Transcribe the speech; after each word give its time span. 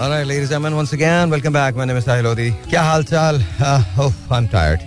Ladies 0.00 0.44
and 0.44 0.48
gentlemen, 0.48 0.76
once 0.76 0.94
again, 0.94 1.28
welcome 1.28 1.52
back. 1.52 1.76
My 1.76 1.84
name 1.84 1.98
is 1.98 2.06
Sahil. 2.06 2.26
क्या 2.68 2.82
हाल 2.82 3.02
चाल? 3.04 3.40
Uh, 3.60 4.04
oh, 4.04 4.12
I'm 4.30 4.46
tired. 4.48 4.80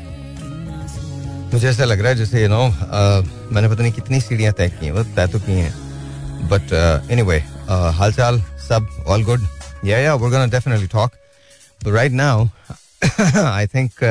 मुझे 1.53 1.67
ऐसा 1.69 1.85
लग 1.85 1.99
रहा 1.99 2.09
है 2.09 2.15
जैसे 2.17 2.41
यू 2.41 2.47
नो 2.49 2.61
मैंने 3.53 3.69
पता 3.69 3.81
नहीं 3.81 3.91
कितनी 3.93 4.21
सीढ़ियाँ 4.21 4.53
तय 4.57 4.69
की 4.69 4.85
हैं 4.85 4.91
वो 4.93 5.03
तय 5.15 5.27
तो 5.33 5.39
की 5.39 5.59
हैं 5.59 6.49
बट 6.49 6.73
एनीवे 7.11 7.37
हाल 7.99 8.13
चाल 8.13 8.41
सब 8.69 8.87
all 9.07 9.23
good 9.25 9.45
yeah 9.85 9.97
yeah 9.99 10.15
we 10.15 10.29
gonna 10.31 10.45
definitely 10.57 10.87
talk 10.95 11.11
right 11.87 12.11
now 12.21 12.47
I 13.43 13.67
think 13.75 14.03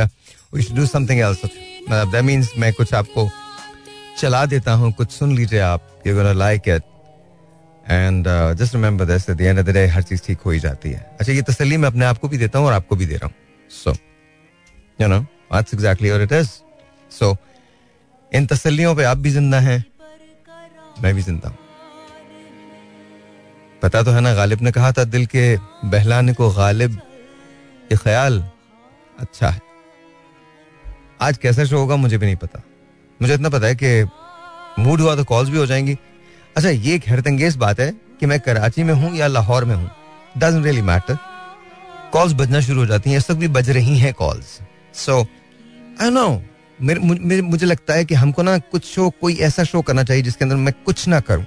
we 0.55 0.63
should 0.63 0.77
do 0.77 0.87
something 0.95 1.21
else 1.21 1.45
that 1.91 2.23
means 2.25 2.53
मैं 2.59 2.73
कुछ 2.73 2.95
आपको 3.03 3.29
चला 4.21 4.45
देता 4.55 4.73
हूँ 4.79 4.93
कुछ 5.03 5.11
सुन 5.19 5.37
लीजिए 5.37 5.61
आप 5.75 6.03
you 6.07 6.15
gonna 6.15 6.33
like 6.47 6.69
it 6.69 6.92
and 7.85 8.27
just 8.59 8.75
remember 8.75 9.05
this 9.05 9.29
at 9.31 9.37
the 9.37 9.41
end 9.41 9.59
of 9.59 9.67
the 9.67 9.71
day 9.71 9.87
हर 9.89 10.03
चीज़ 10.03 10.23
ठीक 10.25 10.41
हो 10.41 10.51
ही 10.51 10.59
जाती 10.61 10.91
है। 10.91 11.01
अच्छा 11.21 11.33
ये 11.33 11.43
तसल्ली 11.43 11.77
मैं 11.77 11.89
अपने 11.89 12.05
आप 12.05 12.19
को 12.19 12.29
भी 12.29 12.39
देता 12.39 12.59
हूँ 12.59 12.67
और 12.67 12.73
आपको 12.73 12.97
भी 12.97 13.07
दे 13.07 13.17
रहा 13.17 13.27
हूँ। 13.27 13.35
So 13.71 13.95
you 15.01 15.09
know 15.09 15.19
that's 15.21 15.75
exactly 15.75 16.11
what 16.11 16.23
it 16.23 16.33
is 16.33 16.49
so 17.11 17.37
इन 18.33 18.47
तसल्लियों 18.47 18.95
पे 18.97 19.05
आप 19.05 19.19
भी 19.19 19.31
ज़िंदा 19.31 19.59
हैं, 19.61 19.85
मैं 21.03 21.15
भी 21.15 21.23
ज़िंदा 21.23 21.49
हूँ। 21.49 21.57
पता 23.83 24.03
तो 24.03 24.11
है 24.11 24.21
ना, 24.21 24.33
गालिब 24.35 24.63
ने 24.63 24.71
कहा 24.73 24.93
था, 24.93 25.05
दिल 25.07 25.27
के 25.27 25.57
बहलाने 25.87 26.33
को 26.33 26.51
गालिब 26.53 27.01
ये 27.93 27.97
ख्याल 27.97 28.43
अच्छा 29.19 29.49
है। 29.49 29.61
आज 31.21 31.37
कैसा 31.39 31.65
शो 31.65 31.79
होगा, 31.79 31.97
मुझे 31.97 32.19
भी 32.19 32.27
नहीं 32.27 32.37
पता। 32.37 32.63
मुझे 33.21 33.35
इतना 33.35 33.49
पता 33.49 33.67
है 33.67 33.75
कि 33.75 34.03
मूड 34.79 35.01
हुआ 35.01 35.15
तो 35.17 35.25
कॉल्स 35.25 35.49
भी 35.51 35.59
हो 35.59 35.67
जाएँगी। 35.67 35.97
अच्छा 36.57 36.69
ये 36.69 36.95
एक 36.95 37.05
हैरतंगेज 37.05 37.57
बात 37.57 37.81
है 37.81 37.91
कि 38.21 38.27
मैं 38.27 38.39
कराची 38.41 38.83
में 38.83 38.95
हूँ 38.95 39.15
या 39.17 39.27
लाहौर 39.27 39.65
में 39.65 39.75
हूँ। 39.75 39.91
डजेंट 40.39 40.65
रियली 40.65 40.83
मैटर 40.83 41.17
कॉल्स 42.13 42.33
बजना 42.33 42.61
शुरू 42.61 42.81
हो 42.81 42.87
जाती 42.87 43.11
हैं 43.11 43.19
इस 43.19 43.31
वक्त 43.31 43.41
भी 43.41 43.49
बज 43.49 43.71
रही 43.71 43.97
हैं 43.99 44.13
कॉल्स 44.15 44.59
सो 44.95 45.21
आई 46.03 46.11
नो 46.11 46.43
मेरे, 46.81 47.41
मुझे, 47.43 47.67
लगता 47.67 47.95
है 47.95 48.05
कि 48.05 48.15
हमको 48.15 48.43
ना 48.43 48.59
कुछ 48.59 48.85
शो 48.85 49.09
कोई 49.21 49.37
ऐसा 49.39 49.65
शो 49.65 49.83
करना 49.83 50.05
चाहिए 50.05 50.23
जिसके 50.23 50.45
अंदर 50.45 50.57
मैं 50.57 50.73
कुछ 50.87 51.07
ना 51.09 51.21
करूँ। 51.21 51.45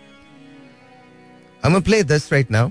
हम 1.63 1.79
play 1.81 2.01
this 2.03 2.31
right 2.33 2.51
now 2.51 2.69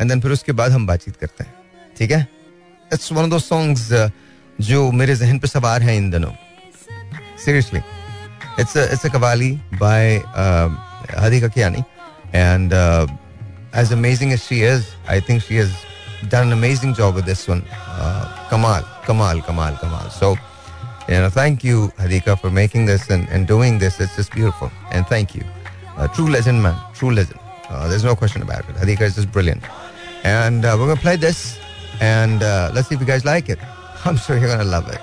and 0.00 0.08
then 0.08 0.20
फिर 0.20 0.32
उसके 0.32 0.52
बाद 0.52 0.72
हम 0.72 0.86
बातचीत 0.86 1.16
करते 1.16 1.44
हैं। 1.44 1.54
ठीक 1.98 2.10
है? 2.10 2.26
इट्स 2.90 3.12
वन 3.12 3.32
ऑफ़ 3.32 3.42
सॉन्ग्स 3.42 3.88
जो 4.60 4.90
मेरे 4.92 5.16
जहन 5.16 5.38
पे 5.38 5.48
सवार 5.48 5.82
हैं 5.82 5.96
इन 5.96 6.10
दिनों। 6.10 6.32
Seriously 7.44 7.80
it's 8.60 8.76
it's 8.76 9.06
a 9.06 9.08
qawwali 9.08 9.50
by 9.74 10.22
Hadika 11.07 11.49
Kiani. 11.49 11.85
And 12.33 12.73
uh, 12.73 13.07
as 13.73 13.91
amazing 13.91 14.31
as 14.31 14.45
she 14.45 14.61
is, 14.61 14.95
I 15.07 15.19
think 15.19 15.41
she 15.41 15.55
has 15.55 15.73
done 16.29 16.47
an 16.47 16.53
amazing 16.53 16.93
job 16.93 17.15
with 17.15 17.25
this 17.25 17.47
one. 17.47 17.63
Uh, 17.71 18.47
Kamal, 18.49 18.83
Kamal, 19.05 19.41
Kamal, 19.41 19.75
Kamal. 19.77 20.09
So, 20.09 20.35
you 21.07 21.15
know, 21.15 21.29
thank 21.29 21.63
you, 21.63 21.91
Hadika, 21.97 22.39
for 22.39 22.49
making 22.49 22.85
this 22.85 23.09
and, 23.09 23.27
and 23.29 23.47
doing 23.47 23.79
this. 23.79 23.99
It's 23.99 24.15
just 24.15 24.31
beautiful. 24.31 24.71
And 24.91 25.05
thank 25.07 25.35
you. 25.35 25.43
Uh, 25.97 26.07
true 26.07 26.29
legend, 26.29 26.63
man. 26.63 26.75
True 26.93 27.11
legend. 27.11 27.39
Uh, 27.69 27.87
there's 27.87 28.03
no 28.03 28.15
question 28.15 28.41
about 28.41 28.67
it. 28.69 28.75
Hadika 28.75 29.01
is 29.01 29.15
just 29.15 29.31
brilliant. 29.31 29.63
And 30.23 30.65
uh, 30.65 30.75
we're 30.79 30.85
going 30.85 30.97
to 30.97 31.01
play 31.01 31.15
this. 31.15 31.59
And 31.99 32.43
uh, 32.43 32.71
let's 32.73 32.87
see 32.89 32.95
if 32.95 33.01
you 33.01 33.07
guys 33.07 33.25
like 33.25 33.49
it. 33.49 33.59
I'm 34.05 34.17
sure 34.17 34.37
you're 34.37 34.47
going 34.47 34.59
to 34.59 34.65
love 34.65 34.87
it. 34.89 35.01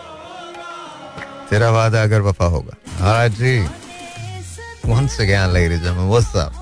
तेरा 1.50 1.70
वादा 1.70 2.02
अगर 2.02 2.20
वफा 2.20 2.46
होगा 2.52 2.76
हाँ 3.00 3.28
जी 3.40 3.52
once 4.85 5.19
again, 5.19 5.53
ladies 5.53 5.77
and 5.77 5.85
gentlemen, 5.85 6.09
what's 6.09 6.35
up? 6.35 6.53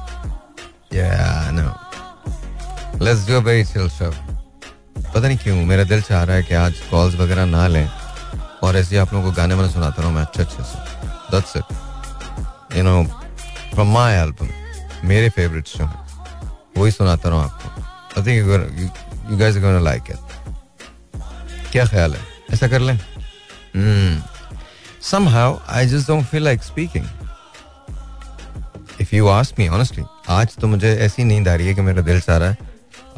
Yeah, 0.92 1.48
I 1.48 1.52
know. 1.52 1.74
Let's 3.00 3.26
do 3.26 3.38
a 3.38 3.42
very 3.42 3.64
chill 3.64 3.90
show. 3.90 4.12
पता 5.14 5.28
नहीं 5.28 5.38
क्यों 5.38 5.56
मेरा 5.66 5.84
दिल 5.84 6.02
चाह 6.02 6.24
रहा 6.24 6.36
है 6.36 6.44
कि 6.44 6.54
आज 6.56 6.80
कॉल्स 6.90 7.16
वगैरह 7.20 7.46
ना 7.46 7.68
लें 7.68 7.88
और 8.64 8.76
ऐसे 8.78 8.98
आप 8.98 9.14
लोगों 9.14 9.30
को 9.30 9.36
गाने 9.38 9.54
वाने 9.56 9.70
सुनाता 9.72 10.02
रहूँ 10.02 10.14
मैं 10.14 10.22
अच्छे 10.22 10.42
अच्छे 10.44 10.64
से 10.64 10.78
that's 11.32 11.58
it 11.58 12.78
you 12.78 12.84
know 12.84 13.04
from 13.74 13.92
my 13.94 14.16
album 14.22 14.50
मेरे 15.10 15.30
फेवरेट 15.36 15.68
शो 15.68 15.90
वही 16.78 16.92
सुनाता 16.92 17.30
रहूँ 17.30 17.44
आपको 17.44 18.20
I 18.20 18.26
think 18.26 18.36
you 19.30 19.38
guys 19.38 19.56
are 19.56 19.62
gonna 19.62 19.80
like 19.90 20.12
it 20.12 20.24
क्या 21.72 21.86
ख्याल 21.86 22.16
है 22.16 22.22
ऐसा 22.54 22.68
कर 22.68 22.81
लें 22.81 22.98
somehow 25.02 25.50
I 25.68 25.86
just 25.92 26.08
don't 26.08 26.28
feel 26.31 26.44
like 26.44 26.64
speaking. 26.64 27.06
If 29.12 29.16
you 29.16 29.28
ask 29.28 29.56
me 29.60 29.68
honestly 29.68 30.04
आज 30.30 30.56
तो 30.56 30.68
मुझे 30.68 30.90
ऐसी 30.96 31.24
नींद 31.24 31.48
आ 31.48 31.56
रही 31.56 31.68
है 31.68 31.74
कि 31.76 31.82
मेरा 31.82 32.02
दिल 32.02 32.20
सा 32.22 32.34
है 32.48 32.58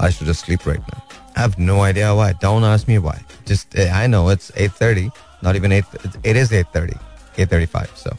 I 0.01 0.11
should 0.11 0.27
just 0.27 0.45
sleep 0.45 0.67
right 0.67 0.79
now 0.79 1.01
I 1.37 1.41
have 1.41 1.55
no 1.59 1.81
idea 1.83 2.13
why 2.13 2.33
don't 2.33 2.63
ask 2.65 2.89
me 2.89 2.97
why 2.97 3.19
just 3.47 3.79
I 3.79 4.07
know 4.07 4.31
it's 4.31 4.51
8:30 4.61 5.09
not 5.43 5.55
even 5.55 5.81
8 5.81 5.95
it 6.25 6.37
is 6.37 6.53
8:30 6.53 6.95
8:35 7.39 7.85
so 7.97 8.15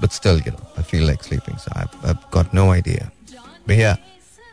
but 0.00 0.12
still 0.12 0.42
you 0.46 0.52
know 0.52 0.72
I 0.78 0.84
feel 0.84 1.06
like 1.06 1.22
sleeping 1.22 1.58
so 1.58 1.78
I 1.78 1.86
have 2.06 2.16
got 2.34 2.54
no 2.54 2.72
idea 2.72 3.08
भैया 3.68 3.96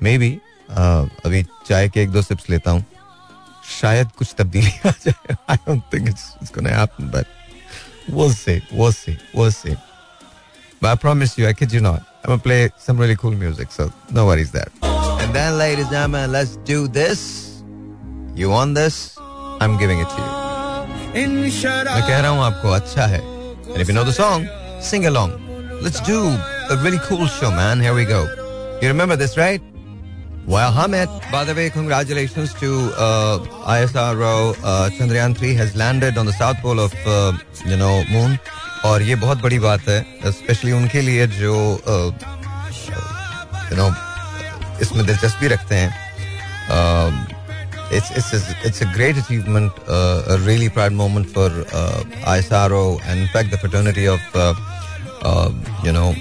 may 0.04 0.18
be 0.18 0.32
अभी 0.70 1.44
चाय 1.44 1.90
के 1.90 2.04
एक 2.04 2.10
दो 2.10 2.22
sips 2.22 2.50
लेता 2.50 2.72
हूँ। 2.72 2.86
शायद 3.82 4.12
कुछ 4.18 4.36
तब्दीली 4.38 4.72
आ 4.86 4.92
जाए। 5.06 5.36
I 5.50 5.56
don't 5.56 5.82
think 5.94 6.08
it's 6.10 6.52
gonna 6.56 6.70
happen 6.70 7.10
but 7.10 7.26
वो 8.12 8.32
से 8.34 8.62
वो 8.74 8.92
से 8.92 9.18
वो 9.36 9.50
से 9.50 9.76
But 10.85 10.89
I 10.93 10.95
promise 10.97 11.37
you, 11.37 11.47
I 11.47 11.53
kid 11.53 11.73
you 11.73 11.81
not. 11.81 12.01
I'm 12.25 12.29
gonna 12.29 12.43
play 12.43 12.71
some 12.79 12.97
really 12.97 13.17
cool 13.17 13.33
music, 13.33 13.71
so 13.71 13.93
no 14.13 14.27
worries 14.27 14.53
there. 14.53 14.69
And 14.83 15.35
then, 15.35 15.59
ladies 15.59 15.85
and 15.87 15.93
gentlemen, 15.93 16.33
let's 16.33 16.57
do 16.65 16.89
this. 16.89 17.63
You 18.35 18.51
want 18.51 18.75
this? 18.75 19.17
I'm 19.61 19.77
giving 19.79 20.01
it 20.01 20.09
to 20.09 20.17
you. 20.17 20.41
मैं 21.13 22.03
कह 22.07 22.21
रहा 22.21 22.29
हूँ 22.31 22.43
आपको 22.43 22.69
अच्छा 22.69 23.07
है. 23.07 23.21
And 23.73 23.81
if 23.81 23.89
you 23.89 23.95
know 23.95 24.05
the 24.05 24.13
song, 24.13 24.49
sing 24.81 25.07
along. 25.07 25.33
Let's 25.83 26.01
do 26.01 26.19
a 26.71 26.77
really 26.85 26.99
cool 27.09 27.27
show, 27.27 27.51
man. 27.51 27.81
Here 27.81 27.95
we 27.95 28.05
go. 28.05 28.23
You 28.81 28.89
remember 28.89 29.17
this, 29.17 29.37
right? 29.37 29.63
Well, 30.47 30.73
Hamid, 30.73 31.09
by 31.31 31.45
the 31.45 31.55
way, 31.55 31.71
congratulations 31.71 32.55
to 32.55 32.93
uh, 32.97 33.39
ISRO. 33.67 34.57
Uh, 34.63 34.91
Chandrayaan 34.91 35.37
3 35.37 35.55
has 35.55 35.77
landed 35.77 36.19
on 36.19 36.27
the 36.27 36.33
south 36.33 36.57
pole 36.59 36.81
of, 36.81 36.95
uh, 37.07 37.33
you 37.67 37.77
know, 37.77 38.03
moon. 38.11 38.39
और 38.86 39.02
ये 39.02 39.16
बहुत 39.16 39.42
बड़ी 39.42 39.60
बात 39.60 39.88
है 39.90 40.32
specially 40.32 40.72
उनके 40.72 41.02
लिए 41.02 41.28
जो 41.28 41.54
you 43.72 43.78
know 43.78 43.88
इसमें 44.82 45.06
दिलचस्पी 45.06 45.48
रखते 45.48 45.76
हैं। 45.76 45.90
It's 47.94 48.12
it's 48.66 48.82
a 48.84 48.86
great 48.94 49.18
achievement 49.18 49.72
really 49.90 50.70
proud 50.78 50.92
moment 50.92 51.28
for 51.36 51.66
I 52.28 52.42
sir 52.42 52.74
and 53.06 53.28
fact 53.30 53.54
the 53.54 53.60
fraternity 53.66 54.08
of 54.08 54.38
you 55.88 55.94
know 55.94 56.14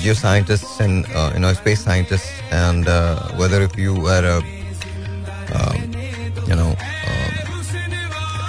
geo 0.00 0.14
scientist 0.14 0.80
and 0.82 1.06
you 1.44 1.54
space 1.54 1.84
scientist 1.84 2.52
and 2.52 2.88
whether 3.40 3.62
if 3.62 3.80
you 3.80 4.06
are 4.08 4.24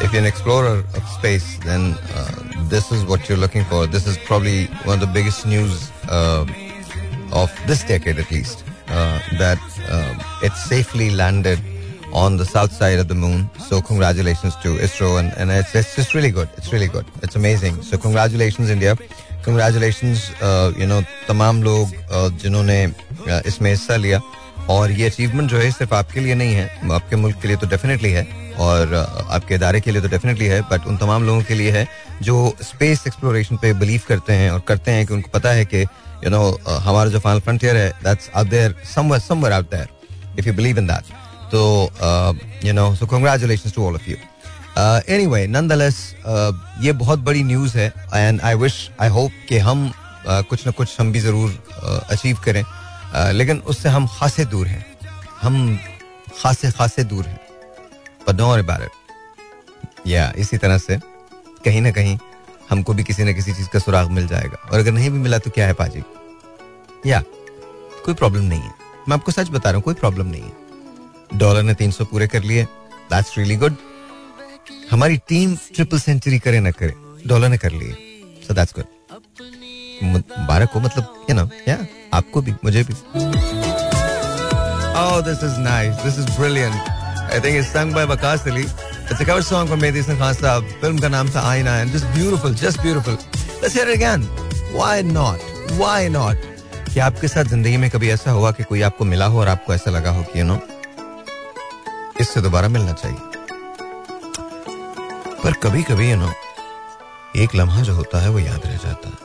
if 0.05 0.13
you're 0.13 0.21
an 0.21 0.27
explorer 0.27 0.85
of 0.95 1.03
space 1.09 1.59
then 1.65 1.95
uh, 2.15 2.51
this 2.69 2.93
is 2.93 3.05
what 3.05 3.29
you're 3.29 3.39
looking 3.39 3.65
for. 3.65 3.87
This 3.87 4.07
is 4.07 4.17
probably 4.19 4.67
one 4.85 4.95
of 4.95 5.01
the 5.01 5.13
biggest 5.13 5.47
news 5.47 5.91
uh, 6.09 6.47
of 7.33 7.51
this 7.67 7.85
decade, 7.85 8.19
at 8.19 8.31
least, 8.31 8.65
uh, 8.89 9.19
that 9.39 9.59
uh, 9.89 10.47
it 10.47 10.53
safely 10.53 11.11
landed 11.11 11.59
on 12.13 12.37
the 12.37 12.45
south 12.45 12.73
side 12.73 12.99
of 12.99 13.09
the 13.09 13.15
moon. 13.15 13.51
So 13.69 13.81
congratulations 13.81 14.57
to 14.57 14.69
ISRO, 14.77 15.19
and, 15.19 15.33
and 15.37 15.51
it's, 15.51 15.75
it's 15.75 15.95
just 15.97 16.15
really 16.15 16.31
good. 16.31 16.49
It's 16.57 16.73
really 16.73 16.89
good. 16.89 17.07
It's 17.23 17.37
amazing. 17.37 17.83
So 17.83 17.99
congratulations, 17.99 18.71
India. 18.71 18.97
Congratulations, 19.43 20.31
uh, 20.43 20.73
you 20.77 20.87
know, 20.87 21.03
तमाम 21.29 21.63
लोग 21.63 21.93
uh, 22.11 22.31
जिन्होंने 22.43 22.87
uh, 22.87 23.47
इसमें 23.47 23.71
हिस्सा 23.71 23.97
लिया 23.97 24.21
और 24.71 24.91
ये 24.91 25.07
achievement 25.07 25.51
जो 25.51 25.59
है 25.59 25.71
सिर्फ 25.73 25.95
आपके 25.95 26.21
लिए 26.21 26.35
नहीं 26.35 26.55
है 26.55 26.91
आपके 26.93 27.17
मुल्क 27.17 27.39
के 27.43 27.49
लिए 27.49 27.57
तो 27.57 27.67
डेफिनेटली 27.67 28.11
है 28.13 28.25
और 28.60 28.94
आपके 29.30 29.56
इदारे 29.56 29.82
के 29.82 29.92
लिए 29.92 30.02
तो 30.02 30.08
डेफिनेटली 30.08 30.46
है 30.46 30.62
बट 30.62 30.86
उन 30.88 30.98
तमाम 30.98 31.24
लोगों 31.24 31.42
के 31.44 31.54
लिए 31.54 31.72
है 31.72 31.88
जो 32.22 32.36
स्पेस 32.62 33.04
एक्सप्लोरेशन 33.08 33.58
पे 33.62 33.74
बिलीव 33.74 34.02
करते 34.08 34.34
हैं 34.34 34.52
और 34.52 34.60
करते 34.68 34.92
हैं 34.92 35.06
कि 35.08 35.14
उनको 35.14 35.30
पता 35.34 35.52
है 35.52 35.66
कि 35.66 35.82
यू 36.24 36.30
नो 36.30 36.42
हमारा 36.68 37.10
जो 37.10 37.20
फाइनल 37.20 37.40
फ्रंटियर 37.40 37.78
है 37.78 37.90
that's 38.04 38.30
out 38.36 38.48
there 38.48 38.76
somewhere 38.96 39.22
somewhere 39.22 39.54
out 39.54 39.72
there 39.72 40.40
if 40.40 40.48
you 40.48 40.54
believe 40.54 40.80
in 40.80 40.88
that 40.88 41.14
तो 41.52 41.92
you 42.66 42.74
know 42.74 42.96
so 42.96 43.06
congratulations 43.06 43.74
to 43.76 43.88
all 43.88 43.96
of 43.96 44.10
you 44.10 44.18
anyway 45.16 45.46
nonetheless 45.48 46.16
ये 46.82 46.92
बहुत 46.92 47.20
बड़ी 47.20 47.44
न्यूज़ 47.44 47.78
है 47.78 47.94
and 48.16 48.42
I 48.42 48.56
wish 48.56 48.90
I 49.02 49.10
hope 49.10 49.32
कि 49.50 49.58
हम 49.58 49.92
uh, 50.28 50.44
कुछ 50.44 50.66
ना 50.66 50.72
कुछ 50.72 51.00
हम 51.00 51.12
भी 51.12 51.20
ज़रूर 51.20 51.50
अचीव 52.12 52.36
uh, 52.36 52.44
करें। 52.46 52.64
uh, 52.64 53.32
लेकिन 53.32 53.60
उससे 53.60 53.90
हम 53.90 54.08
खासे 54.08 54.46
दूर 54.46 54.68
हैं। 54.68 54.86
हम 55.42 55.80
खासे 56.42 56.72
खासे 56.72 57.04
दूर 57.04 57.26
हैं। 57.26 57.40
But 58.28 58.36
don't 58.36 58.50
worry 58.50 58.62
about 58.62 58.82
it 58.82 60.08
या 60.08 60.32
इसी 60.38 60.58
तरह 60.58 60.78
से 60.78 61.00
कहीं 61.66 61.82
ना 61.82 61.92
कहीं 61.92 62.18
हमको 62.70 62.94
भी 62.94 63.04
किसी 63.04 63.24
ना 63.24 63.32
किसी 63.32 63.54
चीज़ 63.54 63.70
का 63.70 63.80
सुराग 63.80 64.10
मिल 64.12 64.28
जाएगा। 64.28 64.58
और 64.72 64.80
अगर 64.80 64.92
नहीं 64.92 65.10
भी 65.10 65.20
मिला 65.20 65.38
तो 65.38 65.52
क्या 65.52 65.68
है 65.68 65.74
पाजी? 65.74 66.04
या 67.06 67.24
कोई 68.06 68.14
प्रॉब्लम 68.14 68.44
नहीं 68.44 68.62
है। 68.62 68.74
मैं 69.10 69.18
आपको 69.18 69.32
सच 69.32 69.50
बता 69.50 69.70
रहा 69.70 69.76
हूँ 69.76 69.84
कोई 69.84 69.94
प्रॉब्लम 69.94 70.28
नहीं 70.28 70.42
है। 70.42 71.38
डॉलर 71.40 71.64
ने 71.64 71.74
300 71.74 72.06
पूरे 72.06 72.28
कर 72.28 72.44
लिए। 72.44 72.64
दैट्स 73.12 73.38
रियली 73.38 73.56
गुड 73.56 73.76
हमारी 74.92 75.18
टीम 75.18 75.56
ट्रिपल 75.76 76.00
सेंचुरी 76.00 76.40
करे 76.40 76.60
ना 76.60 76.72
करे 76.72 76.94
डॉलर 77.28 77.50
ने 77.50 77.58
कर 77.58 77.72
लिए। 77.72 77.94
सो 78.48 78.54
दैट्स 78.54 78.74
गुड 78.76 78.86
मुबारक 80.04 80.70
हो 80.70 80.80
मतलब 80.80 81.26
यू 81.30 81.36
नो 81.36 81.50
या 81.68 81.78
आपको 82.14 82.42
भी 82.42 82.54
मुझे 82.64 82.84
भी। 82.84 82.94
Oh, 84.98 85.22
this 85.22 85.42
is 85.44 85.56
nice. 85.64 85.96
This 86.04 86.18
is 86.18 86.28
brilliant. 86.38 87.05
I 87.32 87.40
think 87.40 87.58
it's 87.58 87.68
sung 87.68 87.92
by 87.94 88.06
Waqas 88.06 88.46
Ali. 88.50 88.66
It's 89.10 89.20
a 89.20 89.26
cover 89.26 89.42
song 89.42 89.68
from 89.68 89.82
Mehdi 89.82 90.02
Hassan 90.02 90.18
Khan 90.18 90.34
साहब. 90.34 90.64
फ़िल्म 90.82 91.00
का 91.00 91.08
नाम 91.10 91.30
था 91.36 91.42
आईना 91.50 91.74
just 91.92 92.06
beautiful, 92.14 92.54
just 92.54 92.82
beautiful. 92.82 93.18
Let's 93.62 93.74
hear 93.74 93.88
it 93.88 93.96
again. 93.96 94.22
Why 94.74 95.02
not? 95.02 95.40
Why 95.80 96.08
not? 96.10 96.38
कि 96.94 97.00
आपके 97.00 97.28
साथ 97.28 97.44
ज़िंदगी 97.52 97.78
में 97.78 97.90
कभी 97.90 98.10
ऐसा 98.10 98.32
हुआ 98.32 98.52
कि 98.58 98.64
कोई 98.64 98.82
आपको 98.88 99.06
मिला 99.06 99.26
हो 99.26 99.40
और 99.40 99.48
आपको 99.48 99.74
ऐसा 99.74 99.92
लगा 99.92 100.12
हो 100.18 100.24
कि 100.24 100.40
यू 100.40 100.46
नो 100.46 100.60
इससे 102.22 102.42
दोबारा 102.42 102.68
मिलना 102.76 102.92
चाहिए 102.94 103.18
पर 105.44 105.54
कभी 105.64 105.84
कभी 105.92 106.10
यू 106.12 106.18
नो 106.18 106.32
एक 107.44 107.56
लम्हा 107.56 107.82
जो 107.84 107.94
होता 107.96 108.22
है 108.24 108.30
वो 108.30 108.40
याद 108.40 108.66
रह 108.66 108.78
जाता 108.84 109.10
है 109.10 109.18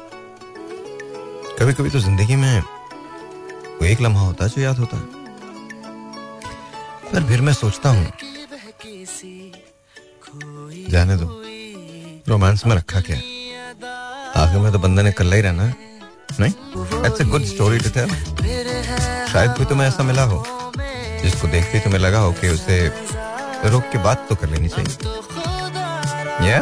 कभी 1.61 1.73
कभी 1.73 1.91
तो 1.91 1.99
ज़िंदगी 2.01 2.37
में 2.37 2.61
वो 2.61 3.87
एक 3.87 4.01
लम्हा 4.01 4.23
होता 4.27 4.45
है 4.45 4.51
जो 4.51 4.63
याद 4.63 4.79
होता 4.79 4.97
है 4.97 5.20
पर 7.13 7.25
फिर 7.29 7.41
मैं 7.41 7.53
सोचता 7.53 7.89
हूँ, 7.89 8.07
जाने 10.91 11.17
दो। 11.17 11.27
रोमांस 12.29 12.65
में 12.67 12.75
रखा 12.77 13.01
क्या? 13.01 13.17
आखिर 14.37 14.59
में 14.59 14.73
तो 14.73 14.79
बंदे 14.79 15.03
ने 15.03 15.13
कल्ला 15.13 15.37
ही 15.37 15.43
रहना 15.43 15.63
है। 15.63 15.75
नहीं? 16.41 16.53
It's 17.07 17.23
good 17.27 17.45
story 17.45 17.79
to 17.79 17.91
tell 17.91 18.11
शायद 19.29 19.55
कोई 19.57 19.67
तुम्हें 19.67 19.87
ऐसा 19.89 20.03
मिला 20.03 20.23
हो, 20.25 20.45
जिसको 21.23 21.49
देख 21.49 21.73
के 21.73 21.81
तुम्हें 21.81 22.01
लगा 22.01 22.19
हो 22.19 22.33
कि 22.33 22.49
उसे 22.49 22.87
रोक 23.67 23.85
के 23.93 23.99
बात 23.99 24.27
तो 24.29 24.35
कर 24.35 24.51
लेनी 24.51 24.69
चाहिए। 24.69 24.95
या 26.49 26.61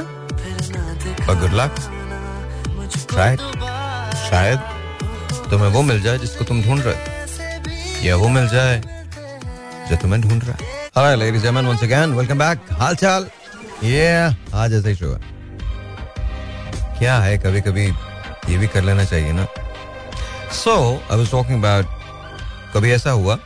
और 1.28 1.40
गुड 1.40 1.54
लक 1.54 1.74
शायद 3.12 3.38
शायद 4.20 4.58
तुम्हें 5.50 5.68
वो 5.70 5.82
मिल 5.82 6.00
जाए 6.02 6.18
जिसको 6.18 6.44
तुम 6.44 6.62
ढूंढ 6.62 6.82
रहे 6.82 6.94
हो। 6.94 8.06
या 8.06 8.16
वो 8.16 8.28
मिल 8.28 8.48
जाए 8.48 8.82
जो 9.90 9.96
तुम्हें 9.96 10.20
ढूंढ 10.22 10.44
रहा 10.44 10.52
है। 10.52 10.76
Hi, 10.96 11.10
ladies 11.20 11.34
and 11.34 11.44
gentlemen, 11.44 11.68
once 11.70 11.82
again, 11.86 12.14
welcome 12.18 12.40
back. 12.40 12.72
हाल 12.78 12.94
चाल 12.96 13.26
yeah, 13.82 14.54
आज 14.54 14.72
ऐसा 14.74 14.88
ही 14.88 14.94
शो 14.94 15.12
है। 15.12 15.20
क्या 16.98 17.18
है 17.18 17.36
कभी 17.38 17.60
कभी 17.60 17.86
ये 18.52 18.58
भी 18.58 18.66
कर 18.68 18.82
लेना 18.84 19.04
चाहिए 19.04 19.32
ना। 19.32 19.46
So 20.54 20.74
I 21.12 21.18
was 21.18 21.30
talking 21.30 21.62
about 21.64 21.86
कभी 22.74 22.90
ऐसा 22.92 23.10
हुआ 23.10 23.36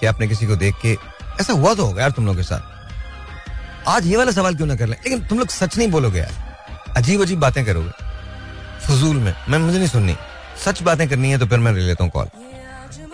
कि 0.00 0.06
आपने 0.06 0.28
किसी 0.28 0.46
को 0.46 0.56
देख 0.56 0.74
के 0.82 0.96
ऐसा 1.40 1.52
हुआ 1.52 1.74
तो 1.74 1.86
होगा 1.86 2.02
यार 2.02 2.10
तुम 2.10 2.26
लोग 2.26 2.36
के 2.36 2.42
साथ। 2.42 3.88
आज 3.88 4.06
ये 4.06 4.16
वाला 4.16 4.32
सवाल 4.32 4.54
क्यों 4.54 4.66
ना 4.66 4.76
कर 4.76 4.86
ले? 4.86 4.96
लेकिन 5.04 5.26
तुम 5.26 5.38
लोग 5.38 5.48
सच 5.48 5.76
नहीं 5.78 5.88
बोलोगे 5.90 6.18
यार। 6.18 6.94
अजीब 6.96 7.22
अजीब 7.22 7.40
बातें 7.40 7.64
करोगे। 7.64 7.90
फजूल 8.86 9.16
में 9.16 9.34
मैं 9.48 9.58
मुझे 9.58 9.78
नहीं 9.78 9.88
सुननी। 9.88 10.16
सच 10.64 10.82
बातें 10.82 11.08
करनी 11.08 11.30
है 11.30 11.38
तो 11.38 11.46
फिर 11.46 11.58
मैं 11.58 11.72
ले 11.72 11.80
लेता 11.80 12.04
हूँ 12.04 12.10
कॉल। 12.12 12.28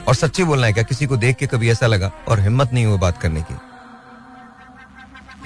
और 0.08 0.14
सच्ची 0.14 0.44
बोलना 0.44 0.66
है 0.66 0.72
क्या? 0.72 0.82
किसी 0.84 1.06
को 1.06 1.16
देख 1.16 1.36
के 1.36 1.46
कभी 1.46 1.70
ऐसा 1.70 1.86
लगा? 1.86 2.10
और 2.28 2.40
हिम्मत 2.40 2.72
नहीं 2.72 2.84
हुई 2.86 2.98
बात 2.98 3.20
करने 3.22 3.40
की। 3.42 3.56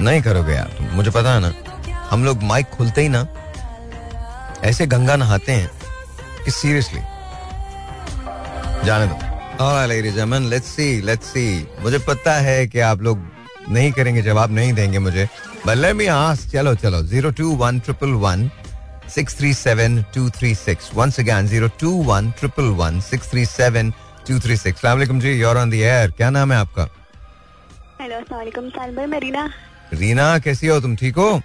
नहीं 0.00 0.22
करोगे 0.22 0.54
यार 0.54 0.88
मुझे 0.92 1.10
पता 1.10 1.34
है 1.34 1.40
ना। 1.40 1.52
हम 2.10 2.24
लोग 2.24 2.42
माइक 2.42 2.66
खुलते 2.68 3.02
ही 3.02 3.08
ना, 3.08 3.26
ऐसे 4.64 4.86
गंगा 4.86 5.16
नहाते 5.16 5.52
हैं 5.52 5.70
कि 6.44 6.50
सीरियसली 6.50 7.00
जाने 8.86 9.06
दो। 9.06 9.14
लेट्स 10.40 10.68
सी 10.68 11.00
लेट्स 11.02 11.26
सी 11.26 11.46
मुझे 11.82 11.98
पता 11.98 12.34
है 12.40 12.66
कि 12.66 12.80
आप 12.82 13.02
लोग 13.02 13.18
नहीं 13.68 13.90
करेंगे, 13.92 14.22
जवाब 14.22 14.52
नहीं 14.52 14.72
देंगे 14.72 14.98
मुझे। 14.98 15.28
बल्ले 15.66 15.92
भी 15.94 16.06
हाँ 16.06 16.34
चलो 16.36 16.74
चलो। 16.74 17.02
Zero 17.04 17.30
two 17.30 17.50
one 17.56 17.78
triple 17.80 18.10
one 18.22 18.50
six 19.14 19.36
three 19.38 19.52
seven 19.54 20.02
two 20.14 20.28
three 20.30 20.54
six 20.54 20.90
once 20.94 21.20
again 21.20 21.46
zero 21.46 21.68
two 21.80 21.90
one 22.04 22.30
triple 22.38 22.68
one 22.78 23.00
six 23.00 23.30
three 23.30 23.44
seven 23.46 23.92
two 24.28 24.38
three 24.38 24.56
six 24.56 24.80
ji 25.12 25.32
your 25.32 25.58
on 25.58 25.70
the 25.70 25.74
air 25.74 26.10
क्या 26.10 26.30
नाम 26.30 26.52
है 26.52 26.58
आपका 26.58 26.88
हेलो 28.00 28.20
भाई 28.30 29.06
मैं 29.06 29.20
रीना। 29.20 29.48
रीना 29.94 30.38
कैसी 30.38 30.66
हो 30.66 30.80
तुम? 30.80 30.96
ठीक 30.96 31.16
हो? 31.16 31.40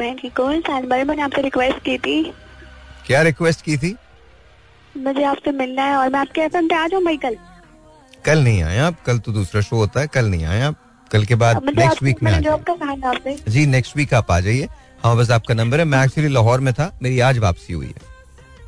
मैं 0.00 0.16
ठीक 0.16 0.38
हूँ। 0.40 0.60
साल 0.60 0.86
भाई 0.86 1.04
मैंने 1.04 1.22
आपसे 1.22 1.42
रिक्वेस्ट 1.42 1.78
की 1.78 1.98
थी। 1.98 2.22
क्या 3.06 3.22
रिक्वेस्ट 3.22 3.62
की 3.62 3.76
थी? 3.76 3.94
मुझे 4.96 5.24
आपसे 5.24 5.52
मिलना 5.52 5.82
है 5.82 5.96
और 5.96 6.08
मैं 6.08 6.20
आपके 6.20 6.40
एफएम 6.40 6.68
पे 6.68 6.74
आ 6.74 6.86
जाऊँ 6.86 7.04
भाई 7.04 7.16
कल। 7.16 7.36
कल 8.24 8.38
नहीं 8.38 8.62
आए 8.62 8.78
आप। 8.78 9.02
कल 9.06 9.18
तो 9.18 9.32
दूसरा 9.32 9.60
शो 9.60 9.76
होता 9.76 10.00
है। 10.00 10.06
कल 10.06 10.26
नहीं 10.26 10.44
आए 10.44 10.60
आप। 10.62 10.76
कल 11.12 11.24
के 11.24 11.34
बाद 11.34 11.64
नेक्स्ट 11.78 12.02
वीक 12.02 12.22
में 12.22 12.40
जी 13.48 13.66
नेक्स्ट 13.66 13.96
वीक 13.96 14.14
आप 14.14 14.30
आ 14.30 14.40
जाइए। 14.40 14.68
हाँ 15.04 15.16
बस 15.16 15.30
आपका 15.30 15.54
नंबर 15.54 15.78
है। 15.78 15.84
मैं 15.84 16.04
एक्चुअली 16.04 16.32
लाहौर 16.32 16.60
में 16.60 16.74
था। 16.74 16.90
मेरी 17.02 17.20
आज 17.20 17.38
वापसी 17.38 17.72
हुई 17.72 17.86
है। 17.86 18.11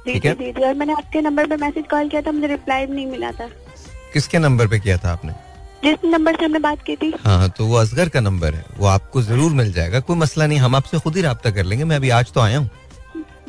ठीक 0.07 0.25
है? 0.25 0.35
जी 0.35 0.51
और 0.65 0.75
मैंने 0.75 0.93
आपके 0.93 1.21
नंबर 1.21 1.47
पे 1.47 1.57
मैसेज 1.57 1.85
कॉल 1.91 2.09
किया 2.09 2.23
था 2.23 2.33
मुझे 2.33 2.47
रिप्लाई 2.47 2.87
भी 2.87 2.95
नहीं 2.95 3.07
मिला 3.07 3.33
था। 3.33 3.49
किसके 4.13 4.39
नंबर 4.39 4.67
पे 4.67 4.79
किया 4.81 4.97
था 4.97 5.13
आपने? 5.13 5.33
जिस 5.85 6.05
नंबर 6.05 6.37
से 6.37 6.45
हमने 6.45 6.59
बात 6.59 6.83
की 6.83 6.97
थी। 6.97 7.13
हाँ 7.25 7.49
तो 7.51 7.67
वो 7.67 7.77
असगर 7.77 8.09
का 8.09 8.21
नंबर 8.21 8.55
है। 8.55 8.65
वो 8.79 8.87
आपको 8.87 9.23
ज़रूर 9.23 9.53
मिल 9.53 9.73
जाएगा। 9.73 10.01
कोई 10.01 10.17
मसला 10.17 10.47
नहीं 10.47 10.59
हम 10.59 10.77
आपसे 10.77 10.99
खुद 10.99 11.17
ही 11.17 11.23
रहा 11.23 11.51
कर 11.51 11.65
लेंगे। 11.65 11.85
मैं 11.85 11.97
अभी 11.97 12.11
आज 12.11 12.33
तो 12.33 12.41
आया 12.41 12.59
हूँ। 12.59 12.71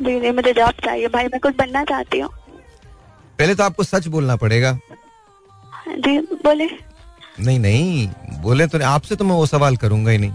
जी 0.02 0.20
जी 0.20 0.30
मुझे 0.30 0.52
जॉब 0.52 0.84
चाहिए। 0.84 1.08
भाई 1.08 1.24
मैं 1.24 1.40
कुछ 1.40 1.56
बनना 1.56 1.84
चाहती 1.84 2.18
हूँ। 2.18 2.30
पहले 3.38 3.54
तो 3.54 3.62
आपको 3.62 3.82
सच 3.82 4.06
बोलना 4.06 4.36
पड़ेगा। 4.36 4.78
जी 5.88 6.18
बोले। 6.44 6.68
नहीं 7.40 7.58
नहीं 7.58 8.08
बोले 8.42 8.66
तो 8.66 8.84
आपसे 8.84 9.16
तो 9.16 9.24
मैं 9.24 9.34
वो 9.34 9.46
सवाल 9.46 9.76
करूँगा 9.76 10.10
ही 10.10 10.18
नहीं। 10.18 10.32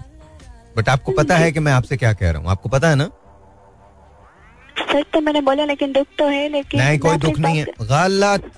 बट 0.77 0.89
आपको 0.89 1.11
पता 1.11 1.37
है 1.37 1.51
कि 1.51 1.59
मैं 1.59 1.71
आपसे 1.71 1.97
क्या 1.97 2.13
कह 2.13 2.31
रहा 2.31 2.41
हूँ। 2.41 2.49
आपको 2.49 2.69
पता 2.69 2.89
है 2.89 2.95
ना? 2.95 3.09
सच 4.91 5.05
तो 5.13 5.21
मैंने 5.21 5.41
बोला 5.41 5.65
लेकिन 5.65 5.91
दुख 5.93 6.07
तो 6.17 6.27
है 6.27 6.47
लेकिन 6.49 6.81
नहीं 6.81 6.99
कोई 6.99 7.17
दुख 7.17 7.39
नहीं 7.39 7.57
है। 7.59 7.65
गलत 7.81 8.51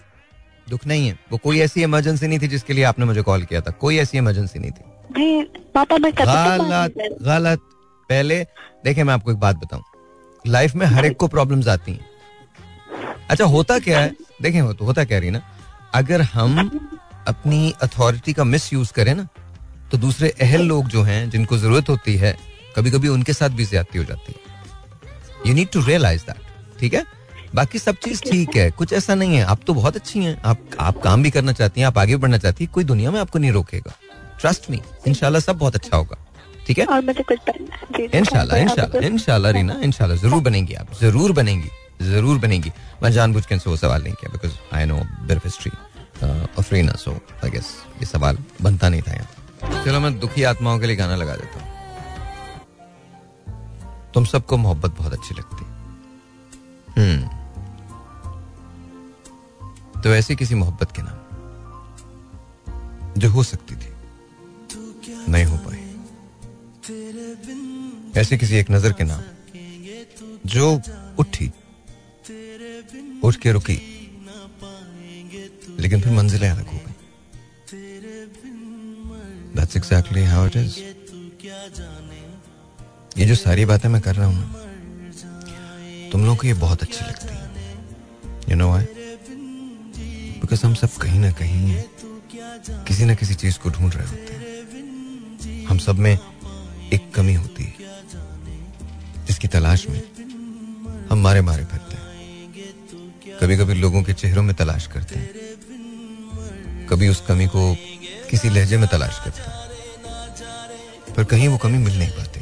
दुख 0.67 0.85
नहीं 0.87 1.07
है। 1.07 1.17
वो 1.31 1.37
कोई 1.37 1.59
ऐसी 1.61 1.83
इमरजेंसी 1.83 2.27
नहीं 2.27 2.39
थी 2.39 2.47
जिसके 2.47 2.73
लिए 2.73 2.83
आपने 2.83 3.05
मुझे 3.05 3.21
कॉल 3.21 3.43
किया 3.43 3.61
था। 3.61 3.71
कोई 3.79 3.97
ऐसी 3.99 4.17
इमरजेंसी 4.17 4.59
नहीं 4.59 4.71
थी। 4.71 4.83
पापा 5.75 5.97
मैं 5.97 6.11
गलत 6.17 7.17
गलत 7.21 7.59
पहले 8.09 8.43
देखिए 8.85 9.03
मैं 9.03 9.13
आपको 9.13 9.31
एक 9.31 9.37
बात 9.39 9.55
बताऊँ। 9.55 9.83
लाइफ 10.45 10.75
में 10.75 10.85
हर 10.85 11.05
एक 11.05 11.17
को 11.17 11.27
प्रॉब्लम्स 11.27 11.67
आती 11.67 11.91
हैं। 11.91 12.05
अच्छा 13.29 13.45
होता 13.45 13.79
क्या 13.79 13.99
है? 13.99 14.11
देखें 14.41 14.59
हो 14.61 14.73
तो 14.73 14.85
होता 14.85 15.03
क्या 15.03 15.19
रही 15.19 15.29
ना 15.31 15.41
अगर 15.95 16.21
हम 16.21 16.79
अपनी 17.27 17.73
अथॉरिटी 17.81 18.33
का 18.33 18.43
मिस 18.43 18.71
यूज़ 18.73 18.93
करें 18.93 19.13
ना 19.15 19.27
तो 19.91 19.97
दूसरे 19.97 20.29
अहल 20.41 20.61
लोग 20.67 20.87
जो 20.87 21.03
हैं 21.03 21.29
जिनको 21.29 21.57
ज़रूरत 21.57 21.89
होती 21.89 22.15
है 22.15 22.35
कभी 22.75 22.91
कभी 22.91 23.07
उनके 23.07 23.33
साथ 23.33 23.49
भी 23.49 23.65
ज्यादती 23.65 23.97
हो 23.97 24.03
जाती 24.03 24.33
है। 24.33 24.52
You 25.45 25.53
need 25.53 25.69
to 25.71 25.81
realise 25.81 26.23
that 26.23 26.79
ठीक 26.79 26.93
है? 26.93 27.05
बाकी 27.55 27.79
सब 27.79 27.95
चीज़ 28.03 28.21
ठीक 28.21 28.55
है 28.55 28.69
कुछ 28.71 28.93
ऐसा 28.93 29.15
नहीं 29.15 29.35
है। 29.35 29.43
आप 29.45 29.59
तो 29.67 29.73
बहुत 29.73 29.95
अच्छी 29.95 30.23
हैं। 30.23 30.41
आप 30.45 30.59
आप 30.79 31.01
काम 31.01 31.23
भी 31.23 31.31
करना 31.31 31.53
चाहती 31.53 31.81
हैं 31.81 31.87
आप 31.87 31.97
आगे 31.97 32.15
बढ़ना 32.17 32.37
चाहती 32.37 32.63
हैं 32.63 32.71
कोई 32.73 32.83
दुनिया 32.83 33.11
में 33.11 33.19
आपको 33.19 33.39
नहीं 33.39 33.51
रोकेगा। 33.51 33.93
ट्रस्ट 34.39 34.69
मी 34.71 34.81
इनशाला 35.07 35.39
सब 35.39 35.57
बहुत 35.57 35.75
अच्छा 35.75 35.97
होगा 35.97 36.17
ठीक 36.67 36.79
है? 36.79 36.85
इनशाला 38.13 38.57
इनशाला 38.57 39.05
इनशाला 39.07 39.49
रीना 39.51 39.79
इनशाला 39.83 40.15
ज़रूर 40.15 40.41
बनेंगी 40.43 40.73
आप 40.73 40.93
ज़रूर 41.01 41.31
बनेंगी 41.31 41.69
ज़रूर 42.03 42.37
बनेगी। 42.39 42.71
मैं 43.03 43.11
जानबूझ 43.11 43.45
के 43.45 43.55
वो 43.67 43.75
सवाल 43.77 44.03
नहीं 44.03 44.13
किया 44.13 44.31
because 44.31 44.53
I 44.75 44.85
know 44.85 44.95
her 45.27 45.37
history 45.45 45.71
of 46.59 46.73
Reena 46.73 46.93
so 46.97 47.11
I 47.43 47.49
guess 47.51 47.67
ये 47.99 48.05
सवाल 48.05 48.37
बनता 48.61 48.89
नहीं 48.89 49.01
था 49.01 49.13
यहाँ। 49.13 49.83
चलो 49.85 49.99
मैं 49.99 50.19
दुखी 50.19 50.43
आत्माओं 50.45 50.79
के 50.79 50.87
लिए 50.87 50.95
गाना 50.95 51.15
लगा 51.15 51.35
देता 51.35 51.59
हूँ। 51.59 51.71
तुम 54.13 54.25
सबको 54.25 54.57
मोहब्बत 54.57 54.91
बहुत 54.97 55.13
अच्छी 55.13 55.35
लगती 55.35 55.65
हम्म। 56.97 57.21
तो 60.01 60.13
ऐसी 60.15 60.35
किसी 60.35 60.55
मोहब्बत 60.55 60.91
के 60.95 61.01
नाम 61.01 61.17
जो 63.17 63.29
हो 63.29 63.43
सकती 63.43 63.75
थी, 63.75 63.91
नहीं 65.31 65.45
हो 65.45 65.57
पाई। 65.65 65.81
ऐसी 68.21 68.37
किसी 68.37 68.55
एक 68.57 68.71
नज़र 68.71 68.91
के 68.93 69.03
नाम 69.03 69.21
जो 70.45 70.65
उठी 71.19 71.51
उठ 73.23 73.35
के 73.35 73.51
रुकी, 73.51 73.79
लेकिन 75.79 76.01
फिर 76.01 76.13
मंजिलें 76.13 76.49
अलग 76.49 76.67
हो 76.67 76.77
गई। 76.77 76.91
That's 79.55 79.75
exactly 79.75 80.23
how 80.25 80.43
it 80.47 80.55
is. 80.55 80.71
ये 83.17 83.25
जो 83.25 83.35
सारी 83.35 83.65
बातें 83.65 83.89
मैं 83.89 84.01
कर 84.01 84.15
रहा 84.15 84.27
हूँ 84.27 84.43
तुम 86.11 86.21
लोगों 86.21 86.35
को 86.35 86.47
ये 86.47 86.53
बहुत 86.53 86.83
अच्छी 86.83 87.05
लगती 87.05 87.27
है। 87.27 87.43
यू 88.49 88.55
नो 88.55 88.71
आई 88.73 88.85
बिकॉज़ 90.41 90.65
हम 90.65 90.73
सब 90.73 90.93
कहीं 91.01 91.19
ना 91.19 91.31
कहीं 91.31 91.83
किसी 92.87 93.05
ना 93.05 93.15
किसी 93.15 93.33
चीज़ 93.33 93.59
को 93.59 93.69
ढूंढ 93.69 93.93
रहे 93.95 94.07
होते 94.07 94.33
हैं। 94.33 95.65
हम 95.65 95.77
सब 95.77 95.99
में 95.99 96.17
एक 96.93 97.13
कमी 97.15 97.33
होती 97.33 97.63
है, 97.63 97.73
जिसकी 99.25 99.47
तलाश 99.47 99.87
में 99.89 100.01
हम 101.11 101.21
मारे 101.21 101.41
मारे 101.41 101.65
फिरते 101.65 101.95
हैं। 101.95 102.03
कभी 103.41 103.57
कभी 103.57 103.73
लोगों 103.73 104.03
के 104.03 104.13
चेहरों 104.13 104.43
में 104.43 104.55
तलाश 104.55 104.87
करते 104.87 105.19
हैं। 105.19 105.29
कभी 106.87 107.07
उस 107.07 107.21
कमी 107.27 107.47
को 107.47 107.75
किसी 108.29 108.49
लहजे 108.49 108.77
में 108.77 108.87
तलाश 108.89 109.19
करते 109.25 109.41
हूँ। 109.41 109.51
पर 111.15 111.23
कहीं 111.23 111.47
वो 111.47 111.57
कमी 111.57 111.77
मिल 111.77 111.99
नहीं 111.99 112.09
पाती। 112.09 112.32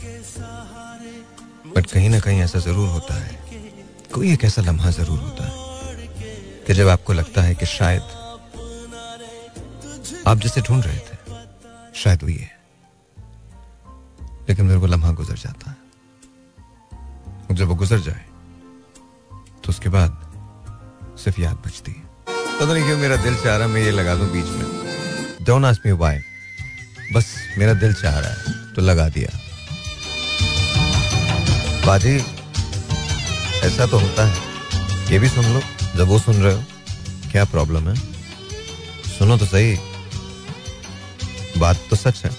बट 1.75 1.85
कहीं 1.85 2.09
ना 2.09 2.19
कहीं 2.19 2.39
ऐसा 2.41 2.59
ज़रूर 2.59 2.89
होता 2.89 3.13
है। 3.15 3.39
कोई 4.13 4.31
एक 4.33 4.43
ऐसा 4.43 4.61
लम्हा 4.61 4.89
ज़रूर 4.91 5.19
होता 5.19 5.45
है 5.45 5.53
कि 6.67 6.73
जब 6.73 6.87
आपको 6.89 7.13
लगता 7.13 7.41
है 7.41 7.55
कि 7.55 7.65
शायद 7.67 8.01
आप 10.27 10.37
जिसे 10.37 10.61
ढूंढ 10.61 10.83
रहे 10.85 10.97
थे, 10.97 11.17
शायद 11.95 12.23
वो 12.23 12.29
ये 12.29 12.39
है। 12.39 12.59
लेकिन 14.49 14.65
मेरे 14.65 14.79
को 14.79 14.85
लम्हा 14.87 15.11
गुजर 15.13 15.35
जाता 15.37 15.69
है। 15.71 15.77
जब 17.51 17.67
वो 17.67 17.75
गुजर 17.75 17.99
जाए 18.01 18.25
तो 19.63 19.69
उसके 19.69 19.89
बाद 19.89 20.11
सिर्फ़ 21.19 21.39
याद 21.41 21.57
बचती 21.65 21.91
है। 21.91 22.03
पता 22.27 22.73
नहीं 22.73 22.83
क्यों 22.83 22.97
मेरा 22.97 23.15
दिल 23.17 23.35
चाह 23.35 23.55
रहा 23.57 23.67
है, 23.67 23.73
मैं 23.73 23.81
ये 23.81 23.91
लगा 23.91 24.15
दूँ 24.15 24.29
बीच 24.31 24.45
में। 24.47 25.45
डोंट 25.45 25.65
आस्क 25.65 25.85
मी 25.85 25.91
व्हाई 25.93 26.19
बस 27.13 27.33
मेरा 27.57 27.73
दिल 27.75 27.93
चाह 27.93 28.19
रहा 28.19 28.31
है 28.31 28.73
तो 28.73 28.81
लगा 28.81 29.07
दिया। 29.09 29.37
बाजी, 31.91 32.15
ऐसा 33.67 33.85
तो 33.85 33.97
होता 33.99 34.25
है। 34.25 35.11
ये 35.11 35.17
भी 35.19 35.29
सुन 35.29 35.45
लो, 35.53 35.61
जब 35.95 36.07
वो 36.07 36.19
सुन 36.19 36.35
रहे 36.35 36.53
हो, 36.53 36.61
क्या 37.31 37.43
प्रॉब्लम 37.45 37.87
है? 37.89 37.95
सुनो 39.07 39.37
तो 39.37 39.45
सही। 39.45 39.73
बात 41.57 41.77
तो 41.89 41.95
सच 41.95 42.21
है। 42.25 42.31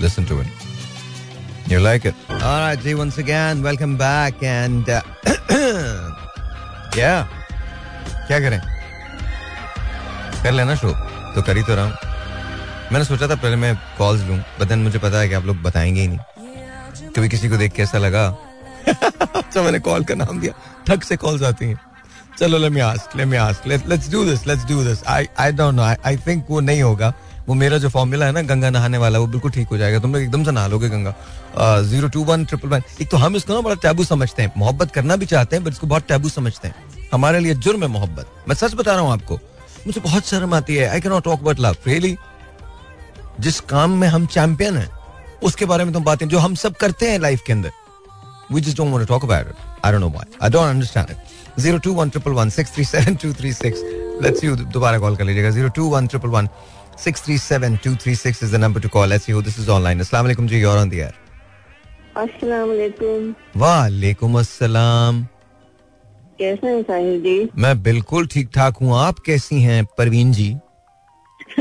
Listen 0.00 0.24
to 0.24 0.40
it 0.42 1.72
you 1.72 1.80
like 1.80 2.06
it 2.06 2.14
alright 2.32 2.82
ji 2.82 2.94
once 2.94 3.18
again 3.18 3.62
welcome 3.62 3.96
back 3.98 4.44
and 4.44 4.84
क्या 6.94 7.20
क्या 8.26 8.40
करें? 8.40 8.60
कर 10.42 10.52
लेना 10.52 10.74
शो 10.76 10.92
तो 11.34 11.42
कर 11.42 11.56
ही 11.56 11.62
तो 11.62 11.74
रहा 11.74 11.84
हूँ। 11.84 11.92
मैंने 12.92 13.04
सोचा 13.04 13.28
था 13.28 13.34
पहले 13.34 13.56
मैं 13.56 13.74
कॉल्स 13.98 14.22
लूँ 14.22 14.38
बट 14.60 14.66
देन 14.68 14.78
मुझे 14.78 14.98
पता 14.98 15.18
है 15.18 15.28
कि 15.28 15.34
आप 15.34 15.44
लोग 15.44 15.62
बताएँगे 15.62 16.00
ही 16.00 16.08
नहीं। 16.08 16.18
कभी 17.16 17.28
किसी 17.28 17.48
को 17.48 17.56
देख 17.56 17.72
के 17.72 17.82
ऐसा 17.82 17.98
लगा? 17.98 18.26
अच्छा 18.88 19.62
मैंने 19.62 19.78
कॉल 19.80 20.04
का 20.04 20.14
नाम 20.14 20.40
दिया। 20.40 20.52
ठग 20.86 21.02
से 21.02 21.16
कॉल्स 21.16 21.42
आती 21.42 21.64
हैं। 21.64 21.80
चलो 22.38 22.58
let 22.58 22.72
me 22.72 22.80
ask 22.80 23.16
let 23.16 23.26
me 23.26 23.36
ask 23.36 23.66
let's 23.66 24.10
do 24.12 24.24
this 24.24 24.46
let's 24.46 24.64
do 24.64 24.82
this 24.84 25.04
I 25.08 25.26
I 25.40 25.52
don't 25.52 25.74
know 25.74 25.82
I 25.82 26.16
think 26.26 26.46
वो 26.50 26.60
नहीं 26.60 26.82
होगा। 26.82 27.12
वो 27.48 27.54
मेरा 27.54 27.78
जो 27.78 27.88
फॉर्मूला 27.88 28.26
है 28.26 28.32
ना 28.32 28.42
गंगा 28.42 28.70
नहाने 28.70 28.98
वाला 28.98 29.18
वो 29.18 29.26
बिल्कुल 29.26 29.50
ठीक 29.50 29.68
हो 29.68 29.76
जाएगा। 29.78 29.98
तुम 30.00 30.12
लोग 30.12 30.22
एकदम 30.22 30.44
से 30.44 30.50
नहा 30.50 30.66
लोगे 30.66 30.88
Ganga. 30.88 31.14
Zero 31.82 32.08
two 32.08 32.24
one 32.24 32.44
triple 32.44 32.68
one 32.68 32.82
एक 33.00 33.10
तो 33.10 33.16
हम 33.16 33.36
इसको 33.36 33.54
ना 33.54 33.60
बड़ा 33.60 33.74
टैबू 33.82 34.04
समझते 34.04 34.42
हैं। 34.42 34.52
मोहब्बत 34.56 34.92
करना 34.92 35.16
भी 35.16 35.26
चाहते 35.26 35.56
हैं 35.56 35.64
बट 35.64 35.72
इसको 35.72 35.86
बहुत 35.86 36.06
टैबू 36.08 36.28
समझते 36.28 36.68
हैं। 36.68 37.08
हमारे 37.12 37.40
लिए 37.40 37.54
जुर्म 37.56 37.82
है 37.82 37.88
मोहब्बत। 37.88 38.30
मैं 38.48 38.54
सच 38.56 38.74
बता 38.74 38.92
रहा 38.92 39.00
हूँ 39.00 39.12
आपको 39.12 39.38
मुझे 39.86 40.00
बहुत 40.00 40.26
शर्म 40.26 40.54
आती 40.54 40.76
है। 40.76 40.88
I 40.88 41.00
can 41.00 41.12
not 41.12 41.24
talk 41.24 41.40
about 41.40 41.60
love 41.60 41.76
really 41.86 42.16
जिस 43.40 43.60
काम 43.70 43.98
में 44.00 44.08
हम 44.08 44.26
चैंपियन 44.26 44.76
हैं 44.76 44.88
उसके 45.42 45.64
बारे 45.66 45.84
में 45.84 45.92
तुम 45.94 46.04
बातें 46.04 46.28
जो 46.28 46.38
हम 46.38 46.54
सब 46.54 46.74
करते 46.76 47.10
हैं 47.10 47.18
लाइफ 47.18 47.42
के 47.46 47.52
अंदर। 47.52 47.72
We 48.52 48.60
just 48.60 48.76
don't 48.76 48.92
want 48.92 49.06
to 49.06 49.12
talk 49.14 49.24
about 49.24 49.46
I 49.84 49.92
don't 49.92 50.00
know 50.00 50.08
why 50.10 50.36
I 50.42 50.50
don't 50.50 50.68
understand 50.70 51.10
it 51.10 51.60
zero 51.60 51.78
two 51.84 51.92
one 51.94 52.10
triple 52.10 52.32
one 52.32 52.50
six 52.50 52.74
three 52.74 52.84
seven 52.84 53.16
two 53.22 53.32
three 53.34 53.52
six 53.52 53.82
let's 54.22 54.44
you 54.44 54.56
दोबारा 54.56 54.98
कॉल 54.98 55.16
कर 55.16 55.24
लीजिएगा. 55.24 55.50
Zero 55.50 55.68
two 55.76 55.88
one 55.90 56.06
triple 56.06 56.28
one 56.28 56.48
six 57.04 57.24
three 57.24 57.38
seven 57.38 57.76
two 57.84 57.94
three 58.02 58.14
six 58.16 58.42
is 58.42 58.52
the 58.52 58.60
number 58.60 58.80
to 58.80 58.88
call 58.88 59.08
let's 59.08 59.28
you 59.30 59.42
this 59.42 59.58
is 59.60 59.70
online 59.70 60.00
अस्सलाम 60.00 60.24
वालेकुम 60.24 60.48
जी 60.48 60.60
your 60.60 60.78
on 60.78 60.90
the 60.90 60.94
air 60.94 61.14
वालेकुम 63.56 64.38
असलम 64.38 65.24
कैसे 66.38 66.66
हैं 66.66 66.82
साहिल 66.82 67.20
जी? 67.22 67.48
मैं 67.56 67.82
बिल्कुल 67.82 68.26
ठीक 68.26 68.48
ठाक 68.54 68.76
हूँ। 68.82 68.96
आप 68.98 69.18
कैसी 69.26 69.60
हैं 69.62 69.84
परवीन 69.98 70.32
जी? 70.32 70.48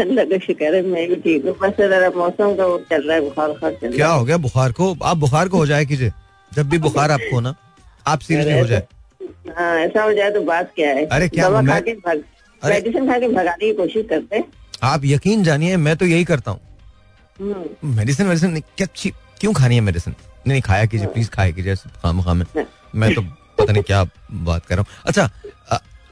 अल्लाह 0.02 0.26
का 0.26 0.38
शुक्र 0.46 0.76
है 0.76 0.82
मैं 0.82 1.08
भी 1.10 1.16
ठीक 1.26 1.46
हूँ। 1.46 1.54
बस 1.62 1.74
जरा 1.80 2.10
मौसम 2.16 2.56
का 2.56 2.66
वो 2.66 2.78
चल 2.90 3.08
रहा 3.08 3.16
है 3.16 3.22
बुखार 3.22 3.48
बुखार 3.48 3.72
चल 3.82 3.96
क्या 3.96 4.08
हो 4.08 4.24
गया 4.26 4.38
बुखार 4.46 4.72
को? 4.72 4.96
आप 5.04 5.18
बुखार 5.18 5.48
को 5.50 5.58
हो 5.58 5.66
जाए 5.66 5.86
कीजिए 5.86 6.12
जब 6.52 6.70
भी 6.70 6.78
बुखार 6.78 7.12
आपको 7.12 7.40
ना 7.42 7.56
आप 8.08 8.20
सीरियसली 8.20 8.60
हो 8.60 8.66
जाए। 8.68 8.88
है 9.22 9.54
हाँ 9.58 9.76
ऐसा 9.80 10.04
हो 10.04 10.14
जाए 10.14 10.32
तो 10.32 10.42
बात 10.42 10.72
क्या 10.76 10.90
है? 10.90 11.06
अरे 11.06 11.30
क्या 11.30 11.50
दवा 11.50 11.62
मैं- 11.62 11.74
खा 11.74 11.80
के 11.80 11.94
भाग 11.94 12.24
मेडिसिन 12.62 13.08
खा 13.08 13.20
के 13.20 13.28
भगाने 13.28 13.66
की 13.66 13.74
कोशिश 13.74 14.06
करते 14.10 14.36
हैं। 14.36 14.44
आप 14.84 15.02
यकीन 15.06 15.44
जानिए 15.44 15.78
मैं 15.78 15.96
तो 15.98 16.06
यही 16.06 16.24
करता 16.24 16.52
हूँ। 16.52 16.60
हम्म, 17.40 17.96
मेडिसिन 17.96 18.28
नहीं, 18.28 18.64
क्या 18.78 18.88
क्यों 19.40 19.54
खानी 19.54 19.76
है 19.76 19.82
मेडिसिन? 19.82 20.14
नहीं 20.14 20.52
नहीं 20.52 20.62
खाया 20.62 20.86
कीजिए 20.86 21.08
प्लीज़ 21.08 21.30
खाया 21.30 21.52
कीजिए 21.52 21.76
खाम 21.76 22.22
खाम 22.22 22.44
मैं। 22.96 23.14
तो 23.16 23.22
पता 23.22 23.72
नहीं 23.74 23.84
क्या 23.84 24.04
बात 24.32 24.66
कर 24.66 24.76
रहा 24.76 24.84
हूँ। 24.84 25.04
अच्छा 25.06 25.30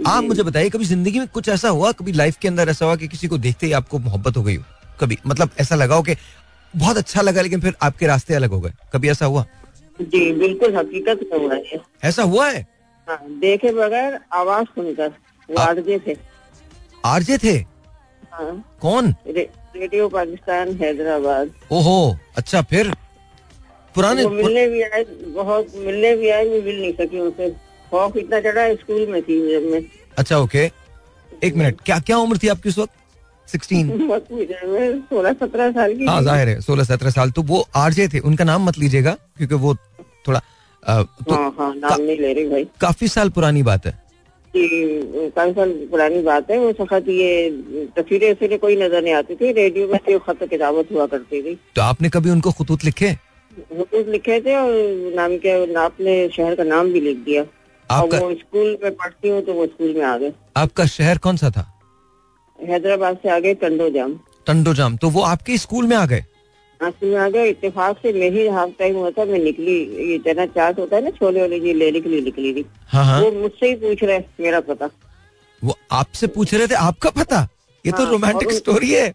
आप 0.08 0.24
मुझे 0.24 0.44
बताइए 0.44 0.70
कभी 0.70 0.86
ज़िंदगी 0.86 1.20
में 1.20 1.28
कुछ 1.34 1.50
ऐसा 1.50 1.70
हुआ 1.70 1.92
कभी 1.92 2.12
लाइफ 2.12 2.38
के 2.42 2.48
अंदर 2.48 2.70
ऐसा 2.70 2.86
हुआ 2.86 2.96
कि 2.96 3.08
किसी 3.08 3.28
को 3.28 3.38
देखते 3.38 3.66
ही 3.68 3.72
आपको 3.74 4.00
मोहब्बत 4.00 4.38
हो 4.38 4.44
गई 4.44 4.56
हो? 4.56 4.64
कभी 5.00 5.18
मतलब 5.28 5.50
ऐसा 5.62 5.76
लगा 5.76 5.96
हो 5.96 6.04
कि 6.04 6.16
बहुत 6.74 6.98
अच्छा 6.98 7.22
लगा 7.22 7.42
लेकिन 7.42 7.62
फिर 7.62 7.76
आपके 7.82 8.08
रास्ते 8.08 8.34
अलग 8.34 8.50
हो 8.50 8.60
गए? 8.60 8.72
कभी 8.94 9.10
ऐसा 9.10 9.26
हुआ? 9.26 9.46
जी 10.02 10.32
बिल्कुल 10.34 10.76
हकीकत 10.78 11.20
में 11.32 11.40
हुआ 11.40 11.56
है। 11.56 11.80
ऐसा 12.04 12.24
हुआ 12.24 12.50
है? 12.50 12.66
हाँ, 13.08 13.20
देखे 13.40 13.72
बगैर 13.74 14.20
आवाज़ 14.34 14.66
सुनकर 14.66 15.10
वो 15.50 15.60
आरजे 15.62 16.00
थे। 16.08 16.16
आरजे 17.06 17.38
थे? 17.38 17.54
हाँ, 18.32 18.64
कौन? 18.82 19.16
रे, 19.28 19.50
रेडियो 19.76 20.08
पाकिस्तान 20.10 20.78
हैदराबाद। 20.82 21.52
ओहो 21.72 22.18
अच्छा 22.38 22.62
फिर? 22.62 22.94
पुराने 23.96 24.26
मिलने 24.28 24.68
भी 24.68 24.82
आए 24.82 25.04
बहुत 25.36 25.76
मिलने 25.76 26.16
भी 26.16 26.30
आए 26.30 26.46
मिल 26.46 26.80
नहीं 26.82 26.94
सकी 26.94 27.20
उनसे। 27.20 27.56
खौफ 27.94 28.18
इतना 28.18 28.40
चढ़ा 28.42 28.74
स्कूल 28.76 29.06
में 29.12 29.22
थी 29.22 29.40
जब 29.52 29.70
मैं। 29.72 29.82
अच्छा 30.18 30.38
ओके 30.40 30.70
एक 31.44 31.56
मिनट 31.56 31.82
क्या 31.86 32.00
क्या 32.00 32.18
उम्र 32.18 32.38
थी 32.44 32.48
आपकी 32.48 32.70
उस 32.70 32.80
वक्त? 32.80 32.92
सोलह 33.54 35.34
सत्रह 35.34 35.72
साल 35.72 35.94
की 35.98 36.06
हाँ 36.06 36.22
ज़ाहिर 36.24 36.50
है 36.50 36.60
सोलह 36.62 36.84
सत्रह 36.84 37.10
साल। 37.10 37.32
तो 37.32 37.42
वो 37.42 37.66
आरजे 37.76 38.08
थे 38.14 38.20
उनका 38.30 38.44
नाम 38.44 38.66
मत 38.68 38.78
लीजिएगा 38.80 39.12
क्योंकि 39.38 39.56
वो 39.56 39.74
थोड़ा 40.28 40.40
अ, 40.84 41.02
तो 41.02 41.36
हाँ 41.36 41.54
हाँ 41.58 41.74
नाम 41.76 42.02
नहीं 42.02 42.18
ले 42.20 42.32
रही 42.34 42.48
भाई। 42.50 42.66
काफ़ी 42.82 43.08
साल 43.08 43.30
पुरानी 43.30 43.64
बात 43.64 43.86
है। 43.86 43.92
काफ़ी 44.54 45.54
साल 45.54 45.72
पुरानी 45.92 46.22
बात 46.22 46.50
है 46.52 46.58
वो 46.60 46.72
सखत 46.74 47.08
ये 47.10 47.50
तस्वीरें 47.98 48.30
वस्वीरें 48.32 48.58
कोई 48.60 48.76
नज़र 48.82 49.02
नहीं 49.04 49.14
आती 49.14 49.36
थी। 49.36 49.52
रेडियो 49.52 49.88
में 49.88 49.98
से 50.06 50.18
खत 50.28 50.44
किताबत 50.50 50.92
हुआ 50.92 51.06
करती 51.14 51.42
थी। 51.42 51.56
तो 51.76 51.82
आपने 51.82 52.10
कभी 52.10 52.30
उनको 52.30 52.52
खतूत 52.52 52.84
लिखे? 52.86 53.14
खतूत 53.14 54.08
लिखे 54.08 54.40
थे 54.46 54.56
और 54.56 54.72
नाम 55.16 55.38
के 55.46 55.52
आपने 55.86 56.18
शहर 56.36 56.56
का 56.56 56.64
नाम 56.64 56.92
भी 56.94 57.00
लिख 57.02 57.18
दिया। 57.26 57.44
आपका 57.92 58.20
वो 58.20 58.34
स्कूल 58.34 58.78
में 58.84 58.96
पढ़ती 58.96 59.30
हूँ 59.30 59.42
तो 59.42 59.54
वो 59.54 59.66
स्कूल 59.66 59.94
में 59.94 60.04
आ 60.04 60.18
गए। 60.18 60.34
आपका 60.58 60.86
शहर 60.86 61.18
कौन 61.18 61.38
सा 61.38 61.50
था? 61.50 61.70
हैदराबाद 62.60 63.18
से 63.24 63.30
आ 63.30 63.40
गए 63.40 63.54
टंडोजाम। 63.54 64.20
टंडोजाम। 64.48 64.98
तो 64.98 65.10
वो 65.10 65.22
आपके 65.22 65.58
स्कूल 65.58 65.88
में 65.88 65.96
आ 65.98 66.06
गए? 66.06 66.24
हाँ 66.82 66.92
स्कूल 66.92 67.10
में 67.10 67.18
आ 67.18 67.30
गए। 67.30 67.50
इत्तेफाक 67.50 67.98
से 67.98 68.14
मैं 68.14 68.30
ही 68.32 68.48
हाफ़ 68.48 68.70
टाइम 68.80 68.96
हुआ 68.96 69.10
था 69.10 69.26
मैं 69.26 69.40
निकली। 69.40 69.78
ये 70.12 70.18
चना 70.18 70.46
चाट 70.46 70.80
होता 70.80 70.96
है 70.96 71.04
ना 71.04 71.10
छोले 71.10 71.42
वाली 71.42 71.60
जी 71.60 71.74
लेने 71.74 72.02
के 72.02 72.10
लिए 72.10 72.22
निकली 72.22 72.54
थी। 72.54 72.66
हाँ 72.88 73.06
हाँ। 73.06 73.22
वो 73.22 73.32
मुझसे 73.32 73.68
ही 73.68 73.76
पूछ 73.76 74.04
रहे 74.04 74.20
मेरा 74.40 74.60
पता। 74.60 74.90
वो 75.64 75.78
आपसे 75.92 76.28
पूछ 76.28 76.54
रहे 76.54 76.68
थे 76.68 76.76
आपका 76.76 77.10
पता? 77.10 77.48
ये 77.86 77.92
हाँ, 77.92 77.98
तो 77.98 78.04
हाँ, 78.04 78.12
रोमांटिक 78.12 78.52
स्टोरी 78.52 78.92
है। 78.92 79.14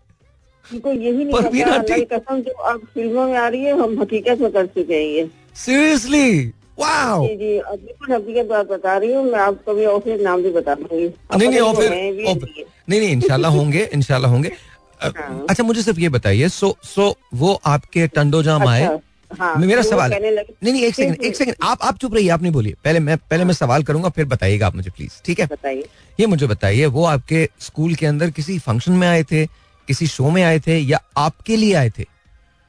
उनको 0.73 0.93
यही 0.93 1.25
नहीं 1.25 1.33
पता 1.33 2.19
कसम 2.19 2.41
जो 2.41 2.53
अब 2.53 2.81
फ़िल्मों 2.95 3.27
में 3.29 3.37
आ 3.39 3.49
रही 3.49 3.65
है 3.65 3.79
हम 3.81 4.01
हकीकत 4.01 4.41
में 4.41 4.51
कर 4.53 4.67
चुके 4.67 4.95
हैं 4.95 5.03
ये। 5.03 5.29
सीरियसली 5.55 6.53
वाओ 6.81 7.27
जी 7.27 7.37
जी 7.37 7.59
बिल्कुल 7.59 8.15
हकीकत 8.15 8.47
बात 8.47 8.67
बता 8.67 8.97
रही 8.97 9.13
हूँ 9.13 9.25
मैं 9.25 9.39
आपको 9.39 9.75
भी 9.75 9.87
ऑफ़िस 9.87 10.21
नाम 10.21 10.43
भी 10.43 10.51
बता 10.51 10.75
दूँगी। 10.75 11.07
नहीं 11.37 11.49
नहीं 11.49 11.53
हैं 11.53 11.61
और- 11.61 11.79
नहीं 11.79 12.13
नहीं 12.89 13.17
नहीं 13.17 13.47
होंगे 13.59 13.89
होंगे। 14.27 14.53
हाँ। 15.03 15.47
अच्छा 15.51 15.65
मुझे 15.65 15.83
सिर्फ़ 15.83 16.01
ये 16.01 16.09
बताइए 16.09 16.49
सो 16.49 16.77
सो 16.85 17.17
वो 17.35 17.61
आपके 17.67 18.07
टंडोजाम 18.07 18.67
आए? 18.69 18.83
अच्छा, 18.85 19.45
हाँ, 19.45 19.57
मेरा 19.57 19.83
सवाल 19.83 20.13
है। 20.13 20.21
नहीं 20.21 20.73
नहीं 20.73 20.83
एक 20.83 20.95
सेकंड 20.95 21.23
एक 21.25 21.37
सेकंड 21.37 21.55
आप 21.63 21.79
आप 21.83 21.99
चुप 21.99 22.15
रहिए 22.15 22.29
आप 22.29 22.43
नहीं 22.43 22.53
बोलिए। 22.53 22.75
पहले 22.85 23.01
मैं 23.01 23.17
पहले 23.17 23.45
मैं 23.45 23.55
सवाल 23.55 23.83
करूँगा 23.83 24.09
फिर 24.09 24.25
बताइएगा 24.25 24.67
आप 24.67 24.77
मुझे 24.77 24.91
प्लीज़ 24.91 25.23
ठीक 25.25 25.41
है? 25.41 25.47
बताइए। 25.47 25.85
ये 26.21 26.27
मुझे 26.27 26.47
बताइए 26.47 26.87
वो 26.87 27.05
आपके 27.05 27.49
स्कूल 27.61 27.95
के 27.95 28.07
अंदर 28.07 28.31
किसी 28.31 28.59
फ़ंक्शन 28.59 28.93
में 28.93 29.09
आए 29.09 29.23
थे 29.23 29.47
किसी 29.89 30.07
शो 30.07 30.31
में 30.31 30.43
आए 30.43 30.59
थे 30.59 30.79
या 30.79 31.01
आपके 31.17 31.57
लिए 31.57 31.75
आए 31.75 31.91
थे? 31.99 32.05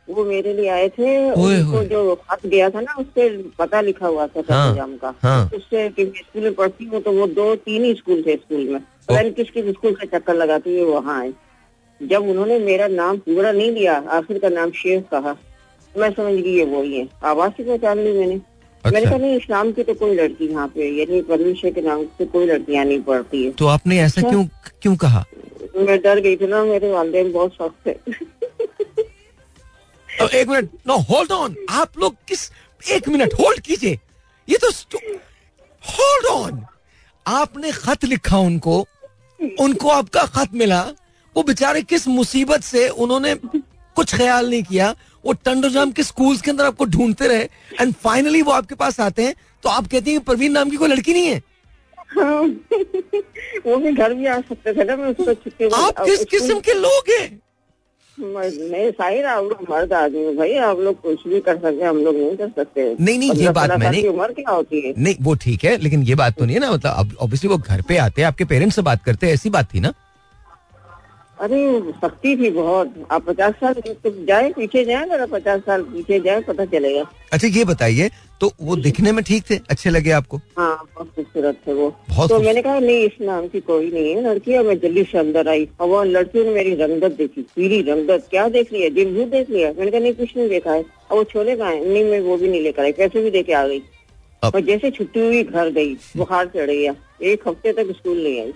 वो 0.10 0.24
मेरे 0.26 0.54
लिए 0.54 0.70
आए 0.70 0.88
थे 0.90 1.10
उनको। 1.32 1.84
जो 1.86 2.16
खत 2.22 2.46
गया 2.46 2.70
था 2.70 2.82
ना 2.82 2.94
उससे 3.00 3.28
पता 3.60 3.82
लिखा 3.82 4.08
हुआ 4.08 4.26
था 4.28 4.44
हाँ, 4.50 4.88
का। 5.04 5.14
हाँ। 5.24 5.50
उससे 5.56 5.88
कि 5.90 6.06
स्कूल 6.18 6.44
में 6.44 6.54
पढ़ती 6.54 6.86
हूँ 6.86 7.02
तो 7.02 7.12
वो 7.12 7.28
दो 7.28 7.54
तीन 7.58 7.84
ही 7.84 7.94
स्कूल 7.96 8.24
थे 8.28 8.36
स्कूल 8.36 8.68
में। 8.70 8.80
पता 8.80 9.22
नहीं 9.22 9.32
किस 9.34 9.50
किस 9.52 9.66
स्कूल 9.70 9.94
का 9.96 10.18
चक्कर 10.18 10.36
लगाते 10.36 10.70
हुए 10.72 10.92
वहाँ 10.92 11.20
आए। 11.20 11.34
जब 12.02 12.28
उन्होंने 12.30 12.60
मेरा 12.60 12.88
नाम 12.88 13.18
पूरा 13.20 13.52
नहीं 13.52 13.72
लिया 13.72 13.98
आखिर 14.10 14.40
का 14.40 14.50
नाम 14.50 14.72
शेख 14.72 15.04
कहा। 15.12 15.36
मैं 15.96 16.12
समझ 16.12 16.34
गई 16.34 16.56
ये 16.58 16.66
वही 16.66 16.98
है। 16.98 17.08
आवाज़ 17.24 17.52
से 17.52 17.64
पहचान 17.64 18.00
ली 18.00 18.12
मैंने? 18.20 18.36
अच्छा। 18.36 18.90
मैंने 18.92 18.98
अच्छा 18.98 19.10
कहा 19.10 19.26
नहीं 19.26 19.38
इस्लाम 19.38 19.72
की 19.72 19.84
तो 19.84 19.94
कोई 19.94 20.16
लड़की 20.16 20.48
यहाँ 20.48 20.68
पे 20.68 20.90
यानी 21.00 21.22
परवीन 21.22 21.56
शेख 21.56 21.74
के 21.76 21.82
नाम 21.82 22.04
से 22.18 22.26
कोई 22.26 22.46
लड़कियाँ 22.46 22.86
नहीं 22.86 23.02
पढ़ती 23.04 23.44
है। 23.46 23.52
तो 23.52 23.68
आपने 23.68 24.00
ऐसा 24.02 24.22
क्यों 24.22 24.46
क्यों 24.82 24.96
कहा? 24.96 25.24
मैं 25.76 26.00
डर 26.02 26.20
गई 26.20 26.36
थी 26.36 26.48
ना 26.48 26.64
मेरे 26.64 26.92
वाले 26.92 27.24
बहुत 27.24 27.54
सख्त 27.54 27.88
थे। 27.88 28.14
एक 30.28 30.48
मिनट 30.48 30.70
नो 30.88 30.98
होल्ड 30.98 31.32
ऑन 31.32 31.56
आप 31.70 31.98
लोग 32.00 32.16
किस 32.28 32.52
एक 32.92 33.10
मिनट 33.10 33.34
होल्ड 33.34 33.60
कीजिए। 33.60 34.00
ये 34.50 34.58
तो 34.58 34.70
होल्ड 35.84 36.26
ऑन 36.26 36.66
आपने 37.28 37.72
खत 37.72 38.06
लिखा 38.06 38.38
उनको 38.38 38.88
उनको 39.60 39.90
आपका 39.90 40.26
खत 40.26 40.54
मिला। 40.54 40.82
वो 41.36 41.44
बेचारे 41.44 41.82
किस 41.82 42.08
मुसीबत 42.08 42.64
से 42.64 42.90
उन्होंने 42.90 43.36
कुछ 43.96 44.16
ख्याल 44.16 44.50
नहीं 44.50 44.64
किया। 44.64 44.96
वो 45.26 45.34
टंडोजाम 45.34 45.92
के 45.92 46.04
स्कूल्स 46.04 46.42
के 46.42 46.52
अंदर 46.52 46.66
आपको 46.66 46.86
ढूंढते 46.86 47.28
रहे। 47.28 47.50
एंड 47.82 47.94
फाइनली 47.94 48.42
वो 48.42 48.52
आपके 48.52 48.76
पास 48.76 49.00
आते 49.00 49.24
हैं। 49.24 49.36
तो 49.64 49.70
आप 49.70 49.88
कहती 49.88 50.12
हैं 50.12 50.22
प्रवीण 50.22 50.52
नाम 50.52 50.70
की 50.70 50.78
कोई 50.78 50.90
लड़की 50.90 51.14
नहीं 51.14 51.28
है? 51.28 51.42
हाँ। 52.10 52.44
वो 53.66 53.78
भी 53.78 53.92
घर 53.92 54.14
भी 54.14 54.26
आ 54.26 54.40
सकते 54.42 54.74
थे 54.74 54.84
ना 54.84 54.96
मैं 54.96 55.08
उसको 55.08 55.76
आप 55.76 56.06
किस 56.06 56.24
किस्म 56.26 56.60
के 56.60 56.74
लोग 56.74 57.10
हैं? 57.10 57.42
मैं 58.20 59.24
आप 59.24 59.44
लोग 59.44 59.66
मर्द 59.70 59.94
आदमी 59.94 60.24
हो 60.26 60.34
भाई 60.34 60.56
आप 60.66 60.80
लोग 60.80 61.00
कुछ 61.02 61.28
भी 61.28 61.40
कर 61.40 61.58
सकते 61.58 61.84
हम 61.84 61.98
लोग 61.98 62.16
नहीं 62.16 62.36
कर 62.38 62.50
सकते। 62.50 62.84
नहीं 63.00 63.18
नहीं 63.20 63.32
ये 63.34 63.50
बात 63.52 63.72
मैंने 63.80 64.02
उम्र 64.08 64.34
क्या 64.34 64.52
होती 64.52 64.82
है? 64.82 64.94
नहीं 64.98 65.16
वो 65.22 65.36
ठीक 65.36 65.64
है 65.64 65.78
लेकिन 65.78 66.04
ये 66.04 66.16
बात 66.16 66.38
तो 66.40 66.46
नहीं 66.46 66.56
है 66.56 66.62
ना 66.62 66.72
मतलब 66.72 67.16
ऑब्वियसली 67.22 67.50
वो 67.50 67.58
घर 67.58 67.82
पे 67.82 67.98
आते 67.98 68.22
हैं 68.22 68.28
आपके 68.28 68.46
पेरेंट्स 68.46 68.76
से 68.76 68.82
बात 68.82 69.04
करते 69.04 69.28
हैं 69.28 69.34
ऐसी 69.34 69.50
बात 69.50 69.74
थी 69.74 69.80
ना? 69.80 69.94
अरे 71.38 71.60
सख्ती 71.98 72.36
थी 72.38 72.50
बहुत। 72.52 72.94
आप 73.12 73.26
पचास 73.26 73.54
साल 73.56 73.74
तो 73.74 74.10
जाए 74.26 74.52
पीछे 74.54 74.84
जाए 74.86 75.04
अगर 75.06 75.26
पचास 75.28 75.60
साल 75.66 75.84
पीछे 75.84 76.20
जाए 76.20 76.42
पता 76.42 76.66
चलेगा। 76.66 77.04
अच्छा 77.34 77.48
ये 77.48 77.64
बताइए 77.66 78.10
तो 78.42 78.52
वो 78.62 78.76
दिखने 78.76 79.12
में 79.12 79.24
ठीक 79.24 79.44
थे? 79.50 79.56
अच्छे 79.70 79.90
लगे 79.90 80.12
आपको? 80.12 80.38
हाँ 80.58 80.76
बहुत 80.96 81.08
खूबसूरत 81.16 81.58
थे 81.68 81.74
वो। 81.74 81.90
बहुत 82.10 82.30
तो 82.30 82.40
मैंने 82.40 82.62
कहा 82.62 82.80
नहीं 82.80 83.06
इस 83.06 83.18
नाम 83.22 83.48
की 83.48 83.60
कोई 83.62 83.92
नहीं 83.92 84.14
है। 84.16 84.22
लड़की 84.24 84.58
और 84.58 84.66
मैं 84.66 84.78
जल्दी 84.80 85.04
से 85.04 85.18
अंदर 85.18 85.48
आई 85.50 85.68
और 85.80 85.88
वो 85.88 86.04
लड़की 86.06 86.44
ने 86.44 86.54
मेरी 86.54 86.74
रंगत 86.76 87.18
देखी 87.18 87.42
पीली 87.56 87.82
रंगत 87.92 88.28
क्या 88.30 88.48
देख 88.50 88.74
लिया? 88.74 88.90
दिल 88.90 89.14
भूत 89.16 89.28
देख 89.28 89.50
लिया? 89.50 89.72
मैंने 89.72 89.92
कहा 89.92 90.00
नहीं 90.00 90.14
कुछ 90.14 90.36
नहीं 90.38 90.50
देखा 90.50 90.72
है। 90.72 90.82
और 90.82 91.18
वो 91.18 91.24
छोले 91.26 91.56
कहा 91.56 91.70
है? 91.70 91.88
नहीं 91.90 92.04
मैं 92.04 92.20
वो 92.22 92.38
भी 92.38 92.48
नहीं 92.48 92.62
लेकर 92.62 92.84
आई। 92.84 92.92
पैसे 92.94 93.24
भी 93.24 93.32
दे 93.32 93.44
के 93.44 93.54
आ 93.54 93.66
गई। 93.68 93.82
और 94.44 94.60
जैसे 94.62 94.92
छुट्टी 94.92 95.20
हुई 95.20 95.44
घर 95.44 95.70
गई 95.72 95.94
बुखार 96.18 96.46
चढ़ 96.48 96.70
गया। 96.72 96.94
एक 97.24 97.48
हफ़्ते 97.48 97.74
तक 97.74 97.92
स्कूल 97.98 98.24
नहीं 98.24 98.42
आई। 98.42 98.54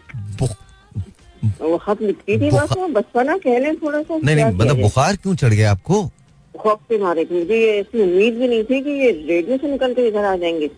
वो 1.62 1.78
खत 1.78 2.02
लिखती 2.02 2.40
थी 2.42 2.50
बस 2.52 2.74
बचपना 2.92 3.38
कह 3.38 3.58
लें 3.60 3.76
थोड़ा 3.78 4.02
सा। 4.02 4.18
नहीं 4.18 4.36
नहीं 4.36 4.46
मतलब 4.46 4.82
बुखार 4.82 5.16
क्यों 5.16 5.36
चढ़ 5.36 5.54
गया 5.54 5.72
आपको? 5.72 6.04
खौफ 6.60 6.80
से 6.90 6.98
मारे 6.98 7.26
थे। 7.26 7.40
मुझे 7.40 7.60
ये 7.60 7.80
ऐसी 7.80 8.02
उम्मीद 8.04 8.34
भी 8.34 8.48
नहीं 8.48 8.64
थी 8.64 8.82
कि 8.82 8.90
ये 9.00 9.12
रेडियो 9.28 9.58
से 9.58 9.72
निकल 9.72 9.94
के 9.94 10.08
इधर 10.08 10.26
आ 10.26 10.36
जाएँगे। 10.36 10.70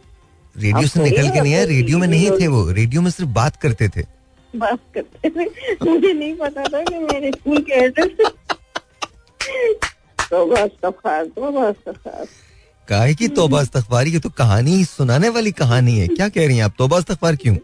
रेडियो 0.56 0.88
से 0.88 1.04
निकल 1.04 1.30
के 1.30 1.42
नहीं 1.42 1.54
है 1.54 1.66
रेडियो 1.66 1.98
में 1.98 2.08
नहीं 2.08 2.30
थे 2.32 2.48
वो। 2.48 2.70
रेडियो 2.72 3.02
में 3.02 3.10
सिर्फ़ 3.12 3.32
बात 3.32 3.56
करते 3.56 3.90
थे। 3.90 4.04
बात 4.54 4.80
करते 4.96 5.30
थे। 5.30 5.46
मुझे 5.86 6.14
नहीं 6.14 6.36
पता 6.36 6.64
था 6.64 6.82
कि 6.82 6.98
मेरे 6.98 7.32
स्कूल 7.32 7.58
के 7.62 7.74
एड्रेस 7.76 8.12
तो 10.32 10.46
तो 10.76 10.92
काहे 12.88 13.14
की 13.14 13.28
तोबा 13.30 14.02
ये 14.02 14.20
तो 14.20 14.30
कहानी 14.30 14.84
सुनाने 14.86 15.30
वाली 15.30 15.52
कहानी 15.54 15.98
है। 16.00 16.08
क्या 16.08 16.28
कह 16.30 16.48
रही 16.48 16.58
हैं 16.58 16.64
आप? 16.64 16.74
तोबा 16.78 16.98
इस्तगफार 16.98 17.36
क्यों? 17.36 17.56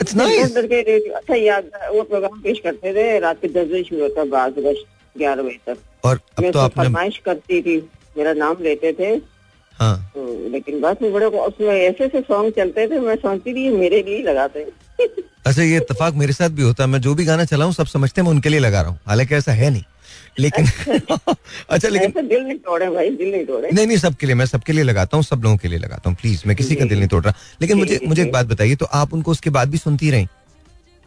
अच्छा 0.00 1.34
याद 1.34 1.70
वो 1.94 2.02
प्रोग्राम 2.02 2.40
पेश 2.40 2.60
करते 2.60 2.94
थे। 2.94 3.18
रात 3.18 3.40
के 3.42 3.48
दस 3.48 3.66
बजे 3.66 3.82
शुरू 3.82 4.02
होता 4.02 4.24
बारह 4.26 4.52
बजे। 4.58 4.84
ग्यारह 5.18 5.42
बजे 5.42 5.58
तक। 5.66 5.78
और 6.04 6.20
मैं 6.40 6.46
अब 6.48 6.52
तो 6.52 6.58
उसमें 6.58 6.62
आपने 6.62 6.82
फरमाइश 6.82 7.20
करती 7.24 7.60
थी 7.62 7.76
मेरा 8.18 8.32
नाम 8.34 8.62
लेते 8.62 8.92
थे। 8.92 9.10
हाँ। 9.74 9.96
तो 10.14 10.48
लेकिन 10.50 10.80
बस 10.80 10.96
में 11.02 11.12
बड़े 11.12 11.26
उसमें 11.26 11.68
ऐसे 11.68 12.04
ऐसे 12.04 12.20
सॉन्ग 12.20 12.52
चलते 12.52 12.86
थे 12.88 13.00
मैं 13.00 13.16
सोचती 13.16 13.54
थी 13.54 13.68
मेरे 13.76 14.02
लिए 14.02 14.22
लगाते 14.22 14.60
हैं 14.60 15.08
अच्छा 15.46 15.62
ये 15.62 15.76
इतफाक 15.76 16.14
मेरे 16.14 16.32
साथ 16.32 16.50
भी 16.50 16.62
होता 16.62 16.84
है। 16.84 16.88
मैं 16.90 17.00
जो 17.00 17.14
भी 17.14 17.24
गाना 17.24 17.44
चलाऊं 17.44 17.72
सब 17.72 17.86
समझते 17.86 18.20
हैं 18.20 18.24
मैं 18.24 18.34
उनके 18.34 18.48
लिए 18.48 18.60
लगा 18.60 18.80
रहा 18.80 18.90
हूँ। 18.90 18.98
हालाँकि 19.06 19.34
ऐसा 19.34 19.52
है 19.52 19.70
नहीं। 19.70 19.82
लेकिन 20.38 20.66
अच्छा 21.70 21.88
लेकिन 21.88 22.26
दिल 22.28 22.42
नहीं 22.42 22.58
तोड़े 22.66 22.88
भाई 22.90 23.10
दिल 23.10 23.30
नहीं 23.30 23.44
तोड़े 23.46 23.70
नहीं 23.70 23.86
नहीं 23.86 23.96
सबके 23.98 24.26
लिए 24.26 24.34
मैं 24.34 24.46
सबके 24.46 24.72
लिए 24.72 24.84
लगाता 24.84 25.16
हूँ 25.16 25.24
सब 25.24 25.40
लोगों 25.44 25.56
के 25.56 25.68
लिए 25.68 25.78
लगाता 25.78 26.10
हूँ 26.10 26.16
प्लीज़ 26.20 26.42
मैं 26.46 26.56
किसी 26.56 26.76
का 26.76 26.84
दिल 26.84 26.98
नहीं 26.98 27.08
तोड़ 27.08 27.22
रहा। 27.24 27.34
लेकिन 27.60 27.78
मुझे 27.78 28.00
मुझे 28.06 28.22
एक 28.22 28.32
बात 28.32 28.46
बताइए 28.46 28.76
तो 28.76 28.86
आप 28.92 29.14
उनको 29.14 29.30
उसके 29.30 29.50
बाद 29.50 29.70
भी 29.70 29.78
सुनती 29.78 30.10
रही? 30.10 30.26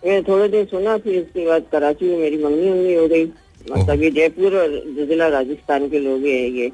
मैं 0.04 0.24
थोड़े 0.24 0.48
दिन 0.50 0.66
सुना 0.66 0.98
फिर 0.98 1.22
उसके 1.22 1.46
बाद 1.48 1.66
कराची 1.72 2.10
में 2.10 2.18
मेरी 2.18 2.44
मंगनी 2.44 2.70
उंगनी 2.70 2.94
हो 2.94 3.08
गई। 3.08 3.26
मतलब 3.72 4.04
ये 4.04 4.12
जयपुर 4.12 4.56
और 4.58 4.70
जिला 5.08 5.28
राजस्थान 5.28 5.90
के 5.90 6.00
लोग 6.00 6.26
हैं 6.26 6.48
ये। 6.52 6.72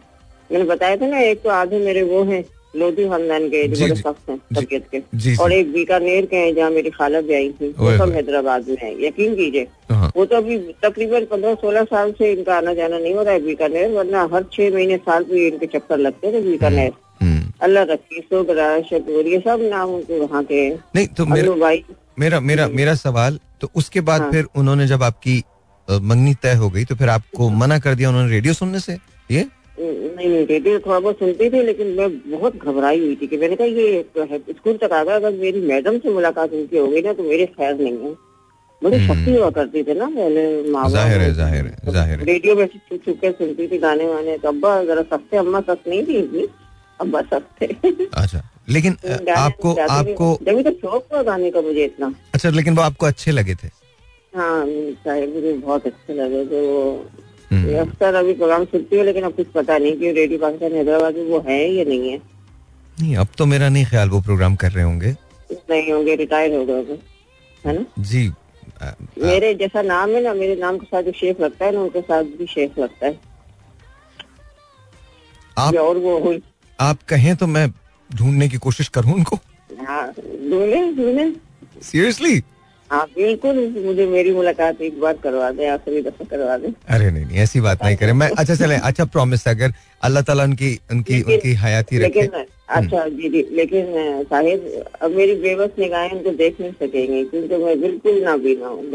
मैंने 0.50 0.66
बताया 0.66 0.98
था 0.98 1.08
ना 1.08 1.20
एक 1.22 1.42
तो 1.44 1.50
आधे 1.50 1.80
मेरे 1.86 2.04
वो 2.04 2.24
हैं 2.24 2.44
लोधी 2.76 3.08
खानदान 3.10 3.48
के 3.50 3.68
जो 3.68 3.76
जी, 3.76 4.04
हैं 4.30 4.82
के 4.92 5.02
जी। 5.16 5.36
और 5.36 5.52
एक 5.54 5.72
बीकानेर 5.74 6.26
के 6.26 6.36
हैं 6.36 6.54
जहाँ 6.56 6.70
मेरी 6.72 6.90
खाला 6.90 7.22
भी 7.22 7.34
आई 7.34 7.50
थी 7.52 7.70
वो 7.78 7.98
सब 7.98 8.12
हैदराबाद 8.16 8.68
में 8.70 8.78
है 8.82 8.92
यकीन 9.06 9.36
कीजिए। 9.36 9.68
हाँ। 9.92 10.12
वो 10.18 10.26
तो 10.26 10.36
अभी 10.36 10.58
तकरीबन 10.84 11.26
पंद्रह 11.32 11.56
सोलह 11.56 11.84
साल 11.84 12.12
से 12.12 12.32
इनका 12.32 12.56
आना 12.58 12.74
जाना 12.74 12.98
नहीं 13.00 13.14
हो 13.14 13.24
रहा 13.24 13.34
है 13.34 13.40
बीकानेर 13.46 13.92
वरना 13.92 14.28
हर 14.34 14.46
छह 14.54 14.74
महीने 14.74 14.98
साल 14.98 15.24
पे 15.24 15.48
इनके 15.48 15.66
चक्कर 15.68 15.98
लगते 15.98 16.32
थे 16.34 16.42
बीकानेर। 16.42 16.92
हम्म। 17.22 17.52
अल्लाह 17.64 17.84
रखी 17.84 18.22
सोगरा 18.22 18.70
शकूर 18.90 19.28
ये 19.28 19.40
सब 19.40 19.68
नाम 19.72 19.90
उनके 19.90 20.20
वहाँ 20.20 20.44
के 20.44 20.56
हैं। 20.56 20.80
नहीं 20.96 21.08
तो 21.08 21.26
मेरा 21.26 21.54
भाई। 21.58 21.84
मेरा 22.20 22.40
मेरा 22.42 22.68
मेरा 22.70 22.96
सवाल 22.96 23.40
तो 23.62 23.70
उसके 23.76 24.02
बाद 24.02 24.22
हाँ। 24.22 24.32
फिर 24.32 24.46
उन्होंने 24.56 24.88
जब 24.88 25.04
आपकी 25.04 25.44
मंगनी 25.90 26.34
तय 26.44 26.54
हो 26.56 26.70
गई 26.70 26.86
तो 26.86 26.96
फिर 26.96 27.10
आपको 27.10 27.50
मना 27.52 27.80
कर 27.80 27.96
दिया 27.96 28.10
उन्होंने 28.10 28.32
रेडियो 28.32 28.54
सुनने 28.54 28.80
से? 28.80 28.98
ये? 29.30 29.46
नहीं 29.80 30.28
नहीं 30.28 30.46
रेडियो 30.48 30.80
थोड़ा 30.80 31.00
बहुत 31.00 31.20
सुनती 31.20 31.50
थी 31.50 31.62
लेकिन 31.64 31.88
मैं 31.98 32.10
बहुत 32.32 32.56
घबराई 32.58 33.00
हुई 33.00 33.16
थी 33.16 33.28
कि 33.28 33.38
मैंने 33.38 33.56
कहा 33.56 33.68
ये 33.68 34.06
स्कूल 34.54 34.78
तक 34.78 34.94
आ 34.94 35.04
गया 35.04 35.16
अगर 35.16 35.32
मेरी 35.34 35.62
मैडम 35.68 35.98
से 36.00 36.14
मुलाकात 36.14 36.54
उनकी 36.54 36.78
हो 36.78 36.88
गई 36.88 37.02
ना 37.02 37.14
तो 37.14 37.24
मेरे 37.24 37.46
खैर 37.48 37.76
नहीं 37.76 37.98
है। 37.98 38.14
बड़ी 38.82 39.00
शक्ति 39.08 39.36
हुआ 39.36 39.50
करती 39.52 39.84
थी 39.84 39.94
ना 40.00 40.06
पहले 40.08 40.72
माँ 40.72 40.90
ज़ाहिर 40.90 41.22
है 41.22 41.34
ज़ाहिर 41.34 41.66
है 41.66 41.94
ज़ाहिर 41.94 42.20
है। 42.20 42.26
रेडियो 42.26 42.56
में 42.56 42.66
छुप 42.68 43.00
छुप 43.06 43.18
के 43.22 43.32
सुनती 43.32 43.68
थी 43.68 43.78
गाने 43.80 44.08
वाने 44.08 44.38
तो 44.38 44.48
अब्बा 44.48 44.84
जरा 44.86 45.02
सस्ते 45.14 45.38
अम्मा 45.38 45.62
सस्त 45.62 45.88
नहीं 45.88 46.04
थी 46.08 46.18
इतनी। 46.18 46.48
अब्बा 47.00 47.22
सस्ते 47.24 47.66
अच्छा 48.16 48.42
लेकिन 48.70 48.98
आपको 49.38 49.74
आपको 49.76 50.38
जब 50.44 50.62
तो 50.64 50.72
शौक 50.74 51.04
था 51.14 51.22
गाने 51.24 51.52
का 51.52 51.62
मुझे 51.62 51.84
इतना। 51.86 52.14
अच्छा 52.34 52.50
लेकिन 52.50 52.76
वो 52.76 52.82
आपको 52.82 53.06
अच्छे 53.06 53.32
लगे 53.32 53.56
थे? 53.56 53.70
हाँ 54.38 54.66
मुझे 54.66 55.54
बहुत 55.54 55.86
अच्छे 55.88 56.14
लगे 56.14 56.44
तो 56.46 56.60
हम्म। 57.52 57.78
अक्सर 57.80 58.16
अभी 58.16 58.34
प्रोग्राम 58.34 58.66
सुनती 58.66 58.98
हूँ 58.98 59.06
लेकिन 59.06 59.24
अब 59.24 59.36
कुछ 59.36 59.48
पता 59.52 59.78
नहीं 59.78 59.98
कि 60.00 60.12
रेडियो 60.12 60.40
पाकिस्तान 60.40 60.74
हैदराबाद 60.74 61.16
में 61.16 61.30
वो 61.30 61.40
है 61.48 61.60
या 61.74 61.84
नहीं 61.86 62.10
है। 62.12 62.18
नहीं 62.98 63.16
अब 63.18 63.28
तो 63.38 63.46
मेरा 63.46 63.70
नहीं 63.70 63.86
ख्याल 63.86 64.10
वो 64.10 64.22
प्रोग्राम 64.22 64.56
कर 64.64 64.72
रहे 64.72 64.84
होंगे। 64.84 65.12
नहीं 65.52 65.92
होंगे 65.92 66.16
रिटायर 66.16 66.56
हो 66.56 66.66
गए 66.66 66.98
है 67.66 67.74
ना? 67.74 67.86
जी 68.00 68.28
अ, 68.82 68.92
मेरे 69.20 69.54
जैसा 69.56 69.82
नाम 69.82 70.10
है 70.16 70.22
ना 70.24 70.34
मेरे 70.34 70.56
नाम 70.56 70.78
के 70.78 70.86
साथ 70.86 71.04
जो 71.04 71.12
शेख 71.20 71.40
लगता 71.42 71.66
है 71.66 71.72
ना 71.72 71.82
उनके 71.82 72.02
साथ 72.02 72.24
भी 72.40 72.46
शेख 72.48 72.78
लगता 72.80 73.06
है। 73.06 73.20
आप 75.58 75.74
जो 75.74 75.84
और 75.88 75.98
वो 75.98 76.18
हुई 76.20 76.42
आप 76.80 76.98
कहें 77.10 77.36
तो 77.36 77.48
मैं 77.48 77.68
ढूँढने 78.10 78.48
की 78.50 78.58
कोशिश 78.66 78.88
करूँ 78.98 79.14
उनको। 79.14 79.36
हाँ 79.88 80.06
ढूंढे 80.18 80.82
ढूंढे। 80.96 81.32
सीरियसली 81.84 82.40
हाँ 82.92 83.06
बिल्कुल 83.16 83.58
मुझे 83.86 84.06
मेरी 84.08 84.32
मुलाकात 84.34 84.82
एक 84.82 85.00
बार 85.00 85.14
करवा 85.24 85.50
दे 85.52 85.68
आखिरी 85.70 86.02
दफ़ा 86.02 86.26
करवा 86.26 86.58
दे। 86.58 86.68
अरे 86.88 87.10
नहीं 87.12 87.26
नहीं 87.26 87.38
ऐसी 87.38 87.62
बात 87.62 87.84
नहीं 87.84 87.96
करें। 87.98 88.14
मैं 88.14 88.30
अच्छा 88.30 88.56
चले 88.56 88.76
अच्छा 88.90 89.06
प्रॉमिस 89.06 89.48
अगर 89.48 89.74
अल्लाह 90.04 90.24
ताला 90.24 90.44
उनकी 90.44 90.70
उनकी 90.92 91.22
उनकी 91.22 91.54
हयाती 91.64 91.98
रखे। 91.98 92.22
लेकिन 92.22 92.46
अच्छा 92.70 93.08
जी 93.10 93.30
जी 93.30 93.46
लेकिन 93.56 93.86
साहिब 94.30 94.72
अब 95.02 95.12
मेरी 95.12 95.36
बेबस 95.42 95.80
निगाहें 95.80 96.12
उनको 96.12 96.32
देख 96.38 96.62
नहीं 96.62 96.72
सकेंगी 96.72 97.24
क्योंकि 97.26 97.64
मैं 97.64 97.80
बिल्कुल 97.82 98.24
ना 98.24 98.38
बीना 98.38 98.68
हूँ। 98.68 98.92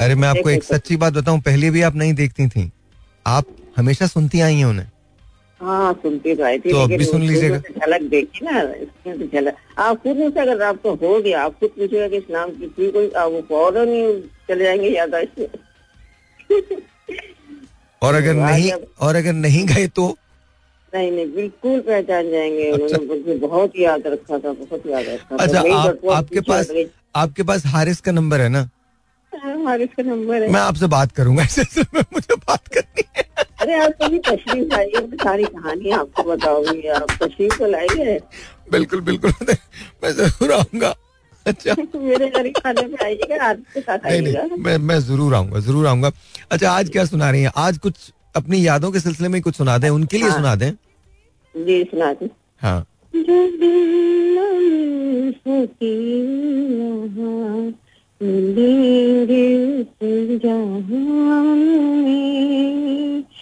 अरे 0.00 0.14
मैं 0.14 0.28
आपको 0.28 0.50
एक 0.50 0.62
सच्ची 0.64 0.96
बात 0.96 1.12
बताऊँ 1.12 1.40
पहले 1.40 1.70
भी 1.70 1.82
आप 1.82 1.96
नहीं 1.96 2.14
देखती 2.14 2.48
थी। 2.48 2.70
आप 3.26 3.56
हमेशा 3.76 4.06
सुनती 4.06 4.40
आई 4.40 4.54
हैं 4.54 4.64
उन्हें। 4.64 4.86
हाँ 5.60 5.92
सुनती 5.92 6.34
तो 6.34 6.44
आई 6.44 6.58
थी 6.58 6.70
तो 6.72 7.04
सुन 7.04 7.22
लीजिएगा। 7.22 7.58
तो 7.58 7.74
झलक 7.80 8.02
देखी 8.10 8.44
ना 8.44 8.60
इसमें 8.60 9.18
तो 9.18 9.26
झलक। 9.26 9.56
आप 9.78 10.02
खुद 10.02 10.16
मुझसे 10.16 10.40
अगर 10.40 10.62
आपको 10.62 10.94
हो 11.02 11.20
गया 11.20 11.42
आप 11.42 11.58
खुद 11.60 11.70
पूछेगा 11.70 12.08
कि 12.08 12.16
इस 12.16 12.30
नाम 12.30 12.50
की 12.50 12.68
थी 12.78 12.90
कोई 12.92 13.10
आप 13.10 13.30
वो 13.32 13.40
फ़ौरन 13.48 13.88
ही 13.88 14.20
चले 14.48 14.64
जाएँगे 14.64 14.88
याद 14.88 15.14
से 15.38 15.48
और 18.02 18.14
अगर 18.14 18.34
नहीं 18.34 18.70
और 19.00 19.16
अगर 19.16 19.32
नहीं 19.32 19.66
गए 19.66 19.86
तो? 19.86 20.16
नहीं 20.92 21.10
नहीं 21.12 21.26
बिल्कुल 21.34 21.80
पहचान 21.80 22.30
जाएँगे। 22.30 22.70
उन्होंने 22.72 23.04
मुझे 23.06 23.34
बहुत 23.38 23.72
याद 23.78 24.06
रखा 24.06 24.38
था 24.38 24.52
बहुत 24.52 24.86
याद 24.86 25.04
रखा 25.08 25.36
अच्छा 25.36 25.60
आप 25.60 26.06
आपके 26.12 26.40
पास 26.40 26.72
आपके 27.16 27.42
पास 27.42 27.66
हारिस 27.66 28.00
का 28.00 28.12
नंबर 28.12 28.40
है 28.40 28.48
ना? 28.48 28.68
हारिस 29.66 29.88
का 29.96 30.02
नंबर 30.02 30.42
है। 30.42 30.50
मैं 30.52 30.60
आपसे 30.60 30.86
बात 30.86 31.12
करूँगा 31.12 31.42
मुझे 32.12 32.34
बात 32.34 32.68
करनी 32.68 33.02
है। 33.16 33.24
अरे 33.60 33.74
आप 33.78 33.92
कभी 34.02 34.18
तशरीफ़ 34.26 34.74
आइए 34.74 35.00
मैं 35.06 35.16
सारी 35.22 35.44
कहानी 35.44 35.90
आपको 35.92 36.22
बताऊँगी 36.22 36.88
आप। 36.88 37.10
तशरीफ़ 37.22 37.58
तो 37.58 37.66
लाइए 37.66 38.18
बिल्कुल 38.72 39.00
बिल्कुल। 39.00 39.32
मैं 40.02 40.12
ज़रूर 40.12 40.52
आऊँगा। 40.52 40.94
अच्छा। 41.46 41.74
मेरे 41.96 42.28
घर 42.28 42.48
खाने 42.58 42.82
पे 42.82 43.04
आइएगा 43.04 43.44
आपके 43.48 43.80
साथ 43.80 44.06
आइएगा। 44.06 44.42
मैं 44.58 44.76
मैं 44.78 44.98
ज़रूर 45.00 45.34
आऊँगा 45.34 45.60
ज़रूर 45.60 45.86
आऊँगा। 45.86 46.10
अच्छा 46.50 46.70
आज 46.70 46.88
क्या 46.90 47.04
सुना 47.04 47.30
रही 47.30 47.42
हैं? 47.42 47.52
आज 47.56 47.78
कुछ 47.78 48.12
अपनी 48.36 48.66
यादों 48.66 48.90
के 48.92 49.00
सिलसिले 49.00 49.28
में 49.28 49.40
कुछ 49.42 49.56
सुना 49.56 49.76
दें 49.78 49.88
उनके 49.90 50.16
लिए 50.16 50.28
हाँ। 50.28 50.36
सुना 50.36 50.54
दें? 50.54 50.70
जी 51.54 51.82
सुना 51.84 52.12
दी। 52.12 52.30
हाँ 52.62 52.86
मिलेंगे। 58.22 59.44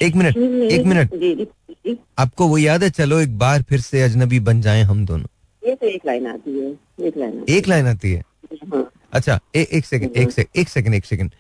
एक 0.07 0.17
मिनट 0.17 0.37
एक 0.73 0.85
मिनट। 0.87 1.99
आपको 2.19 2.47
वो 2.49 2.59
याद 2.59 2.83
है 2.83 2.91
चलो 2.91 3.21
एक 3.21 3.39
बार 3.39 3.63
फिर 3.63 3.81
से 3.81 4.03
अजनबी 4.03 4.41
बन 4.41 4.61
जाएँ 4.61 4.83
हम 4.85 5.05
दोनों। 5.07 5.27
ये 5.69 5.75
तो 5.75 5.87
एक 5.87 6.03
लाइन 6.07 6.27
आती 6.27 6.59
है 6.59 6.71
एक 7.07 7.17
लाइन 7.19 7.39
आती 7.41 7.53
एक 7.53 7.69
लाइन 7.69 7.87
आती 7.87 8.13
है? 8.13 8.23
है। 8.53 8.69
हाँ 8.75 8.91
अच्छा 9.13 9.41
ए, 9.57 9.67
एक 9.73 9.85
सेकंड 9.87 10.17
एक 10.17 10.31
सेकंड 10.31 10.61
एक 10.61 10.69
सेकंड 10.69 10.95
एक 10.95 11.05
सेकंड। 11.05 11.31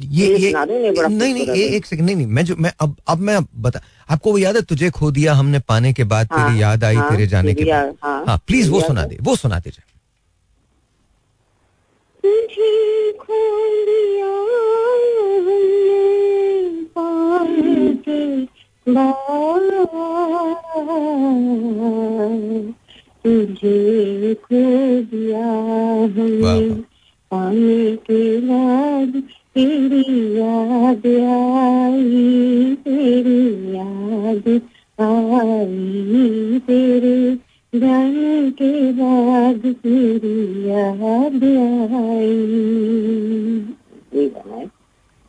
ये 0.00 0.26
ये 0.36 0.52
दो, 0.52 1.08
नहीं 1.08 1.34
नहीं 1.34 1.46
ये 1.46 1.66
एक 1.76 1.86
सेकंड 1.86 2.06
नहीं 2.06 2.16
नहीं 2.16 2.26
मैं 2.26 2.44
जो 2.44 2.56
मैं 2.56 2.72
अब 2.80 2.96
अब 3.08 3.18
मैं 3.18 3.38
बता 3.62 3.80
आपको 4.10 4.30
वो 4.32 4.38
याद 4.38 4.56
है 4.56 4.62
तुझे 4.62 4.90
खो 4.90 5.10
दिया 5.10 5.34
हमने 5.34 5.58
पाने 5.58 5.92
के 5.92 6.04
बाद 6.04 6.28
हाँ, 6.32 6.46
तेरी 6.48 6.62
याद 6.62 6.84
आई 6.84 6.94
हाँ, 6.94 7.10
तेरे 7.10 7.26
जाने 7.26 7.54
के 7.54 7.64
बाद? 7.64 7.94
हाँ, 8.02 8.24
हाँ 8.28 8.38
प्लीज़ 8.46 8.70
वो 8.70 8.80
सुना 8.80 9.04
दे 9.04 9.18
वो 9.22 9.36
सुना 9.36 9.58
दीजिए 9.58 9.93
तुझे 12.24 13.12
खो 13.12 13.38
लिया 13.68 14.30
तुझे 23.24 24.34
खो 24.34 24.62
दिया 25.10 25.44
हमने 26.14 26.58
पाने 27.30 27.96
के 27.96 28.22
बाद 28.40 29.22
तेरी 29.54 30.02
याद 30.38 31.06
आई 31.30 32.74
तेरी 32.84 33.42
याद 33.76 34.48
आई 35.00 36.58
तेरे 36.58 37.18
जाने 37.80 38.50
के 38.60 38.72
बाद 38.92 39.62
तेरी 39.82 40.36
याद 40.68 41.44
आई 42.00 42.28
ये 44.14 44.28
गाना 44.28 44.56
है 44.56 44.66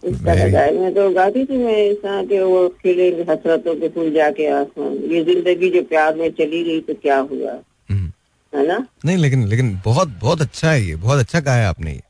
का 0.04 0.60
है। 0.62 0.80
मैं 0.80 0.94
तो 0.94 1.10
गाती 1.10 1.46
थी 1.46 1.58
मैं 1.58 1.94
तरह 1.96 2.24
के 2.24 2.42
वो 2.44 2.68
खिले 2.82 3.08
हसरतों 3.30 3.76
के 3.76 3.90
फूल 3.90 4.12
जाके 4.14 4.48
आसमान 4.50 4.94
ये 5.12 5.24
ज़िंदगी 5.24 5.70
जो 5.70 5.82
प्यार 5.84 6.16
में 6.16 6.30
चली 6.32 6.64
गई 6.64 6.80
तो 6.82 6.94
क्या 6.94 7.18
हुआ 7.32 7.54
हम्म। 7.90 8.12
है 8.54 8.68
ना 8.68 8.78
नहीं 9.06 9.18
लेकिन 9.18 9.48
लेकिन 9.48 9.80
बहुत 9.86 10.18
बहुत 10.22 10.42
अच्छा 10.42 10.72
है 10.72 10.82
ये 10.82 10.96
बहुत 10.98 11.20
अच्छा 11.20 11.40
गाया 11.40 11.70
आपने 11.70 11.92
ये 11.92 12.02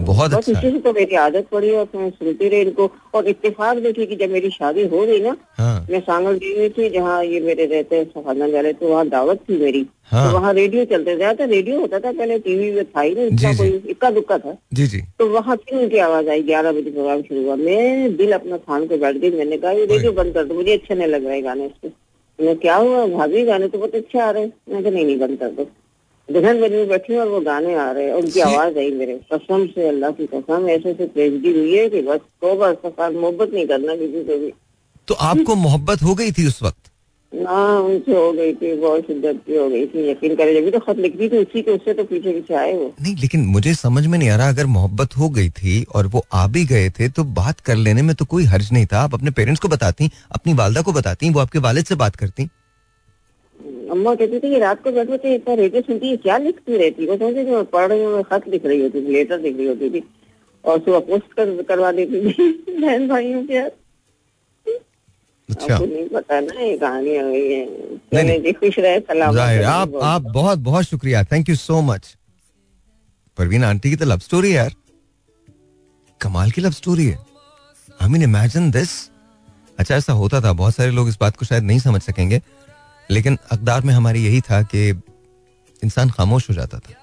बहुत 0.00 0.30
बस 0.30 0.36
अच्छा 0.36 0.52
इसी 0.52 0.70
से 0.70 0.78
तो 0.78 0.92
मेरी 0.92 1.16
आदत 1.16 1.46
पड़ी 1.52 1.70
और 1.70 1.86
मैं 1.94 2.10
सुनती 2.10 2.48
रही 2.48 2.60
इनको। 2.60 2.90
और 3.14 3.28
इत्तेफाक 3.28 3.78
देखिए 3.78 4.06
कि 4.06 4.16
जब 4.16 4.30
मेरी 4.30 4.50
शादी 4.50 4.86
हो 4.86 5.00
गई 5.06 5.20
ना 5.20 5.36
हाँ। 5.58 5.86
मैं 5.90 6.00
सांगल 6.00 6.38
दी 6.38 6.52
हुई 6.56 6.68
थी 6.68 6.88
जहाँ 6.90 7.22
ये 7.24 7.40
मेरे 7.40 7.66
रहते 7.66 7.96
हैं 7.96 8.06
खानदान 8.14 8.52
वाले 8.52 8.72
तो 8.72 8.88
वहाँ 8.88 9.08
दावत 9.08 9.40
थी 9.48 9.58
मेरी। 9.62 9.86
हाँ। 10.04 10.26
तो 10.26 10.38
वहाँ 10.38 10.52
रेडियो 10.54 10.84
चलते 10.84 11.16
थे। 11.16 11.32
तो 11.34 11.46
रेडियो 11.46 11.80
होता 11.80 11.98
था 11.98 12.12
पहले 12.12 12.38
टीवी 12.38 12.70
में 12.72 12.84
था 12.84 13.00
ही 13.00 13.14
नहीं 13.14 13.28
जी, 13.28 13.34
इतना 13.36 13.52
जी। 13.52 13.58
कोई 13.58 13.90
इक्का 13.90 14.10
दुक्का 14.10 14.38
था। 14.38 14.56
जी 14.74 14.86
जी। 14.86 15.00
तो 15.18 15.26
वहाँ 15.28 15.56
फिर 15.56 15.78
उनकी 15.78 15.98
आवाज़ 15.98 16.28
आई 16.28 16.42
ग्यारह 16.42 16.72
बजे 16.72 16.90
प्रोग्राम 16.90 17.22
शुरू 17.22 17.42
हुआ। 17.44 17.56
मैं 17.56 18.16
दिल 18.16 18.32
अपना 18.32 18.56
खान 18.58 18.86
को 18.86 18.96
बैठ 18.96 19.16
गई। 19.16 19.30
मैंने 19.30 19.56
कहा 19.56 19.70
ये 19.70 19.84
रेडियो 19.86 20.12
बंद 20.12 20.34
कर 20.34 20.44
दो 20.44 20.54
मुझे 20.54 20.72
अच्छे 20.72 20.94
नहीं 20.94 21.08
लग 21.08 21.26
रहे 21.26 21.40
गाने 21.42 21.66
इसके। 21.66 21.88
मैंने 21.88 22.54
क्या 22.54 22.76
हुआ? 22.76 23.06
भाभी 23.06 23.44
गाने 23.44 23.68
तो 23.68 23.78
बहुत 23.78 23.94
अच्छे 23.94 24.18
आ 24.18 24.30
रहे 24.30 24.42
हैं। 24.42 24.52
मैं 24.68 24.82
कहा 24.82 24.92
नहीं 24.92 25.04
नहीं 25.04 25.18
बंद 25.18 25.38
कर 25.38 25.48
दो। 25.48 25.68
दुल्हन 26.30 26.60
बनी 26.60 26.76
में 26.76 26.88
बैठी 26.88 27.16
और 27.16 27.28
वो 27.28 27.40
गाने 27.40 27.74
आ 27.76 27.90
रहे 27.90 28.04
हैं 28.04 28.12
उनकी 28.14 28.40
आवाज़ 28.40 28.78
आई 28.78 28.90
मेरे। 28.94 29.14
कसम 29.32 29.66
से 29.68 29.88
अल्लाह 29.88 30.10
की 30.10 30.26
कसम 30.26 30.68
ऐसे 30.70 30.90
ऐसे 30.90 31.06
ट्रेजिडी 31.06 31.52
हुई 31.52 31.76
है 31.76 31.88
कि 31.90 32.02
बस 32.02 32.20
तो 32.42 32.54
बस 32.56 33.12
मोहब्बत 33.14 33.50
नहीं 33.54 33.66
करना 33.66 33.96
किसी 33.96 34.22
से 34.24 34.38
भी। 34.38 34.52
तो 35.08 35.14
आपको 35.26 35.54
मोहब्बत 35.56 36.02
हो 36.02 36.14
गई 36.14 36.32
थी 36.32 36.46
उस 36.46 36.62
वक्त? 36.62 36.78
ना 37.32 37.78
उनसे 37.78 38.12
हो 38.12 38.30
गई 38.32 38.52
थी 38.52 38.74
बहुत 38.76 39.06
शिद्दत 39.06 39.40
की 39.46 39.56
हो 39.56 39.68
गई 39.68 39.86
थी 39.86 40.08
यकीन 40.10 40.34
करे 40.36 40.54
जब 40.54 40.70
तो 40.70 40.78
खत 40.78 40.98
लिखती 40.98 41.28
थी 41.28 41.38
उसी 41.38 41.62
के 41.62 41.70
उससे 41.70 41.94
तो 41.94 42.04
पीछे 42.04 42.32
पीछे 42.32 42.54
आए 42.54 42.72
वो। 42.74 42.92
नहीं 43.02 43.14
लेकिन 43.16 43.44
मुझे 43.48 43.74
समझ 43.74 44.06
में 44.06 44.18
नहीं 44.18 44.28
आ 44.30 44.36
रहा 44.36 44.48
अगर 44.48 44.66
मोहब्बत 44.68 45.16
हो 45.18 45.28
गई 45.30 45.50
थी 45.52 45.82
और 45.94 46.06
वो 46.06 46.24
आ 46.32 46.46
भी 46.46 46.64
गए 46.66 46.88
थे 46.90 47.08
तो 47.08 47.24
बात 47.36 47.60
कर 47.60 47.76
लेने 47.78 48.02
में 48.02 48.14
तो 48.14 48.24
कोई 48.26 48.44
हर्ज 48.44 48.72
नहीं 48.72 48.86
था। 48.86 49.00
आप 49.00 49.14
अपने 49.14 49.30
पेरेंट्स 49.30 49.60
को 49.60 49.68
बताती 49.68 50.10
अपनी 50.32 50.54
वालदा 50.54 50.82
को 50.82 50.92
बताती 50.92 51.30
वो 51.30 51.40
आपके 51.40 51.58
वालिद 51.58 51.84
से 51.84 51.94
बात 51.96 52.16
करती। 52.16 52.48
अम्मा 53.90 54.14
कहती 54.14 54.38
थी 54.38 54.50
कि 54.50 54.58
रात 54.58 54.82
को 54.82 54.92
बैठे 54.92 55.18
थे 55.18 55.34
इतना 55.34 55.54
रेडियो 55.60 55.82
सुनती 55.82 56.08
है 56.10 56.16
क्या 56.16 56.36
लिखती 56.38 56.76
रहती 56.76 57.02
है? 57.04 57.08
वो 57.10 57.16
समझे 57.16 57.44
कि 57.44 57.50
मैं 57.50 57.64
पढ़ 57.74 57.86
रही 57.92 58.02
हूँ 58.04 58.22
खत 58.22 58.48
लिख 58.48 58.66
रही 58.66 58.80
होती 58.82 59.00
थी 59.06 59.12
लेटर 59.12 59.40
लिख 59.40 59.56
रही 59.56 59.66
होती 59.66 59.90
थी। 59.90 60.02
और 60.64 60.78
सुबह 60.78 60.98
पोस्ट 61.00 61.32
कर, 61.32 61.62
करवा 61.68 61.92
देती 61.92 62.32
थी 62.32 62.50
बहन 62.80 63.08
भाइयों 63.08 63.44
के 63.46 63.58
अच्छा। 65.48 65.74
आपको 65.74 65.86
नहीं 65.86 66.08
पता 66.08 66.38
ना 66.40 66.60
ये 66.60 66.76
कहानी 66.78 67.16
हो 67.16 67.30
गई 67.30 67.50
है। 67.52 68.24
नहीं। 68.24 68.52
खुश 68.52 68.78
रहे 68.78 69.00
सलाम 69.00 69.38
आप 69.68 69.94
आप 70.02 70.22
बहुत 70.22 70.58
बहुत 70.58 70.84
शुक्रिया। 70.84 71.22
Thank 71.32 71.48
you 71.48 71.56
so 71.56 71.80
much 71.82 72.14
Parveen 73.38 73.64
aunty 73.64 73.90
की 73.90 73.96
तो 73.96 74.04
लव 74.04 74.18
स्टोरी 74.18 74.54
यार। 74.56 74.74
कमाल 76.20 76.50
की 76.50 76.60
लव 76.60 76.70
स्टोरी 76.70 77.06
है। 77.06 77.18
आई 78.02 78.08
मीन 78.08 78.22
इमेजिन 78.22 78.70
दिस 78.70 78.90
अच्छा 79.78 79.94
ऐसा 79.96 80.12
होता 80.12 80.40
था 80.40 80.52
बहुत 80.52 80.74
सारे 80.74 80.90
लोग 80.90 81.08
इस 81.08 81.16
बात 81.20 81.36
को 81.36 81.44
शायद 81.44 81.64
नहीं 81.64 81.78
समझ 81.78 82.02
सकेंगे। 82.02 82.40
लेकिन 83.10 83.38
अकदार 83.50 83.82
में 83.82 83.92
हमारी 83.94 84.24
यही 84.24 84.40
था 84.40 84.62
कि 84.64 84.88
इंसान 85.82 86.10
खामोश 86.10 86.48
हो 86.50 86.54
जाता 86.54 86.78
था। 86.78 86.94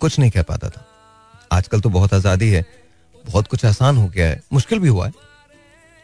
कुछ 0.00 0.18
नहीं 0.18 0.30
कह 0.30 0.42
पाता 0.42 0.68
था। 0.68 0.84
आजकल 1.52 1.80
तो 1.80 1.88
बहुत 1.90 2.14
आज़ादी 2.14 2.50
है, 2.50 2.64
बहुत 3.24 3.48
कुछ 3.48 3.64
आसान 3.64 3.96
हो 3.96 4.08
गया 4.08 4.28
है, 4.28 4.42
मुश्किल 4.52 4.78
भी 4.78 4.88
हुआ 4.88 5.06
है। 5.06 5.12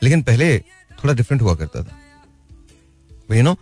लेकिन 0.03 0.23
पहले 0.23 0.59
थोड़ा 0.59 1.15
डिफरेंट 1.15 1.43
हुआ 1.43 1.55
करता 1.55 1.83
था। 1.83 1.99
यू 3.31 3.43
नो 3.43 3.57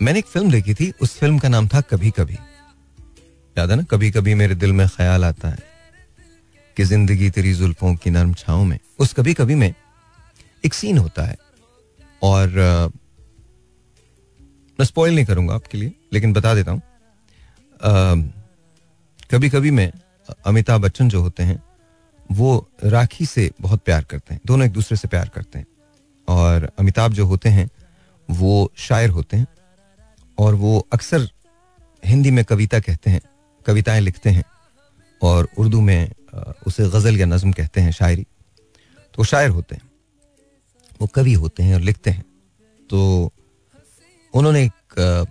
मैंने 0.00 0.18
एक 0.18 0.26
फ़िल्म 0.26 0.50
देखी 0.50 0.74
थी, 0.74 0.92
उस 1.02 1.16
फ़िल्म 1.18 1.38
का 1.38 1.48
नाम 1.48 1.68
था 1.68 1.80
कभी 1.80 2.10
कभी 2.10 2.38
याद 3.56 3.70
है 3.70 3.76
ना 3.76 3.82
कभी 3.82 4.10
कभी 4.10 4.34
मेरे 4.34 4.54
दिल 4.54 4.72
में 4.72 4.86
ख्याल 4.88 5.24
आता 5.24 5.48
है 5.48 5.58
कि 6.76 6.84
ज़िंदगी 6.84 7.30
तेरी 7.30 7.52
जुल्फों 7.54 7.94
की 7.94 8.10
नरम 8.10 8.34
छाओं 8.34 8.64
में, 8.64 8.78
उस 8.98 9.12
कभी 9.14 9.34
कभी 9.34 9.54
में 9.54 9.74
एक 10.64 10.74
सीन 10.74 10.98
होता 10.98 11.22
है। 11.22 11.36
और 12.22 12.92
मैं 14.80 14.84
स्पॉइल 14.86 15.14
नहीं 15.14 15.24
करूँगा 15.24 15.54
आपके 15.54 15.78
लिए, 15.78 15.92
लेकिन 16.12 16.32
बता 16.32 16.54
देता 16.54 16.72
हूँ। 16.72 16.82
कभी 19.30 19.48
कभी 19.50 19.70
में, 19.70 19.90
अमिताभ 20.46 20.80
बच्चन 20.80 21.08
जो 21.08 21.20
होते 21.22 21.42
हैं, 21.42 21.62
वो 22.30 22.68
राखी 22.84 23.26
से 23.26 23.50
बहुत 23.60 23.82
प्यार 23.84 24.04
करते 24.04 24.34
हैं, 24.34 24.40
दोनों 24.46 24.66
एक 24.66 24.72
दूसरे 24.72 24.96
से 24.96 25.08
प्यार 25.08 25.28
करते 25.28 25.58
हैं। 25.58 25.66
और 26.28 26.70
अमिताभ 26.78 27.12
जो 27.12 27.26
होते 27.26 27.48
हैं, 27.48 27.68
वो 28.28 28.72
शायर 28.76 29.10
होते 29.10 29.36
हैं, 29.36 29.46
और 30.38 30.54
वो 30.54 30.78
अक्सर 30.92 31.28
हिंदी 32.02 32.30
में 32.30 32.44
कविता 32.44 32.80
कहते 32.80 33.10
हैं, 33.10 33.20
कविताएँ 33.66 34.00
लिखते 34.00 34.30
हैं, 34.30 34.44
और 35.22 35.48
उर्दू 35.58 35.80
में 35.80 36.10
उसे 36.66 36.88
गज़ल 36.88 37.18
या 37.20 37.26
नज़म 37.26 37.52
कहते 37.52 37.80
हैं 37.80 37.92
शायरी। 37.92 38.26
तो 39.14 39.24
शायर 39.24 39.50
होते 39.50 39.74
हैं, 39.74 39.82
वो 41.00 41.06
कवि 41.06 41.32
होते 41.32 41.62
हैं 41.62 41.74
और 41.74 41.80
लिखते 41.80 42.10
हैं। 42.10 42.24
तो 42.90 43.32
उन्होंने 44.34 44.62
एक 44.64 45.26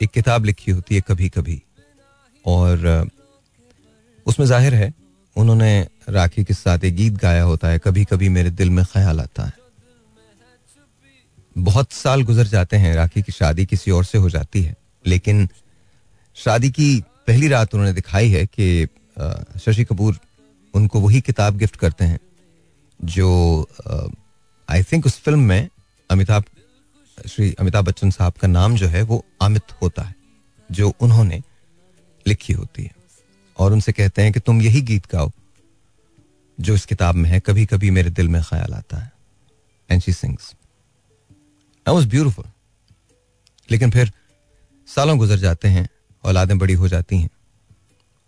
एक 0.00 0.10
किताब 0.10 0.44
लिखी 0.44 0.70
होती 0.70 0.94
है 0.94 1.00
कभी 1.08 1.28
कभी 1.28 1.60
और 2.44 3.08
उसमें 4.26 4.46
ज़ाहिर 4.46 4.74
है, 4.74 4.92
उन्होंने 5.36 5.86
राखी 6.08 6.44
के 6.44 6.54
साथ 6.54 6.84
एक 6.84 6.94
गीत 6.96 7.12
गाया 7.14 7.42
होता 7.44 7.68
है 7.68 7.78
कभी 7.78 8.04
कभी 8.04 8.28
मेरे 8.28 8.50
दिल 8.52 8.70
में 8.70 8.84
ख्याल 8.84 9.20
आता 9.20 9.44
है। 9.44 9.52
बहुत 11.56 11.92
साल 11.92 12.22
गुजर 12.22 12.46
जाते 12.46 12.76
हैं, 12.76 12.94
राखी 12.96 13.22
की 13.22 13.32
शादी 13.32 13.66
किसी 13.66 13.90
और 13.90 14.04
से 14.04 14.18
हो 14.18 14.30
जाती 14.30 14.62
है। 14.62 14.74
लेकिन 15.04 15.48
शादी 16.36 16.70
की 16.70 17.02
पहली 17.26 17.48
रात 17.48 17.74
उन्होंने 17.74 17.92
दिखाई 17.94 18.30
है 18.30 18.44
कि 18.48 18.86
शशि 19.60 19.84
कपूर 19.84 20.18
उनको 20.74 21.00
वही 21.00 21.20
किताब 21.20 21.56
गिफ्ट 21.58 21.76
करते 21.76 22.04
हैं, 22.04 22.18
जो 23.00 23.68
आई 24.68 24.82
थिंक 24.82 25.06
उस 25.06 25.18
फ़िल्म 25.20 25.40
में 25.42 25.68
अमिताभ 26.10 26.44
श्री 27.28 27.52
अमिताभ 27.60 27.84
बच्चन 27.84 28.10
साहब 28.10 28.32
का 28.32 28.48
नाम 28.48 28.76
जो 28.76 28.86
है 28.88 29.02
वो 29.02 29.24
अमित 29.42 29.72
होता 29.82 30.02
है, 30.02 30.14
जो 30.70 30.92
उन्होंने 31.00 31.42
लिखी 32.26 32.52
होती 32.52 32.82
है। 32.82 32.94
और 33.58 33.72
उनसे 33.72 33.92
कहते 33.92 34.22
हैं 34.22 34.32
कि 34.32 34.40
तुम 34.40 34.62
यही 34.62 34.80
गीत 34.82 35.06
गाओ, 35.12 35.30
जो 36.60 36.74
इस 36.74 36.86
किताब 36.86 37.14
में 37.14 37.28
है 37.30 37.40
कभी 37.40 37.66
कभी 37.66 37.90
मेरे 37.90 38.10
दिल 38.10 38.28
में 38.28 38.42
ख्याल 38.42 38.74
आता 38.74 38.98
है। 38.98 39.12
And 39.90 40.02
she 40.02 40.12
sings 40.12 40.54
was 41.86 42.08
beautiful 42.08 42.44
लेकिन 43.70 43.90
फिर 43.90 44.12
सालों 44.88 45.18
गुजर 45.18 45.36
जाते 45.36 45.68
हैं, 45.68 45.88
औलादें 46.24 46.58
बड़ी 46.58 46.74
हो 46.74 46.88
जाती 46.88 47.18
हैं। 47.18 47.30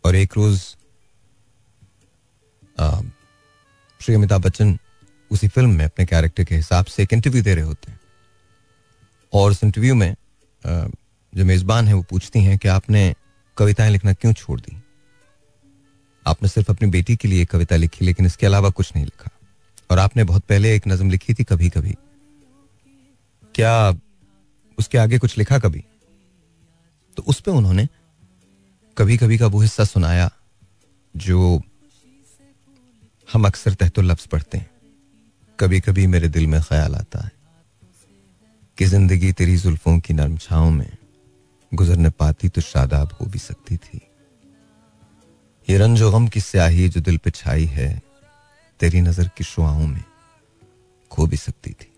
और 0.05 0.17
एक 0.17 0.33
रोज 0.37 0.59
श्री 4.01 4.15
अमिताभ 4.15 4.43
बच्चन 4.43 4.79
उसी 5.31 5.49
फ़िल्म 5.49 5.71
में 5.71 5.85
अपने 5.85 6.07
कैरेक्टर 6.07 6.45
के 6.45 6.57
हिसाब 6.57 6.85
से 6.85 7.03
एक 7.03 7.13
इंटरव्यू 7.13 7.43
दे 7.43 7.55
रहे 7.55 7.65
होते 7.65 7.91
हैं। 7.93 8.01
और 9.33 9.51
उस 9.51 9.63
इंटरव्यू 9.65 9.95
में 9.95 10.15
जो 11.33 11.45
मेजबान 11.45 11.89
है 11.89 11.95
वो 11.95 12.03
पूछती 12.03 12.41
हैं 12.41 12.57
कि 12.59 12.69
आपने 12.69 13.15
कविताएँ 13.57 13.91
लिखना 13.91 14.13
क्यों 14.13 14.33
छोड़ 14.33 14.61
दी? 14.61 14.77
आपने 16.27 16.49
सिर्फ़ 16.49 16.71
अपनी 16.73 16.89
बेटी 16.91 17.17
के 17.17 17.29
लिए 17.29 17.45
कविता 17.45 17.77
लिखी, 17.77 18.05
लेकिन 18.05 18.27
इसके 18.27 18.47
अलावा 18.47 18.71
कुछ 18.71 18.93
नहीं 18.97 19.05
लिखा। 19.05 19.31
और 19.91 19.99
आपने 19.99 20.25
बहुत 20.25 20.45
पहले 20.45 20.75
एक 20.77 20.87
नज़म 20.89 21.11
लिखी 21.11 21.35
थी 21.35 21.45
कभी 21.45 21.69
कभी 21.69 21.95
क्या 23.55 23.75
उसके 24.79 24.99
आगे 24.99 25.19
कुछ 25.19 25.37
लिखा 25.39 25.59
कभी? 25.59 25.85
तो 27.17 27.23
उस 27.23 27.41
पर 27.41 27.53
उन्होंने 27.53 27.89
कभी 28.97 29.17
कभी 29.17 29.39
का 29.39 29.47
वो 29.47 29.61
हिस्सा 29.61 29.85
सुनाया, 29.85 30.31
जो 31.15 31.61
हम 33.29 33.47
अक्सर 33.47 33.75
तहतो 33.75 34.03
लफ्ज 34.03 34.27
पढ़ते 34.27 34.59
हैं। 34.59 34.71
कभी 35.59 35.81
कभी 35.81 36.07
मेरे 36.07 36.29
दिल 36.29 36.47
में 36.47 36.61
ख्याल 36.63 36.95
आता 36.95 37.25
है। 37.25 37.42
कि 38.83 38.87
ज़िंदगी 38.87 39.31
तेरी 39.33 39.57
जुल्फों 39.57 39.99
की 40.01 40.15
नरम 40.15 40.37
छाओं 40.37 40.71
में 40.71 40.91
गुजरने 41.73 42.11
पाती 42.11 42.49
तो 42.49 42.61
शादाब 42.61 43.13
हो 43.13 43.27
भी 43.27 43.39
सकती 43.39 43.77
थी। 43.77 44.01
ये 45.69 45.77
रंजो 45.79 46.11
गम 46.11 46.27
की 46.27 46.41
स्याही 46.41 46.89
जो 46.89 47.01
दिल 47.01 47.19
पे 47.19 47.31
छाई 47.31 47.65
है, 47.67 47.91
तेरी 48.81 49.01
नज़र 49.01 49.29
की 49.37 49.45
शुआओं 49.45 49.87
में 49.87 50.03
खो 51.11 51.27
भी 51.27 51.37
सकती 51.37 51.71
थी। 51.71 51.91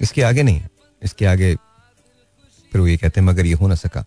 इसके 0.00 0.22
आगे 0.22 0.42
नहीं, 0.42 0.62
इसके 1.02 1.26
आगे 1.26 1.54
फिर 1.54 2.80
वो 2.80 2.86
ये 2.86 2.96
कहते 2.96 3.20
हैं, 3.20 3.26
मगर 3.26 3.46
ये 3.46 3.54
हो 3.54 3.68
ना 3.68 3.74
सका। 3.74 4.04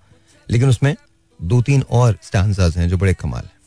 लेकिन 0.47 0.69
उसमें 0.69 0.95
दो 1.39 1.62
तीन 1.62 1.84
और 1.91 2.17
स्टांजाज 2.23 2.77
हैं 2.77 2.88
जो 2.89 2.97
बड़े 2.97 3.13
कमाल 3.13 3.43
हैं। 3.43 3.60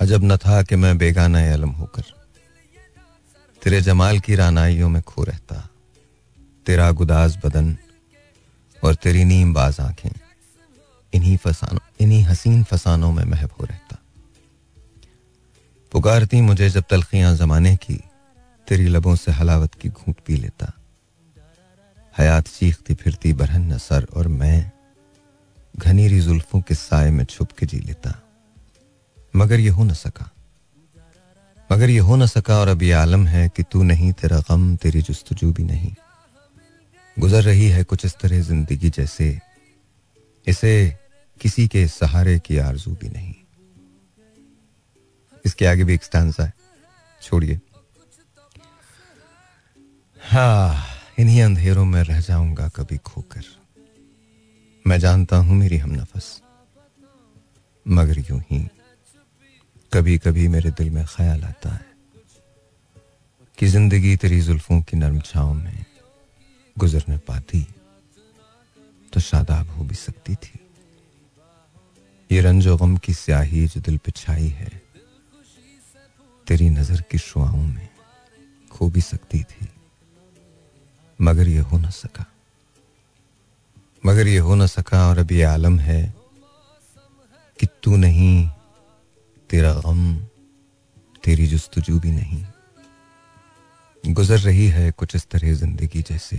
अजब 0.00 0.24
न 0.24 0.36
था 0.36 0.62
कि 0.62 0.76
मैं 0.76 0.96
बेगाना 0.98 1.40
अलम 1.52 1.70
होकर, 1.70 2.12
तेरे 3.62 3.80
जमाल 3.80 4.20
की 4.20 4.34
रानाइयों 4.34 4.88
में 4.88 5.02
खो 5.04 5.24
रहता। 5.24 5.68
तेरा 6.66 6.90
गुदाज 6.90 7.38
बदन 7.44 7.76
और 8.84 8.94
तेरी 8.94 9.24
नीम 9.24 9.54
बाज 9.54 9.80
आँखें 9.80 10.10
इन्हीं 11.14 11.36
फसानों, 11.36 11.78
इन्हीं 12.00 12.22
हसीन 12.22 12.64
फसानों 12.64 13.12
में 13.12 13.24
महब 13.24 13.50
हो 13.60 13.64
रहता। 13.64 13.98
पुकारती 15.92 16.40
मुझे 16.40 16.70
जब 16.70 16.84
तलखियाँ 16.90 17.36
जमाने 17.36 17.76
की, 17.76 18.00
तेरी 18.68 18.88
लबों 18.88 19.16
से 19.16 19.32
हलावत 19.32 19.74
की 19.74 19.88
घूट 19.88 20.16
पी 20.26 20.36
लेता। 20.36 20.72
हयात 22.18 22.48
चीखती 22.48 22.94
फिरती 22.94 23.32
बरहन 23.32 23.72
न 23.72 23.78
सर 23.78 24.06
और 24.16 24.28
मैं 24.28 24.70
घनीरी 25.78 26.20
जुल्फों 26.20 26.60
के 26.60 26.74
साय 26.74 27.10
में 27.10 27.24
छुप 27.24 27.52
के 27.52 27.66
जी 27.66 27.80
लेता। 27.80 28.22
मगर 29.36 29.60
ये 29.60 29.68
हो 29.68 29.84
न 29.84 29.92
सका। 29.92 30.30
मगर 31.72 31.90
ये 31.90 31.98
हो 31.98 32.16
न 32.16 32.26
सका 32.26 32.58
और 32.58 32.68
अब 32.68 32.82
ये 32.82 32.92
आलम 32.92 33.26
है 33.26 33.48
कि 33.48 33.62
तू 33.62 33.82
नहीं, 33.82 34.12
तेरा 34.12 34.38
गम, 34.38 34.76
तेरी 34.76 35.02
जस्तजू 35.02 35.52
भी 35.52 35.64
नहीं। 35.64 35.94
गुजर 37.16 37.42
रही 37.42 37.68
है 37.68 37.82
कुछ 37.84 38.04
इस 38.04 38.16
तरह 38.18 38.40
ज़िंदगी 38.42 38.90
जैसे, 38.90 39.38
इसे 40.46 40.72
किसी 41.40 41.66
के 41.68 41.86
सहारे 41.88 42.38
की 42.38 42.58
आरज़ू 42.58 42.92
भी 42.94 43.08
नहीं। 43.08 43.34
इसके 45.44 45.66
आगे 45.66 45.84
भी 45.84 45.94
एक 45.94 46.04
स्टांसा 46.04 46.44
है। 46.44 46.52
छोड़िए। 47.22 47.58
हाँ 50.20 50.84
इन्हीं 51.18 51.42
अंधेरों 51.42 51.84
में 51.84 52.02
रह 52.02 52.20
जाऊँगा 52.20 52.68
कभी 52.76 52.96
खोकर। 52.98 53.44
मैं 54.84 54.98
जानता 55.00 55.36
हूँ 55.36 55.56
मेरी 55.56 55.76
हम 55.78 55.92
नफस, 55.92 56.40
मगर 57.86 58.18
यूँ 58.20 58.40
ही 58.50 58.66
कभी 59.92 60.18
कभी 60.18 60.48
मेरे 60.48 60.70
दिल 60.70 60.90
में 60.90 61.04
ख्याल 61.06 61.44
आता 61.44 61.74
है 61.74 61.84
कि 63.58 63.66
ज़िंदगी 63.66 64.16
तेरी 64.16 64.40
जुल्फों 64.40 64.80
की 64.82 64.96
नरम 64.96 65.20
छाओं 65.22 65.54
में 65.54 65.84
गुजरने 66.76 67.16
पाती 67.18 67.66
तो 69.12 69.20
शादाब 69.20 69.68
हो 69.70 69.84
भी 69.84 69.94
सकती 69.94 70.34
थी। 70.34 70.58
ये 72.30 72.40
रंजो 72.40 72.76
गम 72.76 72.96
की 72.96 73.14
स्याही 73.14 73.66
जो 73.66 73.80
दिल 73.80 73.96
पे 73.98 74.12
छाई 74.12 74.48
है, 74.50 74.70
तेरी 76.46 76.68
नज़र 76.70 77.00
की 77.02 77.18
शुआओं 77.18 77.62
में 77.62 77.88
खो 78.70 78.88
भी 78.90 79.00
सकती 79.00 79.42
थी। 79.42 79.68
मगर 81.18 81.48
ये 81.48 81.58
हो 81.60 81.78
न 81.78 81.90
सका। 81.90 82.24
मगर 84.06 84.26
ये 84.26 84.38
हो 84.38 84.54
न 84.54 84.66
सका 84.66 85.06
और 85.08 85.18
अब 85.18 85.32
ये 85.32 85.42
आलम 85.42 85.78
है 85.78 86.02
कि 87.58 87.66
तू 87.82 87.96
नहीं, 87.96 88.48
तेरा 89.50 89.72
गम, 89.76 90.14
तेरी 91.24 91.46
जुस्तजू 91.46 91.98
भी 92.00 92.10
नहीं। 92.10 92.44
गुजर 94.04 94.38
रही 94.38 94.66
है 94.68 94.90
कुछ 94.90 95.14
इस 95.16 95.26
तरह 95.30 95.54
ज़िंदगी 95.54 96.02
जैसे। 96.02 96.36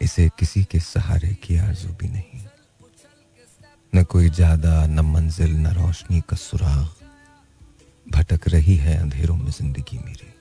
इसे 0.00 0.28
किसी 0.38 0.64
के 0.64 0.80
सहारे 0.80 1.34
की 1.34 1.56
आरज़ू 1.58 1.88
भी 1.88 2.08
नहीं। 2.08 2.40
न 3.94 4.02
कोई 4.04 4.30
ज़्यादा 4.30 4.86
न 4.86 5.00
मंजिल 5.00 5.50
न 5.50 5.66
रोशनी 5.66 6.20
का 6.20 6.36
सुराग 6.36 6.88
भटक 8.06 8.48
रही 8.48 8.76
है 8.76 8.96
अंधेरों 8.98 9.36
में 9.36 9.50
ज़िंदगी 9.50 9.98
मेरी। 9.98 10.34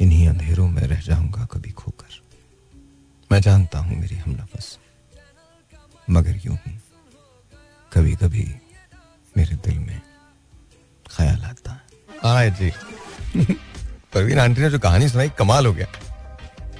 इन्हीं 0.00 0.28
अंधेरों 0.28 0.68
में 0.68 0.82
रह 0.82 1.00
जाऊँगा 1.00 1.44
कभी 1.44 1.70
खोकर। 1.70 2.20
मैं 3.32 3.40
जानता 3.40 3.78
हूँ 3.78 3.96
मेरी 3.96 4.16
हम 4.16 4.32
नफस 4.32 4.78
मगर 6.10 6.40
यूँ 6.44 6.58
ही 6.66 6.78
कभी 7.92 8.12
कभी 8.12 8.44
मेरे 9.36 9.56
दिल 9.56 9.78
में 9.78 10.00
ख्याल 11.06 11.42
आता 11.42 11.72
है। 11.72 11.80
हाँ 12.22 12.48
जी। 12.50 12.72
परवीन 14.14 14.38
आंटी 14.38 14.60
ने 14.60 14.70
जो 14.70 14.78
कहानी 14.78 15.08
सुनाई 15.08 15.28
कमाल 15.28 15.66
हो 15.66 15.72
गया। 15.72 15.86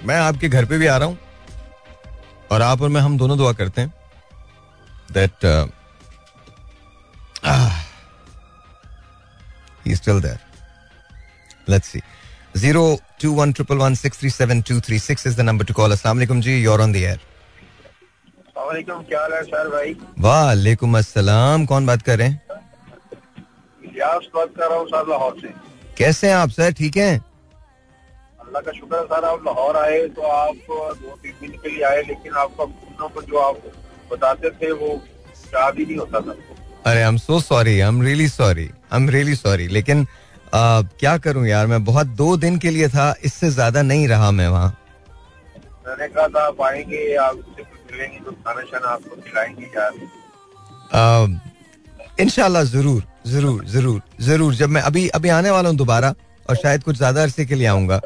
मैं 0.04 0.16
आपके 0.16 0.48
घर 0.48 0.64
पे 0.64 0.78
भी 0.78 0.86
आ 0.86 0.96
रहा 0.96 1.08
हूँ। 1.08 1.18
और 2.52 2.62
आप 2.62 2.82
और 2.82 2.88
मैं 2.94 3.00
हम 3.00 3.16
दोनों 3.18 3.36
दुआ 3.38 3.52
करते 3.60 3.80
हैं 3.80 3.92
that 5.12 5.44
he 9.86 9.94
still 9.96 10.20
there 10.22 10.38
let's 11.68 11.88
see 11.88 12.00
zero 12.56 12.84
two 13.22 13.32
one 13.34 13.52
triple 13.52 13.76
one 13.76 13.94
six 13.94 14.20
three 14.20 14.30
seven 14.30 14.62
two 14.70 14.80
three 14.88 14.98
six 14.98 15.26
is 15.26 15.36
the 15.36 15.40
number 15.50 15.64
to 15.64 15.74
call 15.74 15.92
अस्सलाम 15.92 16.40
जी 16.40 16.62
योर 16.62 16.80
ऑन 16.80 16.92
द 16.92 16.96
एयर 16.96 17.20
क्या 18.56 19.20
हाल 19.20 19.32
है 19.32 19.42
सर 19.42 19.68
भाई? 19.68 19.94
वालेकुम 20.18 20.96
अस्सलाम 20.98 21.64
कौन 21.66 21.86
बात 21.86 22.02
कर 22.02 22.18
रहे 22.18 22.28
हैं? 22.28 22.40
बात 24.34 24.50
कर 24.58 24.68
रहा 24.68 24.78
हूँ 24.78 24.86
सर 24.88 25.08
लाहौर 25.08 25.34
से। 25.40 25.48
कैसे 25.98 26.28
हैं 26.28 26.34
आप 26.34 26.50
सर? 26.50 26.72
ठीक 26.72 26.96
हैं? 26.96 27.31
अल्लाह 28.52 28.64
का 28.64 28.72
शुक्र 28.78 28.96
है 28.96 29.04
सर 29.10 29.24
आप 29.24 29.44
लाहौर 29.46 29.76
आए 29.76 30.00
तो 30.16 30.22
आप 30.28 30.56
दो 30.68 31.12
तीन 31.22 31.34
दिन 31.40 31.50
के 31.50 31.68
लिए 31.68 31.84
आए 31.90 32.00
लेकिन 32.08 32.32
आपका 32.36 32.64
घूमना 32.64 33.06
को 33.14 33.22
जो 33.22 33.38
आप 33.40 33.60
बताते 34.10 34.50
थे 34.60 34.72
वो 34.72 34.88
याद 35.54 35.78
ही 35.78 35.84
नहीं 35.84 35.96
होता 35.98 36.20
था। 36.20 36.34
अरे 36.86 37.00
I 37.02 37.08
am 37.08 37.16
so 37.18 37.38
sorry 37.40 37.78
I 37.80 37.88
am 37.88 38.02
really 38.02 38.28
sorry 38.28 38.66
I 38.66 39.00
am 39.00 39.08
really 39.10 39.34
sorry 39.36 39.68
लेकिन 39.68 40.06
आ, 40.54 40.82
क्या 41.00 41.16
करूँ 41.24 41.46
यार 41.46 41.66
मैं 41.66 41.82
बहुत 41.84 42.06
दो 42.20 42.36
दिन 42.36 42.58
के 42.58 42.70
लिए 42.70 42.88
था 42.88 43.14
इससे 43.24 43.50
ज़्यादा 43.50 43.82
नहीं 43.82 44.08
रहा 44.08 44.30
मैं 44.30 44.48
वहाँ। 44.48 44.76
मैंने 45.86 46.08
कहा 46.08 46.28
था 46.28 46.46
आप 46.46 46.60
आएँगे 46.62 47.14
आपसे 47.24 47.62
मिलेंगे 47.92 48.18
तो 48.24 48.32
खाना 48.32 48.62
शाना 48.70 48.88
आपको 48.88 49.16
खिलाएँगे 49.22 49.66
यार। 49.76 49.92
इनशाला 52.20 52.62
ज़रूर 52.76 53.02
ज़रूर 53.26 53.64
ज़रूर 53.66 54.00
ज़रूर 54.22 54.54
जब 54.54 54.68
मैं 54.68 54.82
अभी 54.82 55.08
अभी 55.20 55.28
आने 55.40 55.50
वाला 55.50 55.68
हूँ 55.68 55.76
दोबारा 55.76 56.14
और 56.48 56.56
शायद 56.56 56.82
कुछ 56.82 56.96
ज़्यादा 56.96 57.22
अरसे 57.22 57.44
के 57.46 57.54
लिए 57.54 57.66
आऊँगा। 57.66 58.00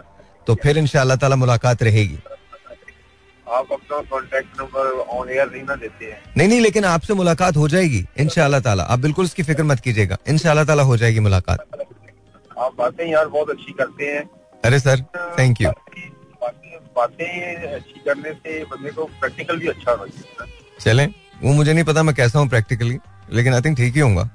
तो 0.46 0.54
फिर 0.62 0.78
इंशाल्लाह 0.78 1.16
ताला 1.16 1.36
मुलाकात 1.36 1.82
रहेगी। 1.82 2.18
आप 3.46 3.72
अपना 3.72 4.00
कॉन्टेक्ट 4.10 4.60
नंबर 4.60 4.86
ऑन 5.10 5.28
एयर 5.30 5.50
नहीं 5.50 5.62
ना 5.64 5.74
देते 5.76 6.04
हैं। 6.04 6.20
नहीं 6.36 6.48
नहीं 6.48 6.60
लेकिन 6.60 6.84
आपसे 6.84 7.14
मुलाकात 7.14 7.56
हो 7.56 7.68
जाएगी 7.68 8.04
इनशाला 8.18 8.60
ताला। 8.60 8.82
आप 8.84 8.98
बिल्कुल 8.98 9.24
इसकी 9.24 9.42
फ़िक्र 9.42 9.64
मत 9.64 9.80
कीजिएगा 9.80 10.18
इनशाला 10.28 10.64
ताला 10.64 10.82
हो 10.82 10.96
जाएगी 10.96 11.20
मुलाकात। 11.20 11.58
आप 12.58 12.74
बातें 12.78 13.06
यार 13.06 13.26
बहुत 13.28 13.50
अच्छी 13.50 13.72
करते 13.72 14.06
हैं। 14.06 14.22
अरे 14.64 14.78
सर 14.80 15.00
थैंक 15.38 15.60
यू 15.60 15.70
बातें 16.96 17.26
अच्छी 17.74 18.00
करने 18.04 18.32
से 18.32 18.62
बंदे 18.64 18.90
को 18.90 19.04
प्रैक्टिकल 19.20 19.56
भी 19.58 19.66
अच्छा 19.68 19.94
चाहिए 20.80 21.06
वो 21.42 21.52
मुझे 21.52 21.72
नहीं 21.72 21.84
पता 21.84 22.02
मैं 22.02 22.14
कैसा 22.14 22.38
हूँ 22.38 22.48
प्रैक्टिकली 22.48 22.98
लेकिन 23.32 23.54
आई 23.54 23.60
थिंक 23.60 23.76
ठीक 23.76 23.94
ही 23.94 24.00
जब 24.00 24.28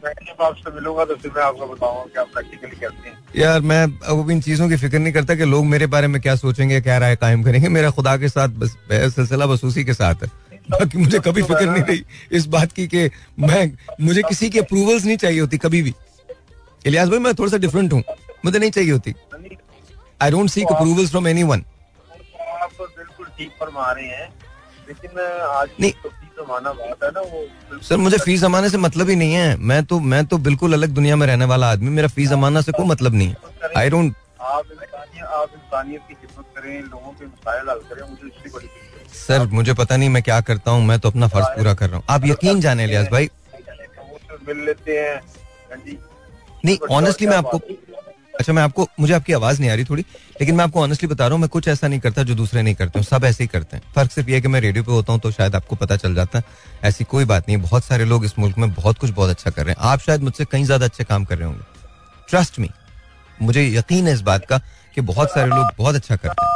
आपसे 0.00 0.70
मिलूँगा 0.74 1.04
तो 1.04 1.14
फिर 1.14 1.30
मैं 1.36 1.42
आपको 1.42 1.66
बताऊँगा 1.66 2.04
कि 2.04 2.18
आप 2.20 2.28
प्रैक्टिकली 2.34 2.76
करते 2.76 3.08
हैं। 3.08 3.16
यार 3.36 3.60
मैं 3.62 3.82
अब 3.84 4.30
इन 4.30 4.40
चीज़ों 4.40 4.68
की 4.68 4.76
फ़िक्र 4.76 4.98
नहीं 4.98 5.12
करता 5.12 5.34
कि 5.34 5.44
लोग 5.46 5.64
मेरे 5.66 5.86
बारे 5.94 6.06
में 6.06 6.20
क्या 6.22 6.34
सोचेंगे 6.36 6.80
क्या 6.80 6.98
राय 6.98 7.16
कायम 7.16 7.42
करेंगे। 7.44 7.68
मेरा 7.68 7.90
खुदा 7.90 8.16
के 8.16 8.28
साथ 8.28 8.48
बस 8.60 8.76
सिलसिला 8.90 9.46
बस 9.46 9.64
उसी 9.64 9.84
के 9.84 9.94
साथ 9.94 10.22
है। 10.22 10.30
बाकी 10.70 10.98
मुझे 10.98 11.18
कभी 11.20 11.42
फ़िक्र 11.42 11.66
नहीं 11.66 11.82
रही 11.82 12.04
इस 12.32 12.46
बात 12.48 12.72
की 12.72 12.86
कि 12.88 13.08
मैं 13.40 13.70
मुझे 14.00 14.22
किसी 14.22 14.50
की 14.50 14.58
अप्रूवल्स 14.58 15.04
नहीं 15.04 15.16
चाहिए 15.16 15.40
होती 15.40 15.58
कभी 15.58 15.82
भी। 15.82 15.94
इलियास 16.84 17.08
भाई 17.08 17.18
मैं 17.18 17.34
थोड़ा 17.34 17.50
सा 17.50 17.56
डिफरेंट 17.58 17.92
हूँ। 17.92 18.02
मुझे 18.44 18.58
नहीं 18.58 18.70
चाहिए 18.70 18.90
होती। 18.90 19.14
I 20.22 20.30
don't 20.30 20.50
seek 20.50 20.72
approvals 20.72 21.10
from 21.10 21.28
anyone 21.44 21.64
आप 22.52 22.70
बिल्कुल 22.80 23.26
ठीक 23.38 23.50
फरमा 23.60 23.90
रहे 23.92 24.06
हैं। 24.06 24.28
लेकिन 24.90 25.20
आज 25.48 25.68
नहीं। 25.80 25.92
तो 26.02 27.78
सर 27.80 27.96
मुझे 27.96 28.18
फ़ीस 28.18 28.40
जमाने 28.40 28.68
से 28.70 28.78
मतलब 28.78 29.08
ही 29.08 29.16
नहीं 29.16 29.34
है। 29.34 29.56
मैं 29.70 29.84
तो 29.84 29.98
मैं 30.12 30.24
तो 30.26 30.38
बिल्कुल 30.46 30.72
अलग 30.72 30.90
दुनिया 30.94 31.16
में 31.16 31.26
रहने 31.26 31.44
वाला 31.44 31.70
आदमी 31.70 31.90
मेरा 31.90 32.08
फ़ीस 32.08 32.28
जमाना 32.30 32.60
से 32.60 32.72
कोई 32.72 32.86
मतलब 32.86 33.14
नहीं 33.14 33.28
है। 33.28 33.70
आई 33.78 33.90
डोंट 33.90 34.14
आप 34.42 34.64
इंसानियत 35.54 36.02
की 36.08 36.14
खिदमत 36.14 36.46
करें 36.56 36.80
लोगों 36.82 37.10
के 37.10 37.26
मसाइल 37.26 37.68
हल 37.70 37.80
करें 37.90 38.02
मुझे 38.08 38.26
इसकी 38.26 38.50
बड़ी 38.50 38.68
सर 39.16 39.46
मुझे 39.52 39.74
पता 39.74 39.96
नहीं 39.96 40.08
मैं 40.08 40.22
क्या 40.22 40.40
करता 40.48 40.70
हूँ 40.70 40.84
मैं 40.86 40.98
तो 41.00 41.10
अपना 41.10 41.28
फ़र्ज़ 41.28 41.46
पूरा 41.56 41.74
कर 41.74 41.88
रहा 41.88 41.96
हूँ। 41.96 42.04
आप 42.10 42.26
यकीन 42.26 42.60
जाने 42.60 42.84
इलियास 42.84 43.08
भाई। 43.12 43.30
मिल 44.48 44.64
लेते 44.66 44.98
हैं। 44.98 45.14
हाँ 45.70 45.78
नहीं 46.64 46.76
ऑनेस्टली 46.90 47.26
मैं 47.26 47.36
आपको 47.36 47.58
अच्छा 48.40 48.52
मैं 48.52 48.62
आपको 48.62 48.86
मुझे 49.00 49.12
आपकी 49.14 49.32
आवाज़ 49.32 49.60
नहीं 49.60 49.70
आ 49.70 49.74
रही 49.74 49.84
थोड़ी 49.84 50.02
लेकिन 50.40 50.54
मैं 50.56 50.64
आपको 50.64 50.80
ऑनेस्टली 50.82 51.08
बता 51.08 51.26
रहा 51.26 51.34
हूँ 51.34 51.40
मैं 51.40 51.48
कुछ 51.50 51.68
ऐसा 51.68 51.88
नहीं 51.88 52.00
करता 52.00 52.22
जो 52.22 52.34
दूसरे 52.34 52.62
नहीं 52.62 52.74
करते 52.74 52.98
हूँ 52.98 53.06
सब 53.06 53.24
ऐसे 53.24 53.44
ही 53.44 53.48
करते 53.48 53.76
हैं। 53.76 53.82
फ़र्क 53.94 54.10
सिर्फ़ 54.10 54.28
ये 54.30 54.34
है 54.34 54.40
कि 54.40 54.48
मैं 54.48 54.60
रेडियो 54.60 54.84
पे 54.84 54.92
होता 54.92 55.12
हूँ 55.12 55.20
तो 55.20 55.30
शायद 55.30 55.54
आपको 55.56 55.76
पता 55.76 55.96
चल 55.96 56.14
जाता 56.14 56.38
है 56.38 56.44
ऐसी 56.84 57.04
कोई 57.04 57.24
बात 57.24 57.48
नहीं 57.48 57.56
है। 57.56 57.62
बहुत 57.62 57.84
सारे 57.84 58.04
लोग 58.04 58.24
इस 58.24 58.38
मुल्क 58.38 58.58
में 58.58 58.72
बहुत 58.74 58.98
कुछ 58.98 59.10
बहुत 59.10 59.30
अच्छा 59.30 59.50
कर 59.50 59.64
रहे 59.64 59.74
हैं। 59.74 59.90
आप 59.90 60.00
शायद 60.00 60.22
मुझसे 60.22 60.44
कहीं 60.46 60.64
ज़्यादा 60.64 60.86
अच्छे 60.86 61.04
काम 61.04 61.24
कर 61.24 61.38
रहे 61.38 61.46
होंगे। 61.46 61.64
ट्रस्ट 62.28 62.58
मी 62.58 62.70
मुझे 63.42 63.66
यकीन 63.68 64.06
है 64.06 64.12
इस 64.14 64.20
बात 64.22 64.46
का 64.46 64.58
कि 64.94 65.00
बहुत 65.02 65.30
सारे 65.30 65.50
लोग 65.50 65.66
बहुत 65.78 65.94
अच्छा 65.94 66.16
करते 66.16 66.46
हैं। 66.46 66.54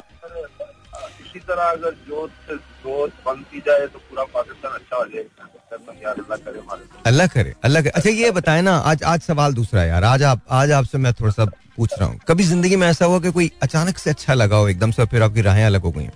इसी 1.27 1.39
तरह 1.41 1.71
अगर 1.71 1.91
जोत 2.09 2.31
से 2.49 2.57
जोत 2.57 3.13
बनती 3.27 3.61
जाए 3.67 3.87
तो 3.87 3.99
पूरा 4.01 4.25
पाकिस्तान 4.35 4.73
अच्छा 4.73 4.97
हो 4.97 5.05
जाएगा। 5.05 5.51
अल्लाह 5.75 6.37
करे 6.37 6.61
अल्लाह 7.05 7.27
करे 7.27 7.55
अल्लाह 7.65 7.83
करे। 7.83 7.91
अच्छा 7.91 8.11
ये 8.11 8.31
बताए 8.31 8.61
ना 8.63 8.77
आज 8.91 9.03
आज 9.13 9.21
सवाल 9.23 9.55
दूसरा 9.55 9.81
है 9.81 9.89
यार। 9.89 10.05
आज 10.05 10.23
आप 10.23 10.41
आज 10.53 10.71
आपसे 10.73 10.99
मैं 10.99 11.13
थोड़ा 11.13 11.33
सा 11.33 11.45
पूछ 11.77 11.93
रहा 12.01 12.09
हूँ। 12.09 12.19
कभी 12.29 12.45
ज़िंदगी 12.45 12.77
में 12.77 12.87
ऐसा 12.89 13.05
हुआ 13.05 13.19
कि 13.21 13.31
कोई 13.33 13.51
अचानक 13.63 13.99
से 13.99 14.11
अच्छा 14.11 14.35
लगा 14.35 14.57
हो 14.57 14.69
एकदम 14.69 14.91
से 14.91 15.05
फिर 15.07 15.23
आपकी 15.23 15.41
राहें 15.43 15.65
अलग 15.65 15.83
हो 15.83 15.91
गई? 15.91 16.09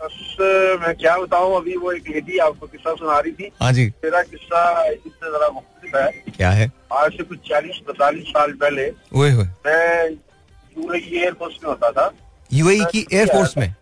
बस 0.00 0.36
मैं 0.80 0.94
क्या 0.96 1.16
बताऊँ 1.18 1.56
अभी 1.56 1.76
वो 1.76 1.92
एक 1.92 2.08
लेडी 2.10 2.38
आपको 2.46 2.66
किस्सा 2.66 2.94
सुना 2.94 3.18
रही 3.18 3.32
थी। 3.32 3.50
हाँ 3.62 3.72
जी। 3.72 3.86
मेरा 4.04 4.22
किस्सा 4.22 4.82
इससे 4.84 5.30
जरा 5.32 5.48
मुख्तलिफ़ 5.50 5.96
है। 5.96 6.10
क्या 6.36 6.50
है? 6.50 6.70
आज 6.92 7.12
से 7.12 7.24
कुछ 7.24 7.38
चालीस 7.48 7.78
पैतालीस 7.86 8.28
साल 8.28 8.52
पहले 8.62 8.90
ओए 9.14 9.30
होए। 9.30 9.44
मैं 9.66 10.10
यूएई 10.10 11.18
एयरफोर्स 11.18 11.58
में 11.62 11.70
होता 11.70 11.90
था। 11.90 12.10
यूएई 12.50 12.80
E 12.80 12.90
की 12.90 13.06
एयरफोर्स 13.12 13.56
में? 13.58 13.74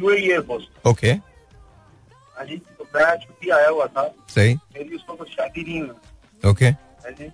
UAE 0.00 0.22
air force 0.22 0.64
okay. 0.86 1.10
हाँ 1.10 2.44
जी 2.44 2.56
तो 2.56 2.84
मैं 2.94 3.16
छुट्टी 3.16 3.50
आया 3.50 3.68
हुआ 3.68 3.86
था। 3.86 4.06
सही। 4.28 4.54
मेरी 4.54 4.94
उसको 4.96 5.14
कुछ 5.14 5.28
शादी 5.28 5.62
नहीं 5.62 5.80
हुई। 5.80 6.50
ओके। 6.50 6.64
है 6.64 7.12
जी। 7.12 7.30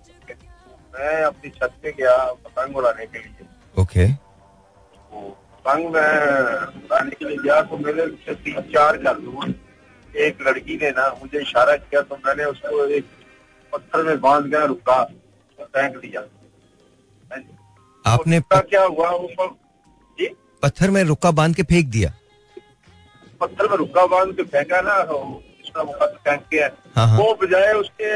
मैं 0.93 1.23
अपनी 1.23 1.49
छत 1.49 1.73
पे 1.83 1.91
गया 1.91 2.15
पतंग 2.45 2.77
उड़ाने 2.77 3.05
के 3.05 3.19
लिए। 3.19 3.45
ओके 3.75 4.07
तो 4.07 5.29
पतंग 5.53 5.89
मैं 5.93 6.11
उड़ाने 6.83 7.11
के 7.11 7.25
लिए 7.25 7.37
गया 7.37 7.61
तो 7.61 7.77
मेरे 7.77 8.07
से 8.25 8.35
तीन 8.43 8.61
चार 8.73 8.97
दूर 8.97 9.53
एक 10.19 10.41
लड़की 10.47 10.75
ने 10.77 10.89
ना 10.91 11.07
मुझे 11.21 11.41
इशारा 11.41 11.75
किया 11.77 12.01
तो 12.01 12.15
मैंने 12.25 12.45
उसको 12.45 12.85
एक 12.97 13.05
पत्थर 13.73 14.03
में 14.03 14.19
बाँध 14.21 14.45
गया 14.45 14.63
रुका 14.65 15.03
फेंक 15.59 15.97
दिया। 15.97 16.21
आपने 18.05 18.37
उसका 18.39 18.59
क्या 18.61 18.83
हुआ? 18.83 19.09
वो 19.09 19.47
जी? 20.19 20.27
पत्थर 20.63 20.89
में 20.89 21.03
रुका 21.03 21.31
बाँध 21.31 21.55
के 21.55 21.63
फेंक 21.63 21.87
दिया। 21.89 22.13
पत्थर 23.41 23.69
में 23.69 23.77
रुका 23.77 24.05
बाँध 24.07 24.35
के 24.35 24.43
फेंका 24.45 24.81
ना 24.81 25.01
तो 25.03 25.19
उसका 25.71 25.83
मुका 25.83 26.05
तो 26.05 26.17
फेंक 26.25 26.41
के 26.51 26.57
हाँ। 26.99 27.17
वो 27.17 27.33
बजाय 27.41 27.73
उसके 27.73 28.09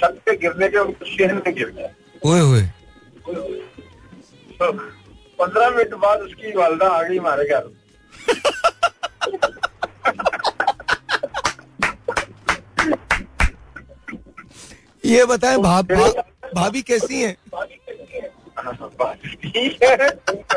छत 0.00 0.20
पे 0.26 0.36
गिरने 0.36 0.68
के 0.68 0.78
वो 0.78 0.94
शहर 1.06 1.34
में 1.34 1.54
गिर 1.54 1.70
गया। 1.70 1.88
ओए 2.30 2.40
होए। 2.40 2.62
तो 4.58 4.72
पंद्रह 5.40 5.70
मिनट 5.76 5.94
बाद 6.04 6.20
उसकी 6.20 6.52
वालदा 6.56 6.88
आ 6.88 7.02
गई 7.02 7.16
हमारे 7.18 7.44
घर 7.48 7.68
ये 15.04 15.24
बताएँ 15.26 15.58
भा, 15.58 15.80
भा, 15.82 16.08
भाभी 16.54 16.82
कैसी 16.82 17.22
हैं? 17.22 17.36
है 19.82 20.08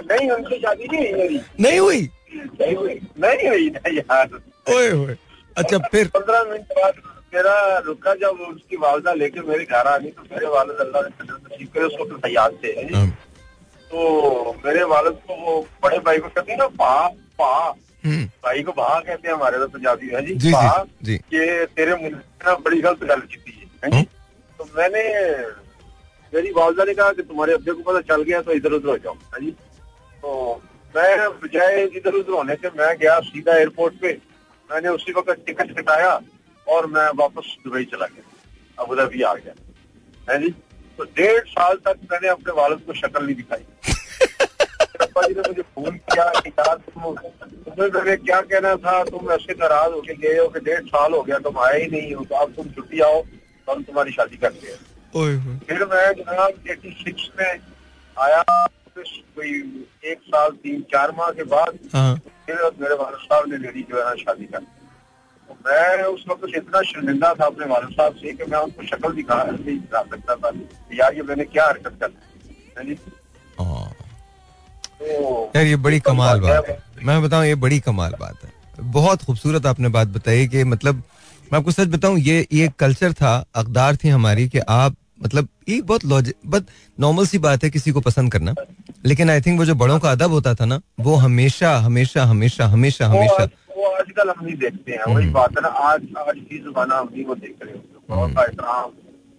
नहीं 0.05 0.29
उनकी 0.31 0.57
शादी 0.59 0.87
नहीं 0.91 1.13
हुई 1.13 1.39
नहीं 1.59 1.79
हुई? 1.79 2.09
नहीं 2.61 2.75
हुई 2.75 2.99
नहीं 3.23 3.47
हुई 3.49 3.97
यार। 3.97 4.29
ओए 4.75 4.89
अच्छा 5.57 5.77
फिर? 5.91 6.07
पंद्रह 6.13 6.43
मिनट 6.43 6.71
बाद 6.77 7.01
मेरा 7.33 7.77
रुका 7.85 8.13
जब 8.15 8.39
उसकी 8.47 8.77
वालदा 8.77 9.13
लेके 9.13 9.41
मेरे 9.47 9.65
घर 9.65 9.87
आ 9.87 9.97
गई 9.97 10.09
तो 10.09 10.23
मेरे 10.31 10.47
वालद 10.47 10.77
अल्लाह 10.81 11.01
करे 11.01 11.85
उस 11.85 11.95
वक्त 12.01 12.25
हयात 12.25 12.59
थे 12.63 12.71
हैं। 12.71 12.87
जी। 12.87 12.93
हाँ, 12.93 13.07
तो 13.91 14.53
मेरे 14.65 14.83
वालद 14.91 15.19
को 15.27 15.35
वो 15.45 15.59
बड़े 15.83 15.99
भाई 15.99 16.17
को 16.17 16.27
कहते 16.29 16.51
हैं 16.51 16.59
ना 16.59 16.67
पा 16.81 17.07
पा। 17.39 17.53
हम्म, 18.03 18.25
भाई 18.43 18.63
को 18.63 18.71
भा 18.71 18.99
कहते 18.99 19.27
हैं 19.27 19.35
हमारे 19.35 19.57
तो 19.57 19.67
पंजाबी 19.67 20.07
है 20.09 20.25
जी 20.25 20.33
जी, 20.35 20.51
जी, 20.51 20.57
जी। 21.03 21.13
ये 21.33 21.65
तेरे 21.75 21.95
से 21.97 22.09
ना 22.09 22.55
बड़ी 22.55 22.81
गलत 22.81 23.03
गल 23.03 23.21
की 23.21 23.37
थी 23.37 23.69
है 23.83 23.91
हाँ। 23.93 24.03
तो 24.59 24.67
मैंने 24.77 25.03
मेरी 26.33 26.51
वालदा 26.51 26.83
ने 26.83 26.93
कहा 26.93 27.11
कि 27.13 27.21
तुम्हारे 27.23 27.53
अब्बे 27.53 27.71
को 27.71 27.91
पता 27.91 28.01
चल 28.13 28.23
गया 28.23 28.41
तो 28.41 28.51
इधर 28.51 28.73
उधर 28.73 28.89
हो 28.89 28.97
जाओ 28.97 29.13
है 29.13 29.41
जी। 29.41 29.51
तो 30.23 30.61
मैं 30.95 31.29
बजाय 31.39 31.83
इधर 31.85 32.13
उधर 32.15 32.33
होने 32.33 32.55
से 32.55 32.69
मैं 32.77 32.95
गया 32.97 33.19
सीधा 33.31 33.57
एयरपोर्ट 33.57 33.93
पे 34.01 34.11
मैंने 34.73 34.89
उसी 34.89 35.11
वक्त 35.11 35.43
टिकट 35.45 35.79
कटाया 35.79 36.21
और 36.67 36.85
मैं 36.85 37.09
वापस 37.15 37.57
दुबई 37.63 37.83
चला 37.83 38.05
गया। 38.05 38.83
अबू 38.83 38.95
धाबी 38.95 39.21
आ 39.21 39.33
गया। 39.33 39.53
है 40.33 40.39
जी? 40.39 40.49
तो 40.97 41.03
डेढ़ 41.03 41.43
साल 41.47 41.75
तक 41.75 41.99
मैंने 42.11 42.27
अपने 42.27 42.53
वालद 42.53 42.81
को 42.87 42.93
शक्ल 42.93 43.25
नहीं 43.25 43.35
दिखाई। 43.35 43.59
अप्पा 45.01 45.21
जी 45.27 45.33
ने 45.33 45.41
मुझे 45.41 45.61
फ़ोन 45.61 45.97
किया 45.97 46.39
कि। 46.39 46.49
यार 46.49 46.75
तुम 46.75 47.15
तुम्हें 47.15 47.89
मैंने 47.91 48.15
क्या 48.17 48.41
कहना 48.41 48.75
था? 48.75 49.03
तुम 49.03 49.31
ऐसे 49.31 49.53
नाराज़ 49.53 49.91
होके 49.91 50.13
गए 50.13 50.39
हो 50.39 50.47
कि 50.47 50.59
डेढ़ 50.59 50.83
साल 50.83 51.13
हो 51.13 51.21
गया 51.21 51.37
तुम 51.39 51.59
आए 51.59 51.81
ही 51.81 51.87
नहीं 51.87 52.13
हो 52.13 52.25
तो 52.25 52.35
अब 52.35 52.51
तुम 52.51 52.69
छुट्टी 52.69 52.99
आओ 52.99 53.21
तो 53.67 53.71
हम 53.71 53.83
तुम्हारी 53.83 54.11
शादी 54.11 54.37
करते 54.37 54.67
हैं। 54.67 54.79
फिर 55.59 55.85
मैं 55.85 56.13
जनाब 56.13 56.69
एटी 56.69 56.89
सिक्स 56.89 57.29
में 57.39 57.59
आया। 58.19 58.43
कोई 58.97 59.51
एक 60.11 60.19
साल 60.27 60.51
तीन 60.63 60.81
चार 60.81 61.11
माह 61.17 61.31
के 61.31 61.43
बाद 61.43 61.77
हाँ। 61.93 62.15
फिर 62.45 62.55
मेरे 62.81 62.95
वालद 62.95 63.17
साहब 63.17 63.51
ने 63.51 63.57
मेरी 63.57 63.81
जो 63.81 63.97
है 63.97 64.03
ना 64.03 64.15
शादी 64.15 64.45
कर 64.45 64.59
तो 64.59 65.57
मैं 65.65 66.03
उस 66.03 66.25
वक्त 66.29 66.55
इतना 66.57 66.81
शर्मिंदा 66.81 67.33
था 67.33 67.45
अपने 67.45 67.65
वालद 67.65 67.89
साहब 67.89 68.15
से 68.15 68.33
कि 68.33 68.43
मैं 68.43 68.59
उनको 68.59 68.85
शक्ल 68.87 69.13
दिखा 69.13 69.43
नहीं 69.43 69.63
दिखा 69.65 70.01
सकता 70.01 70.35
था 70.35 70.51
यार 70.93 71.15
ये 71.15 71.21
मैंने 71.21 71.45
क्या 71.45 71.65
हरकत 71.67 71.97
कर 72.03 72.11
है। 72.79 72.95
तो 74.99 75.51
यार 75.55 75.65
ये 75.65 75.75
बड़ी 75.75 75.99
कमाल 75.99 76.39
बात 76.39 76.69
है। 76.69 76.77
मैं 77.03 77.21
बताऊँ 77.23 77.45
ये 77.45 77.55
बड़ी 77.55 77.79
कमाल 77.79 78.15
बात 78.19 78.43
है। 78.43 78.51
बहुत 78.79 79.23
खूबसूरत 79.23 79.65
आपने 79.65 79.89
बात 79.89 80.07
बताई 80.07 80.47
कि 80.47 80.63
मतलब 80.63 80.95
मैं 81.53 81.57
आपको 81.59 81.71
सच 81.71 81.87
बताऊँ 81.87 82.19
ये 82.19 82.47
ये 82.53 82.69
कल्चर 82.79 83.13
था 83.13 83.45
अकदार 83.55 83.95
थी 83.95 84.09
हमारी 84.09 84.49
कि 84.49 84.59
आप 84.59 84.95
मतलब 85.23 85.47
ये 85.69 85.81
बहुत 85.81 86.05
लॉजिक 86.05 86.35
बहुत 86.45 86.67
नॉर्मल 86.97 87.25
सी 87.25 87.37
बात 87.39 87.63
है 87.63 87.69
किसी 87.69 87.91
को 87.91 88.01
पसंद 88.01 88.31
करना। 88.31 88.53
लेकिन 89.05 89.29
आई 89.29 89.41
थिंक 89.41 89.59
वो 89.59 89.65
जो 89.65 89.75
बड़ों 89.75 89.99
का 89.99 90.11
अदब 90.11 90.31
होता 90.31 90.53
था 90.55 90.65
ना 90.65 90.79
वो 90.99 91.15
हमेशा 91.17 91.75
हमेशा 91.79 92.23
हमेशा 92.25 92.65
हमेशा 92.65 93.07
हमेशा। 93.07 93.43
वो 93.77 93.89
आजकल 93.91 94.29
हम 94.29 94.45
नहीं 94.45 94.55
देखते 94.57 94.91
हैं। 94.91 95.13
वही 95.13 95.29
बात 95.29 95.57
है 95.57 95.61
ना 95.61 95.69
आज 95.87 96.01
आज 96.19 96.35
की 96.39 96.59
जमाना 96.59 96.97
हम 96.97 97.09
नहीं 97.13 97.25
वो 97.25 97.35
देख 97.35 97.55
रहे 97.63 97.73
होते। 97.73 98.05
बड़ों 98.09 98.29
का 98.29 98.43
एहतराम 98.43 98.91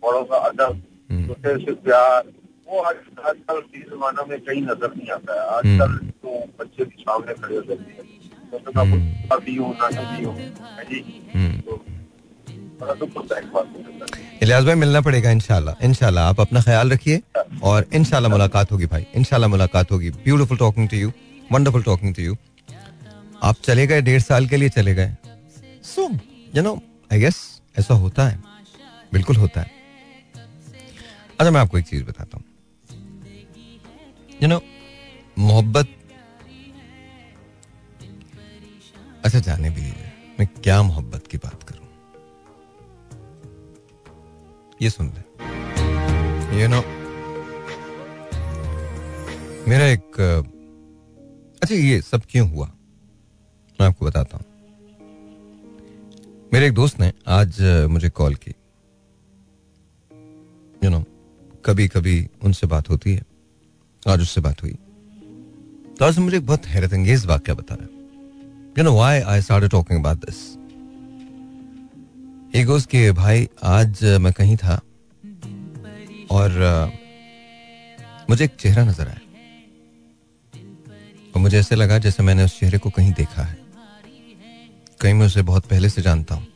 बड़ों 0.03 0.25
का 0.25 0.37
अदब 0.49 0.83
छोटे 1.27 1.57
से 1.65 1.73
प्यार 1.85 2.33
वो 2.69 2.81
आज 2.81 2.97
आजकल 3.27 3.61
की 3.63 3.81
जमाना 3.91 4.25
में 4.29 4.39
कहीं 4.41 4.63
नज़र 4.63 4.93
नहीं 4.97 5.11
आता 5.13 5.35
है। 5.35 5.47
आजकल 5.57 5.97
तो 6.23 6.39
बच्चे 6.61 6.85
भी 6.85 7.03
सामने 7.03 7.35
खड़े 7.35 7.57
हो 7.57 7.63
जाते 7.63 7.93
हैं। 7.93 8.03
तो 8.53 8.71
ना 8.71 8.85
कुछ 8.91 9.33
अभी 9.33 9.57
हूँ 9.57 9.75
ना 9.75 9.89
नहीं 9.91 10.25
हूँ। 10.25 10.37
जी? 10.91 11.01
बड़ा 12.85 13.63
इलियास 14.43 14.65
भाई, 14.65 14.75
मिलना 14.75 15.01
पड़ेगा 15.01 15.31
इनशाला 15.31 15.75
इनशाला 15.83 16.27
आप 16.29 16.41
अपना 16.41 16.61
ख्याल 16.61 16.91
रखिए 16.93 17.21
और 17.63 17.87
इनशाला 17.95 18.29
मुलाकात 18.29 18.73
होगी 18.73 18.87
भाई। 18.87 19.07
इनशाला 19.15 19.49
मुलाकात 19.49 19.91
होगी। 19.93 20.11
Beautiful 20.25 20.59
talking 20.59 20.89
to 20.89 20.97
you 20.97 21.13
wonderful 21.53 21.83
talking 21.83 22.15
to 22.15 22.23
you 22.23 22.37
आप 23.43 23.57
चले 23.65 23.87
गए 23.87 24.01
डेढ़ 24.03 24.21
साल 24.23 24.47
के 24.49 24.57
लिए 24.57 24.69
चले 24.69 24.95
गए। 24.95 25.15
So 25.85 26.09
you 26.57 26.63
know 26.63 26.75
I 27.13 27.21
guess 27.21 27.39
ऐसा 27.79 27.95
होता 27.95 28.29
है। 28.29 28.43
बिल्कुल 29.13 29.37
होता 29.37 29.61
है। 29.61 29.71
अच्छा 31.39 31.51
मैं 31.51 31.61
आपको 31.61 31.79
एक 31.79 31.87
चीज़ 31.87 32.05
बताता 32.05 32.39
हूँ। 32.39 32.45
यू 34.43 34.49
नो 34.49 34.61
मोहब्बत 35.39 35.89
अच्छा 39.25 39.39
जाने 39.41 39.71
भी 39.71 39.93
मैं 40.39 40.47
क्या 40.63 40.83
मोहब्बत 40.83 41.27
की 41.27 41.39
बात 41.39 41.63
करूँ? 41.63 41.84
ये 44.85 44.91
सुन 44.91 45.07
ले 45.09 46.63
यू 46.63 46.69
नो, 46.69 46.81
मेरा 49.69 49.87
एक 49.87 50.19
अच्छा 51.63 51.75
ये 51.75 52.01
सब 52.03 52.23
क्यों 52.31 52.49
हुआ? 52.51 52.67
मैं 53.79 53.87
आपको 53.87 54.07
बताता 54.07 54.37
हूँ। 54.37 54.45
मेरे 56.53 56.67
एक 56.67 56.75
दोस्त 56.75 57.01
ने 57.01 57.13
आज, 57.27 57.61
मुझे 57.91 58.11
कॉल 58.11 58.35
की। 58.35 58.55
यू 60.85 60.91
नो 60.91 61.05
कभी 61.65 61.87
कभी 61.89 62.17
उनसे 62.45 62.67
बात 62.67 62.91
होती 62.91 63.15
है। 63.15 63.23
आज 64.09 64.23
उससे 64.23 64.41
बात 64.41 64.63
हुई। 64.63 64.73
तो 65.99 66.05
आज 66.05 66.19
मुझे 66.19 66.37
एक 66.37 66.47
बहुत 66.47 66.67
हैरत 66.67 66.93
अंगेज 66.93 67.27
वाक्य 67.27 67.55
बताया 67.55 67.87
you 68.79 68.85
know 68.85 68.93
why 68.93 69.21
I 69.21 69.43
started 69.43 69.71
talking 69.71 70.01
about 70.01 70.19
this 70.21 70.39
goes 72.55 72.85
कि, 72.87 73.11
भाई, 73.11 73.49
आज 73.65 74.03
मैं 74.21 74.33
कहीं 74.33 74.57
था 74.57 74.75
और 76.31 76.53
मुझे 78.31 78.45
एक 78.45 78.55
चेहरा 78.57 78.85
नज़र 78.85 79.09
आया 79.09 79.21
और 81.35 81.41
मुझे 81.41 81.59
ऐसे 81.59 81.75
लगा 81.75 81.99
जैसे 81.99 82.23
मैंने 82.23 82.45
उस 82.45 82.59
चेहरे 82.61 82.79
को 82.79 82.91
कहीं 82.91 83.13
देखा 83.13 83.43
है। 83.43 83.57
कहीं 85.01 85.15
मैं 85.15 85.27
उसे 85.27 85.43
बहुत 85.43 85.67
पहले 85.67 85.89
से 85.89 86.03
जानता 86.03 86.35
हूँ। 86.35 86.47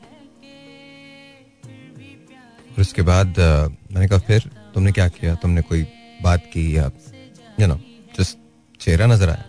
और 2.69 2.81
उसके 2.81 3.03
बाद 3.03 3.39
मैंने 3.39 4.09
कहा, 4.09 4.19
फिर 4.19 4.51
तुमने 4.75 4.93
क्या 4.93 5.09
किया? 5.11 5.35
तुमने 5.35 5.63
कोई 5.63 5.87
बात 6.23 6.51
की 6.53 6.77
या 6.77 6.91
यू 7.61 7.67
नो 7.67 7.81
जस्ट 8.19 8.39
चेहरा 8.81 9.07
नज़र 9.07 9.31
आया? 9.31 9.45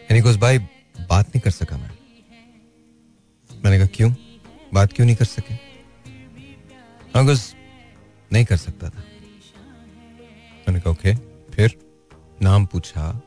यानी 0.00 0.22
कि 0.22 0.28
उस 0.28 0.36
भाई 0.36 0.58
बात 0.58 1.28
नहीं 1.28 1.40
कर 1.40 1.50
सका 1.50 1.76
मैं। 1.76 1.90
मैंने 3.50 3.78
कहा, 3.78 3.86
क्यों? 3.86 4.14
बात 4.74 4.92
क्यों 4.92 5.06
नहीं 5.06 5.16
कर 5.16 5.24
सके? 5.24 5.54
because 7.12 7.54
नहीं 8.32 8.44
कर 8.44 8.56
सकता 8.56 8.88
था। 8.88 8.98
मैंने 10.58 10.80
कहा, 10.80 10.90
ओके, 10.90 11.14
फिर? 11.54 11.78
नाम 12.42 12.66
पूछा, 12.66 13.22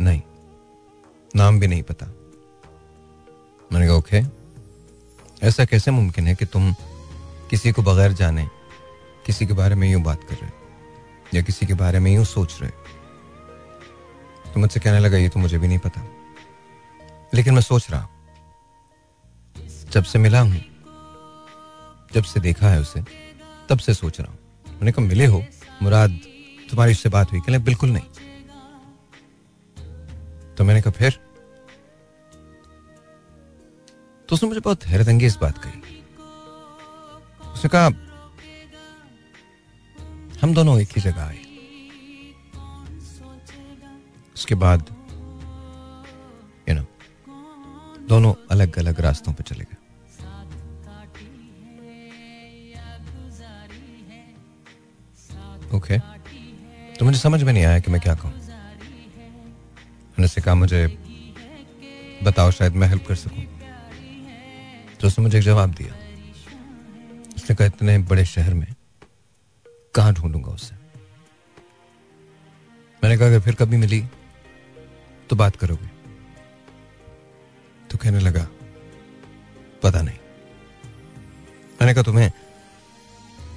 नहीं, 0.00 0.22
नाम 1.36 1.60
भी 1.60 1.66
नहीं 1.66 1.82
पता। 1.82 2.06
मैंने 3.72 3.86
कहा, 3.86 3.96
ओके, 3.96 4.20
ऐसा 5.46 5.64
कैसे 5.64 5.90
मुमकिन 5.90 6.26
है 6.26 6.34
कि 6.34 6.46
तुम 6.46 6.72
किसी 7.50 7.72
को 7.72 7.82
बगैर 7.82 8.12
जाने, 8.12 8.48
किसी 9.26 9.46
के 9.46 9.52
बारे 9.52 9.74
में 9.74 9.90
यूँ 9.90 10.02
बात 10.02 10.24
कर 10.24 10.34
रहे 10.34 10.46
हो, 10.46 10.52
या 11.34 11.42
किसी 11.42 11.66
के 11.66 11.74
बारे 11.74 11.98
में 11.98 12.14
यूँ 12.14 12.24
सोच 12.24 12.62
रहे 12.62 12.70
हो? 12.70 12.84
तो 14.52 14.60
मुझसे 14.60 14.80
कहने 14.80 14.98
लगा, 14.98 15.16
ये 15.16 15.28
तो 15.28 15.40
मुझे 15.40 15.58
भी 15.58 15.68
नहीं 15.68 15.78
पता, 15.78 16.02
लेकिन 17.34 17.54
मैं 17.54 17.62
सोच 17.62 17.90
रहा 17.90 18.00
हूँ। 18.00 18.19
जब 19.92 20.04
से 20.04 20.18
मिला 20.18 20.40
हूँ, 20.40 20.60
जब 22.14 22.22
से 22.22 22.40
देखा 22.40 22.68
है 22.68 22.80
उसे, 22.80 23.02
तब 23.68 23.78
से 23.78 23.94
सोच 23.94 24.20
रहा 24.20 24.32
हूँ। 24.32 24.38
मैंने 24.72 24.92
कहा, 24.92 25.04
मिले 25.06 25.26
हो, 25.26 25.44
मुराद, 25.82 26.20
तुम्हारी 26.70 26.92
उससे 26.92 27.08
बात 27.08 27.32
हुई 27.32 27.40
कहले 27.40 27.58
बिल्कुल 27.58 27.90
नहीं। 27.90 28.04
तो 30.54 30.64
मैंने 30.64 30.82
कहा, 30.82 30.90
फिर? 30.90 31.20
तो 34.28 34.34
उसने 34.34 34.48
मुझे 34.48 34.60
बहुत 34.60 34.86
हैरत 34.86 35.08
अंगेज 35.08 35.36
बात 35.36 35.58
कही। 35.58 35.80
उसने 37.52 37.68
कहा, 37.68 37.86
हम 40.42 40.54
दोनों 40.54 40.80
एक 40.80 40.88
ही 40.88 41.00
जगह 41.00 41.22
आए। 41.22 41.42
उसके 44.34 44.54
बाद 44.54 44.94
यू 46.68 46.74
नो 46.74 46.84
दोनों 48.08 48.34
अलग 48.50 48.78
अलग 48.78 49.00
रास्तों 49.00 49.32
पर 49.32 49.42
चले 49.42 49.64
गए। 49.64 49.79
ओके 55.74 55.98
तो 56.98 57.04
मुझे 57.04 57.18
समझ 57.18 57.42
में 57.42 57.52
नहीं 57.52 57.64
आया 57.64 57.78
कि 57.78 57.90
मैं 57.90 58.00
क्या 58.00 58.14
कहूँ। 58.14 58.32
मैंने 60.10 60.28
से 60.28 60.40
कहा, 60.40 60.54
मुझे 60.54 60.86
बताओ, 62.22 62.50
शायद 62.50 62.74
मैं 62.74 62.88
हेल्प 62.88 63.06
कर 63.06 63.14
सकूँ? 63.14 63.44
तो 65.00 65.06
उसने 65.06 65.22
मुझे 65.22 65.38
एक 65.38 65.44
जवाब 65.44 65.74
दिया। 65.74 65.94
उसने 67.36 67.56
कहा, 67.56 67.66
इतने 67.66 67.98
बड़े 68.10 68.24
शहर 68.24 68.54
में 68.54 68.66
कहाँ 69.94 70.12
ढूंढूँगा 70.14 70.50
उसे 70.50 70.74
मैंने 73.02 73.16
कहा, 73.16 73.28
अगर 73.28 73.40
फिर 73.40 73.54
कभी 73.54 73.76
मिली 73.76 74.02
तो 75.30 75.36
बात 75.36 75.56
करोगे? 75.56 75.86
तो 77.90 77.98
कहने 77.98 78.20
लगा, 78.20 78.46
पता 79.82 80.02
नहीं। 80.02 80.18
मैंने 81.80 81.94
कहा, 81.94 82.02
तुम्हें 82.02 82.30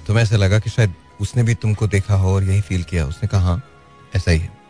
तुम्हें 0.06 0.22
ऐसा 0.24 0.36
लगा 0.36 0.58
कि 0.58 0.70
शायद 0.70 0.94
उसने 1.20 1.42
भी 1.42 1.54
तुमको 1.54 1.86
देखा 1.86 2.14
हो 2.14 2.34
और 2.34 2.44
यही 2.44 2.60
फील 2.60 2.82
किया 2.82 3.06
उसने 3.06 3.28
कहा 3.28 3.40
हाँ 3.40 3.68
ऐसा 4.16 4.30
ही 4.30 4.38
है। 4.38 4.64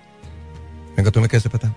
कहा, 0.96 1.10
तुम्हें 1.10 1.28
कैसे 1.30 1.48
पता? 1.48 1.74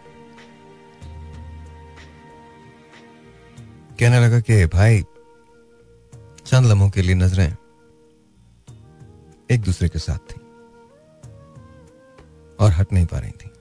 कहने 3.99 4.20
लगा 4.20 4.39
कि, 4.39 4.65
भाई, 4.65 5.01
चंद 6.45 6.65
लम्हों 6.65 6.89
के 6.89 7.01
लिए 7.01 7.15
नज़रें 7.15 7.55
एक 9.51 9.61
दूसरे 9.61 9.89
के 9.89 9.99
साथ 9.99 10.18
थी 10.18 10.41
और 12.59 12.72
हट 12.72 12.93
नहीं 12.93 13.05
पा 13.05 13.20
रही 13.20 13.32
थी। 13.32 13.51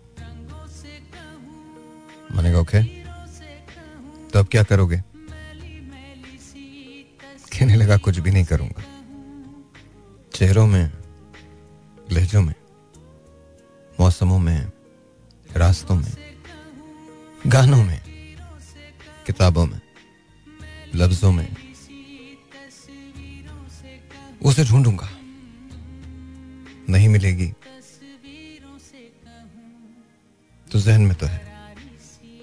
मैंने 2.36 2.52
कहा, 2.52 2.60
ओके 2.60 2.82
तो 4.28 4.38
अब 4.38 4.46
क्या 4.46 4.62
करोगे? 4.62 5.02
कहने 7.52 7.76
लगा, 7.76 7.96
कुछ 7.96 8.18
भी 8.18 8.30
नहीं 8.30 8.44
करूँगा। 8.44 8.82
चेहरों 10.34 10.66
में 10.66 10.92
लहजों 12.12 12.40
में, 12.42 12.54
मौसमों 14.00 14.38
में, 14.38 14.72
रास्तों 15.56 15.94
में, 15.96 16.12
गानों 17.46 17.82
में, 17.84 18.00
किताबों 19.26 19.66
में, 19.66 19.80
लफ्जों 20.94 21.32
में, 21.32 21.48
उसे 24.42 24.64
ढूंढूँगा। 24.64 25.08
नहीं 26.88 27.08
मिलेगी। 27.08 27.52
तो 30.66 30.80
जहन 30.80 31.02
में 31.02 31.14
तो 31.14 31.26
है, 31.26 31.40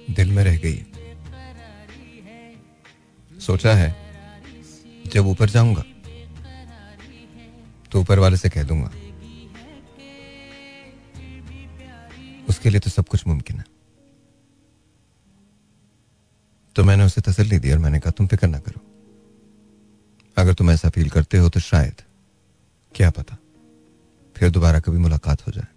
दिल 0.10 0.32
में 0.32 0.44
रह 0.44 0.58
गई। 0.58 0.86
सोचा 3.42 3.74
है, 3.74 3.96
जब 5.06 5.28
ऊपर 5.28 5.50
जाऊँगा 5.50 5.84
तो 7.92 8.00
ऊपर 8.02 8.20
वाले 8.20 8.38
से 8.38 8.50
कह 8.50 8.64
दूँगा 8.64 8.92
उसके 12.64 12.70
लिए 12.70 12.80
तो 12.80 12.90
सब 12.90 13.08
कुछ 13.08 13.28
मुमकिन 13.28 13.58
है। 13.58 13.66
तो 16.76 16.84
मैंने 16.84 17.04
उसे 17.04 17.22
तसल्ली 17.22 17.60
दी 17.60 17.72
और 17.72 17.78
मैंने 17.78 18.00
कहा, 18.00 18.12
तुम 18.12 18.28
फ़िक्र 18.28 18.48
ना 18.48 18.60
करो। 18.60 18.80
अगर 20.38 20.54
तुम 20.54 20.72
ऐसा 20.72 20.90
फील 20.90 21.10
करते 21.10 21.38
हो 21.38 21.50
तो 21.50 21.60
शायद, 21.60 22.02
क्या 22.96 23.10
पता, 23.10 23.36
फिर 24.36 24.50
दोबारा 24.50 24.80
कभी 24.80 24.98
मुलाकात 24.98 25.46
हो 25.48 25.52
जाए। 25.52 25.68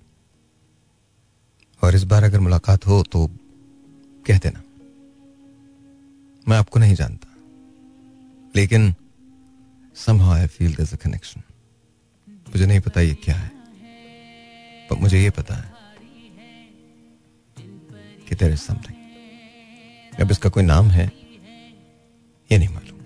और 1.82 1.94
इस 1.94 2.04
बार 2.04 2.24
अगर 2.24 2.40
मुलाकात 2.40 2.86
हो 2.86 3.02
तो 3.02 3.26
कह 4.26 4.38
देना, 4.38 4.62
मैं 6.48 6.56
आपको 6.56 6.78
नहीं 6.78 6.94
जानता। 6.94 7.28
लेकिन 8.56 8.94
I 10.06 10.46
feel 10.48 10.72
there's 10.72 10.94
a 10.94 11.02
connection. 11.02 11.40
मुझे 12.28 12.66
नहीं 12.66 12.80
पता 12.80 13.00
ये 13.00 13.14
क्या 13.14 13.36
है, 13.36 13.50
पर 14.88 14.96
मुझे 14.96 15.22
ये 15.22 15.30
पता 15.30 15.54
है 15.54 15.75
कि 18.28 18.34
there 18.34 18.52
is 18.54 18.62
something. 18.68 18.94
अब 20.20 20.30
इसका 20.30 20.48
कोई 20.48 20.62
नाम 20.62 20.90
है, 20.90 21.06
ये 22.50 22.58
नहीं 22.58 22.68
मालूम। 22.68 22.98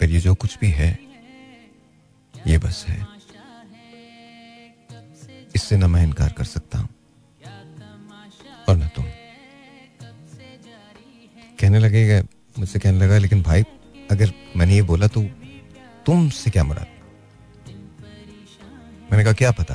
पर 0.00 0.10
ये 0.10 0.20
जो 0.20 0.34
कुछ 0.34 0.58
भी 0.58 0.70
है, 0.70 0.90
ये 2.34 2.58
बस 2.58 2.84
है। 2.88 3.06
इससे 5.54 5.76
ना 5.76 5.86
मैं 5.86 6.02
इनकार 6.02 6.32
कर 6.32 6.44
सकता 6.44 6.78
हूँ, 6.78 6.88
और 8.68 8.76
ना 8.76 8.88
तुम। 8.88 9.04
कहने 11.60 11.78
लगेगा, 11.78 12.22
मुझसे 12.58 12.78
कहने 12.78 12.98
लगा, 12.98 13.18
लेकिन 13.18 13.42
भाई, 13.42 13.62
अगर 14.10 14.32
मैंने 14.56 14.74
ये 14.74 14.82
बोला 14.82 15.06
तो 15.06 15.22
तुमसे 16.06 16.50
क्या 16.50 16.64
मुराद? 16.64 16.86
मैंने 19.12 19.24
कहा, 19.24 19.32
क्या 19.32 19.50
पता? 19.52 19.74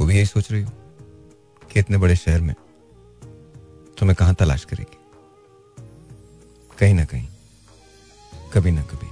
वो 0.00 0.06
भी 0.06 0.14
यही 0.16 0.26
सोच 0.26 0.50
रही 0.52 0.62
हो 0.62 0.70
कि 1.72 1.80
इतने 1.80 1.98
बड़े 1.98 2.16
शहर 2.16 2.40
में 2.40 2.54
तुम्हें 3.98 4.14
कहाँ 4.16 4.34
तलाश 4.34 4.64
करेगी? 4.64 4.98
कहीं 6.78 6.94
ना 6.94 7.04
कहीं, 7.04 7.28
कभी 8.54 8.70
ना 8.70 8.82
कभी 8.82 9.10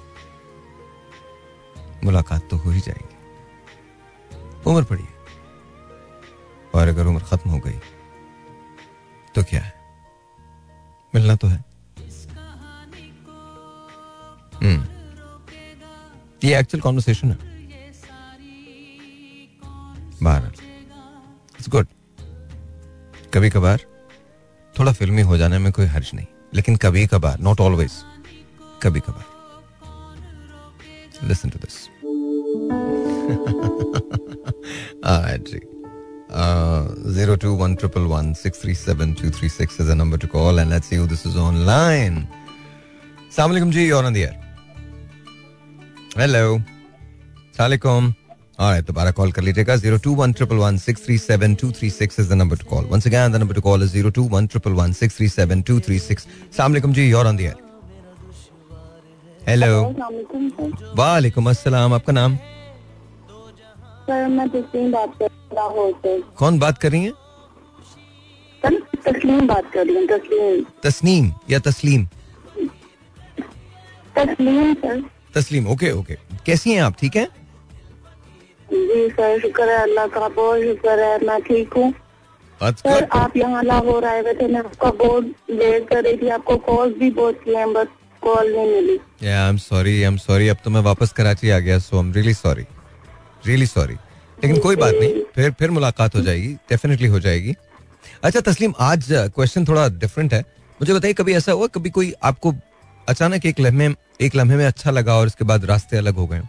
मुलाकात 2.05 2.49
तो 2.51 2.57
हो 2.57 2.71
ही 2.71 2.81
जाएगी। 2.81 3.17
उम्र 4.67 4.85
पड़ी 4.85 5.05
और 6.75 6.89
अगर 6.89 7.07
उम्र 7.07 7.23
खत्म 7.23 7.51
हो 7.51 7.59
गई 7.59 7.79
तो 9.35 9.43
क्या 9.43 9.61
है? 9.61 9.73
मिलना 11.15 11.37
तो 11.37 11.47
है। 11.47 11.65
हम्म। 14.63 14.87
ये 16.45 16.59
एक्चुअल 16.59 16.81
कॉन्वर्सेशन 16.81 17.31
है। 17.33 17.39
बहरहाल 20.23 20.70
गुड 21.69 21.87
कभी 23.35 23.51
कभार 23.51 23.81
थोड़ा 24.79 24.93
फिल्मी 24.93 25.23
हो 25.23 25.37
जाने 25.37 25.59
में 25.59 25.73
कोई 25.73 25.87
हर्ज 25.87 26.11
नहीं, 26.15 26.27
लेकिन 26.55 26.77
कभी 26.77 27.07
कभार 27.07 27.39
नॉट 27.41 27.61
ऑलवेज 27.61 27.93
कभी 28.83 29.01
कभार 29.01 29.25
listen 31.29 31.51
to 31.51 31.59
this 31.59 31.89
zero 37.15 37.37
two 37.37 37.51
one 37.51 37.75
triple 37.75 38.01
one 38.01 38.33
six 38.33 38.63
three 38.63 38.75
seven 38.75 39.13
two 39.13 39.31
three 39.31 39.49
six 39.49 39.81
is 39.81 39.93
number 39.93 40.19
to 40.19 40.27
call 40.27 40.59
and 40.59 40.73
let's 40.73 40.93
you 40.93 41.07
this 41.07 41.27
is 41.27 41.37
online 41.37 42.27
सलाम 43.37 43.71
जी 43.71 43.91
ऑन 43.91 44.17
हेलो 46.19 46.59
सलाम 47.57 48.15
right, 48.67 48.87
दोबारा 48.87 49.11
कॉल 49.11 49.31
कर 49.33 49.43
लीजिएगा। 49.43 49.75
Zero 49.77 49.99
two 50.05 50.15
one 50.15 50.33
triple 50.33 50.57
one 50.57 50.77
six 50.79 51.05
three 51.05 51.17
seven 51.19 51.55
two 51.61 51.71
three 51.73 51.91
six 51.91 52.21
is 52.21 52.29
the 52.31 52.33
number 52.33 52.57
to 52.57 52.67
call 52.71 52.85
once 52.91 53.07
again 53.07 53.33
the 53.33 53.37
number 53.37 53.55
to 53.55 53.61
call 53.63 53.83
is 53.83 53.93
zero 53.93 54.11
two 54.19 54.23
one 54.29 54.47
triple 54.47 54.73
one 54.81 54.93
six 54.93 55.17
three 55.17 55.29
seven 55.29 55.63
two 55.63 55.79
three 55.87 55.99
six 55.99 56.27
सलामकुम 56.57 56.93
जी 56.93 57.09
your 57.11 57.27
on 57.27 57.37
the 57.37 57.41
air 57.41 57.57
hello 59.49 59.81
वालेकुम 60.97 61.51
अस्सलाम 61.51 61.95
आपका 61.95 62.13
नाम? 62.13 62.37
Sir 64.07 64.27
मैं 64.29 64.49
तस्लीम 64.51 64.93
बात 64.93 65.17
कर 65.19 65.29
रहा 65.55 65.65
हूँ 65.65 65.93
कौन 66.39 66.59
बात 66.59 66.79
कर 66.79 66.91
रही 66.91 67.05
हैं? 67.05 67.13
तस्लीम 68.63 69.47
बात 69.47 69.73
कर 69.75 69.87
रही 69.87 69.97
हूँ 69.97 70.07
तस्लीम। 70.09 70.65
तस्नीम 70.85 71.33
या 71.51 71.59
तस्लीम? 71.59 72.07
तस्लीम 74.17 74.75
सर। 74.75 75.03
तस्लीम 75.35 75.67
ओके 75.73 75.91
ओके 75.93 76.15
कैसी 76.47 76.73
हैं 76.73 76.83
आप 76.83 76.97
ठीक 77.01 77.17
हैं? 77.17 77.29
जी 78.73 79.09
सर 79.11 79.39
शुक्र 79.41 79.69
है 79.71 79.83
अल्लाह 79.83 80.07
का 80.07 80.29
बहुत 80.29 80.63
शुक्र 80.63 80.99
है 81.01 81.27
मैं 81.27 81.41
ठीक 81.43 81.73
हूँ। 81.77 81.93
सर 82.61 83.09
आप 83.13 83.37
यहाँ 83.37 83.63
लाहौर 83.65 84.05
आए 84.05 84.21
हुए 84.21 84.35
थे 84.41 84.47
मैं 84.49 84.61
आपका 84.61 84.91
बहुत 84.99 85.25
वेट 85.51 85.89
कर 85.89 86.03
रही 86.05 86.17
थी 86.17 86.29
आपको 86.37 86.57
कॉल 86.67 86.93
भी 86.99 87.11
बहुत 87.11 87.41
किए 87.45 87.65
बस 87.75 87.87
कॉल 88.23 88.53
नहीं 88.53 88.67
मिली। 88.73 88.99
Yeah, 89.23 89.49
I'm 89.49 89.59
sorry, 89.65 89.95
I'm 90.09 90.19
sorry. 90.25 90.49
अब 90.49 90.57
तो 90.65 90.71
मैं 90.71 90.81
वापस 90.83 91.13
कराची 91.13 91.51
आ 91.51 91.59
गया 91.59 91.79
so 91.79 91.97
I 91.97 92.03
am 92.05 92.13
really 92.13 92.35
sorry 92.35 92.67
really 93.47 93.67
sorry 93.67 93.95
लेकिन 94.39 94.59
कोई 94.61 94.77
बात 94.77 94.95
नहीं 95.01 95.23
फिर 95.35 95.51
फिर 95.59 95.71
मुलाकात 95.71 96.15
हो 96.17 96.21
जाएगी 96.23 96.53
डेफिनेटली 96.71 97.09
हो 97.09 97.21
जाएगी। 97.21 97.55
अच्छा 98.25 98.41
तस्लीम 98.41 98.75
आज 98.81 99.07
क्वेश्चन 99.11 99.65
थोड़ा 99.69 99.89
डिफरेंट 99.99 100.33
है। 100.35 100.41
मुझे 100.81 100.95
बताइए 100.95 101.15
कभी 101.15 101.35
ऐसा 101.35 101.53
हुआ 101.53 101.67
कभी 101.75 101.91
कोई 101.91 102.13
आपको 102.23 102.55
अचानक 103.09 103.47
एक 103.47 103.61
लम्हे 103.61 103.89
एक 104.21 104.37
लम्हे 104.37 104.57
में 104.57 104.67
अच्छा 104.67 104.91
लगा 104.91 105.15
और 105.15 105.27
इसके 105.27 105.45
बाद 105.45 105.65
रास्ते 105.65 105.97
अलग 105.97 106.15
हो 106.15 106.27
गए? 106.27 106.41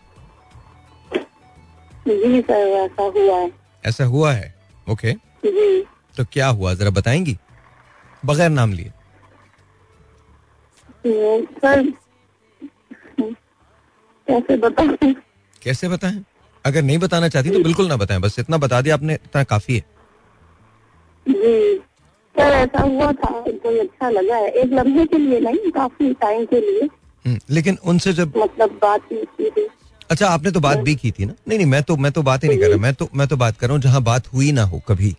जी 2.08 2.42
सर 2.42 2.54
ऐसा 2.54 3.04
हुआ 3.04 3.38
है। 3.38 3.52
ऐसा 3.86 4.06
हुआ 4.06 4.32
है? 4.34 4.54
ओके 4.88 5.12
जी। 5.46 5.84
तो 6.18 6.26
क्या 6.26 6.48
हुआ? 6.48 6.74
जरा 6.74 6.90
बताएँगी? 6.90 7.38
बगैर 8.26 8.50
नाम 8.50 8.74
लिए। 8.74 8.92
तो 11.06 11.42
सर 11.60 11.84
कैसे 14.28 14.58
बताऊँ 14.58 14.98
कैसे 15.62 15.88
बताएँ? 15.88 16.24
अगर 16.66 16.82
नहीं 16.82 16.98
बताना 16.98 17.28
चाहती 17.30 17.50
तो 17.50 17.60
बिल्कुल 17.60 17.88
ना 17.88 17.96
बताएँ। 17.98 18.20
बस 18.20 18.40
इतना 18.40 18.58
बता 18.58 18.82
दिया 18.82 18.96
आपने 18.96 19.14
इतना 19.14 19.44
काफ़ी 19.44 19.76
है। 19.76 19.82
जी। 21.26 21.78
सर 22.36 22.54
ऐसा 22.54 22.82
हुआ 22.82 23.12
था। 23.12 23.30
कोई 23.42 23.80
अच्छा 23.80 24.10
लगा 24.10 24.36
है। 24.36 24.48
एक 24.48 24.74
लम्हे 24.74 25.06
के 25.06 25.18
लिए 25.18 25.40
नहीं 25.40 25.72
काफ़ी 25.72 26.14
टाइम 26.14 26.46
के 26.46 26.60
लिए। 26.60 26.88
हम्म, 27.26 27.40
लेकिन 27.50 27.78
उनसे 27.86 28.14
जब 28.14 28.38
मतलब 28.38 28.80
बात 28.82 29.02
की 29.14 29.50
थी। 29.50 29.68
अच्छा 30.12 30.28
आपने 30.28 30.52
तो 30.52 30.60
बात 30.60 30.78
भी 30.78 30.96
की 30.96 31.12
थी 31.12 31.26
ना? 31.26 31.34
नहीं 31.48 31.58
नहीं 31.58 31.68
मैं 31.68 31.82
तो 31.84 31.98
मैं 31.98 32.12
तो 32.12 32.22
बात 32.24 32.44
ही 32.44 32.50
नहीं 32.50 32.60
कर 32.60 32.68
रहा। 32.68 32.78
मैं 32.78 32.94
तो 32.94 33.10
मैं 33.16 33.28
तो 33.28 33.38
बात 33.38 33.58
कर 33.58 33.68
रहा 33.68 33.74
हूँ 33.74 33.82
जहाँ 33.82 34.02
बात 34.04 34.34
हुई 34.34 34.52
ना 34.52 34.64
हो 34.64 34.82
कभी। 34.88 35.16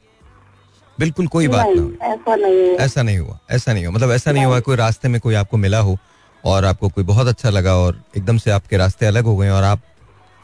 बिल्कुल 0.99 1.27
कोई 1.27 1.49
बात 1.49 1.67
ना 1.67 1.73
नहीं 1.73 1.83
हो। 1.83 2.15
ऐसा 2.15 2.35
नहीं 2.37 2.77
ऐसा 2.77 3.03
नहीं 3.03 3.19
हुआ 3.19 3.39
ऐसा 3.51 3.73
नहीं 3.73 3.87
हुआ। 3.87 3.95
मतलब 3.95 4.11
ऐसा 4.11 4.33
नहीं 4.33 4.45
हुआ 4.45 4.61
कोई 4.61 4.77
रास्ते 4.77 5.09
में 5.09 5.21
कोई 5.21 5.35
आपको 5.35 5.57
मिला 5.57 5.79
हो 5.79 5.99
और 6.45 6.65
आपको 6.65 6.89
कोई 6.89 7.05
बहुत 7.05 7.27
अच्छा 7.27 7.51
लगा 7.51 7.77
और 7.77 8.01
एकदम 8.17 8.39
से 8.39 8.51
आपके 8.51 8.77
रास्ते 8.77 9.07
अलग 9.07 9.25
हो 9.25 9.37
गए 9.37 9.49
और 9.49 9.63
आप 9.63 9.83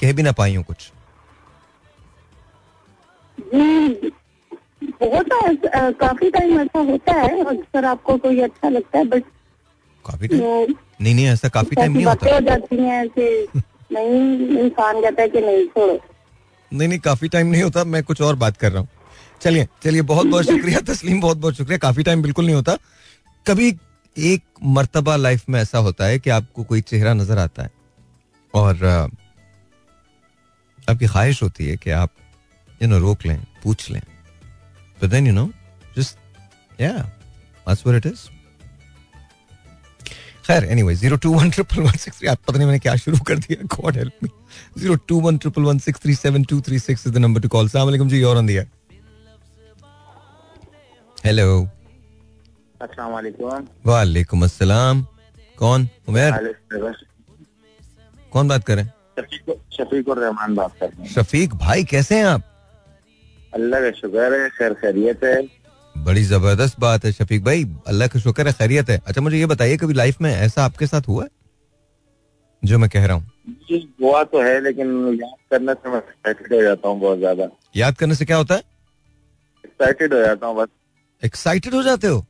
कह 0.00 0.12
भी 0.12 0.22
ना 0.22 0.32
पाई 0.32 0.54
हो 0.54 0.62
कुछ। 0.62 0.90
होता 5.02 5.36
है 5.44 5.92
काफ़ी 5.92 6.30
टाइम 6.30 6.60
ऐसा 6.60 6.78
होता 6.78 7.12
है 7.12 7.44
अक्सर 7.44 7.84
आपको 7.84 8.16
कोई 8.16 8.40
अच्छा 8.40 8.68
लगता 8.68 8.98
है 8.98 9.04
बट 9.04 9.22
काफ़ी 10.04 10.28
टाइम 10.28 10.74
नहीं 11.00 11.14
नहीं 11.14 11.26
ऐसा 11.26 11.48
काफ़ी 11.48 11.76
टाइम 11.76 11.92
नहीं 11.92 12.04
होता। 12.06 12.34
हो 12.34 12.40
जाती 12.40 12.76
हैं 12.76 13.06
नहीं 13.92 14.20
इंसान 14.58 15.00
कहता 15.02 15.22
है 15.22 15.28
कि 15.28 15.40
नहीं 15.40 15.66
छोड़ो। 15.66 15.98
नहीं 16.72 16.88
नहीं 16.88 16.98
काफ़ी 16.98 17.28
टाइम 17.28 17.46
नहीं 17.46 17.62
होता 17.62 17.84
मैं 17.84 18.02
कुछ 18.04 18.20
और 18.22 18.36
बात 18.36 18.56
कर 18.56 18.72
रहा 18.72 18.80
हूँ। 18.80 18.88
चलिए 19.40 19.68
चलिए 19.82 20.02
बहुत 20.02 20.26
बहुत 20.26 20.44
शुक्रिया 20.50 20.80
तस्लीम 20.80 21.20
बहुत 21.20 21.36
बहुत 21.36 21.54
शुक्रिया 21.54 21.78
काफ़ी 21.78 22.02
टाइम 22.02 22.22
बिल्कुल 22.22 22.44
नहीं 22.44 22.56
होता। 22.56 22.76
कभी 23.46 23.76
एक 24.16 24.42
मर्तबा 24.62 25.16
लाइफ 25.16 25.48
में 25.48 25.60
ऐसा 25.60 25.78
होता 25.78 26.04
है 26.04 26.18
कि 26.18 26.30
आपको 26.30 26.64
कोई 26.64 26.80
चेहरा 26.80 27.14
नज़र 27.14 27.38
आता 27.38 27.62
है 27.62 27.70
और 28.54 28.84
आपकी 30.90 31.06
ख्वाहिश 31.06 31.42
होती 31.42 31.66
है 31.66 31.76
कि 31.76 31.90
आप 31.90 32.10
यू 32.82 32.88
नो 32.88 32.98
रोक 32.98 33.26
लें 33.26 33.40
पूछ 33.64 33.90
लें। 33.90 34.00
You 35.00 35.32
know 35.32 35.48
just 35.96 36.16
yeah 36.80 37.02
that's 37.66 37.84
what 37.84 37.96
it 37.98 38.06
is 38.06 38.22
खैर 40.48 40.64
anyway 40.64 40.94
zero 40.94 41.16
two 41.22 41.32
one 41.32 41.50
triple 41.50 41.82
one 41.82 41.96
six 42.02 42.18
three 42.18 42.28
पता 42.28 42.56
नहीं 42.56 42.66
मैंने 42.66 42.78
क्या 42.78 42.94
शुरू 42.96 43.18
कर 43.28 43.38
दिया 43.38 43.66
God 43.74 43.96
help 43.96 44.22
me 44.22 44.28
zero 44.78 44.94
two 45.08 45.20
one 45.20 45.38
triple 45.38 45.62
one 45.62 45.78
six 45.86 46.00
three 46.02 46.14
seven 46.14 46.44
two 46.50 46.60
three 46.68 46.78
six 46.78 47.06
is 47.06 47.14
the 47.14 47.18
number 47.18 47.40
to 47.40 47.48
call 47.56 47.68
सलाम 47.68 48.08
जी 48.08 48.22
और 48.22 48.36
ऑन 48.36 48.46
दिया 48.46 48.64
हेलो 51.24 51.46
अस्सलाम 52.82 53.10
वालेकुम। 53.12 53.66
वालेकुम 53.86 54.44
अस्सलाम। 54.44 55.02
कौन? 55.58 55.88
उमेर? 56.08 56.32
कौन 58.32 58.48
बात 58.48 58.64
कर 58.64 58.74
रहे 58.76 58.84
हैं? 58.84 58.92
शफीक 59.18 59.56
शफीक 59.76 60.08
और 60.08 60.18
रहमान 60.18 60.54
बात 60.54 60.72
कर 60.80 60.86
रहे 60.86 61.02
हैं। 61.02 61.14
शफीक 61.14 61.54
भाई 61.62 61.84
कैसे 61.84 62.18
हैं 62.18 62.24
आप? 62.24 62.42
अल्लाह 63.54 63.80
का 63.80 63.90
शुक्र 64.00 64.40
है 64.40 64.48
खैर 64.58 64.74
खैरियत 64.82 65.24
है। 65.24 65.36
बड़ी 66.04 66.22
ज़बरदस्त 66.24 66.78
बात 66.80 67.04
है 67.04 67.12
शफीक 67.12 67.44
भाई। 67.44 67.64
अल्लाह 67.88 68.08
का 68.08 68.20
शुक्र 68.20 68.46
है 68.46 68.52
खैरियत 68.52 68.90
है। 68.90 69.00
अच्छा 69.06 69.20
मुझे 69.20 69.38
ये 69.38 69.46
बताइए 69.46 69.76
कभी 69.76 69.94
लाइफ 69.94 70.20
में 70.22 70.30
ऐसा 70.32 70.64
आपके 70.64 70.86
साथ 70.86 71.08
हुआ 71.08 71.24
है? 71.24 71.28
जो 72.62 72.78
मैं 72.78 72.88
कह 72.90 73.06
रहा 73.06 73.16
हूँ। 73.16 73.26
हुआ 74.02 74.22
तो 74.24 74.42
है 74.42 74.60
लेकिन 74.62 74.88
याद 75.14 75.36
करने 75.50 75.74
से 75.74 75.90
मैं 75.90 75.98
एक्साइटेड 75.98 76.52
हो 76.54 76.62
जाता 76.62 76.88
हूँ 76.88 77.00
बहुत 77.00 77.18
ज़्यादा। 77.18 77.48
याद 77.76 77.96
करने 77.96 78.14
से 78.14 78.24
क्या 78.24 78.36
होता 78.36 78.54
है? 78.54 78.62
एक्साइटेड 79.64 80.14
हो 80.14 80.20
जाता 80.20 80.46
हूँ 80.46 80.56
बस। 80.56 80.68
एक्साइटेड 81.22 81.74
हो 81.74 81.82
जाते 81.82 82.06
हो? 82.06 82.24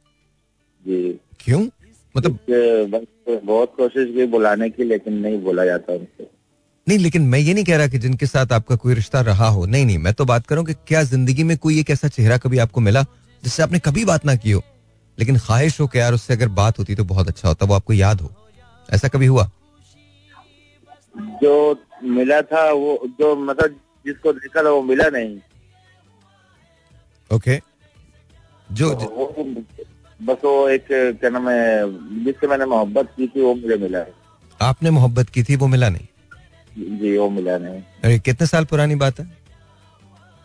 जी। 0.85 1.19
क्यों? 1.41 1.61
मतलब 2.14 2.39
बस 2.91 3.41
बहुत 3.45 3.75
कोशिश 3.77 4.09
की 4.14 4.27
बुलाने 4.27 4.69
की 4.71 4.85
लेकिन 4.85 5.19
नहीं 5.19 5.41
बोला 5.43 5.64
जाता 5.64 5.93
उनसे। 5.93 6.27
नहीं 6.87 6.99
लेकिन 6.99 7.23
मैं 7.23 7.39
ये 7.39 7.55
नहीं 7.55 7.64
कह 7.64 7.77
रहा 7.77 7.87
कि 7.89 7.99
जिनके 7.99 8.27
साथ 8.27 8.53
आपका 8.53 8.77
कोई 8.77 8.95
रिश्ता 8.95 9.21
रहा 9.21 9.49
हो। 9.49 9.64
नहीं 9.66 9.87
नहीं 9.87 9.99
मैं 9.99 10.12
तो 10.14 10.25
बात 10.25 10.47
करूँ 10.47 10.64
कि 10.64 10.75
क्या 10.89 11.03
ज़िंदगी 11.05 11.43
में 11.45 11.57
कोई 11.59 11.79
एक 11.81 11.91
ऐसा 11.91 12.09
चेहरा 12.09 12.37
कभी 12.39 12.59
आपको 12.59 12.81
मिला 12.81 13.05
जिससे 13.45 13.62
आपने 13.62 13.78
कभी 13.78 14.05
बात 14.05 14.24
ना 14.26 14.34
की 14.34 14.51
हो। 14.51 14.62
लेकिन 15.18 15.39
ख्वाहिश 15.39 15.80
हो 15.80 15.86
कि 15.86 15.99
यार 15.99 16.14
उससे 16.14 16.34
अगर 16.34 16.49
बात 16.49 16.78
होती 16.78 16.95
तो 16.95 17.05
बहुत 17.05 17.28
अच्छा 17.28 17.49
होता 17.49 17.66
वो 17.66 17.74
आपको 17.74 17.93
याद 17.93 18.20
हो। 18.20 18.30
ऐसा 18.89 19.09
कभी 19.09 19.26
हुआ? 19.26 19.51
जो 21.43 21.84
मिला 22.05 22.41
था 22.43 22.70
वो 22.72 22.99
जो 23.20 23.34
मतलब 23.36 23.80
जिसको 24.07 24.32
देखा 24.32 24.62
था 24.62 24.70
वो 24.70 24.82
मिला 24.82 25.09
नहीं। 25.09 25.39
ओके। 27.30 27.61
जो 28.72 28.95
तो 28.95 29.07
वो 29.07 29.45
बस 30.20 30.36
वो 30.45 30.68
एक 30.68 30.86
क्या 30.91 31.30
नाम 31.30 31.49
है 31.51 32.24
जिससे 32.24 32.47
मैंने 32.47 32.66
मोहब्बत 32.66 33.12
की 33.16 33.26
थी 33.26 33.43
वो 33.43 33.55
मुझे 33.55 33.76
मिला 33.76 33.99
है। 33.99 34.12
आपने 34.61 34.91
मोहब्बत 34.91 35.28
की 35.28 35.43
थी 35.43 35.57
वो 35.57 35.66
मिला 35.66 35.89
नहीं? 35.89 36.07
जी 36.99 37.16
वो 37.18 37.28
मिला 37.30 37.59
नहीं। 37.59 37.82
अरे 38.05 38.18
कितने 38.18 38.47
साल 38.47 38.64
पुरानी 38.64 38.95
बात 38.95 39.20
है? 39.20 39.38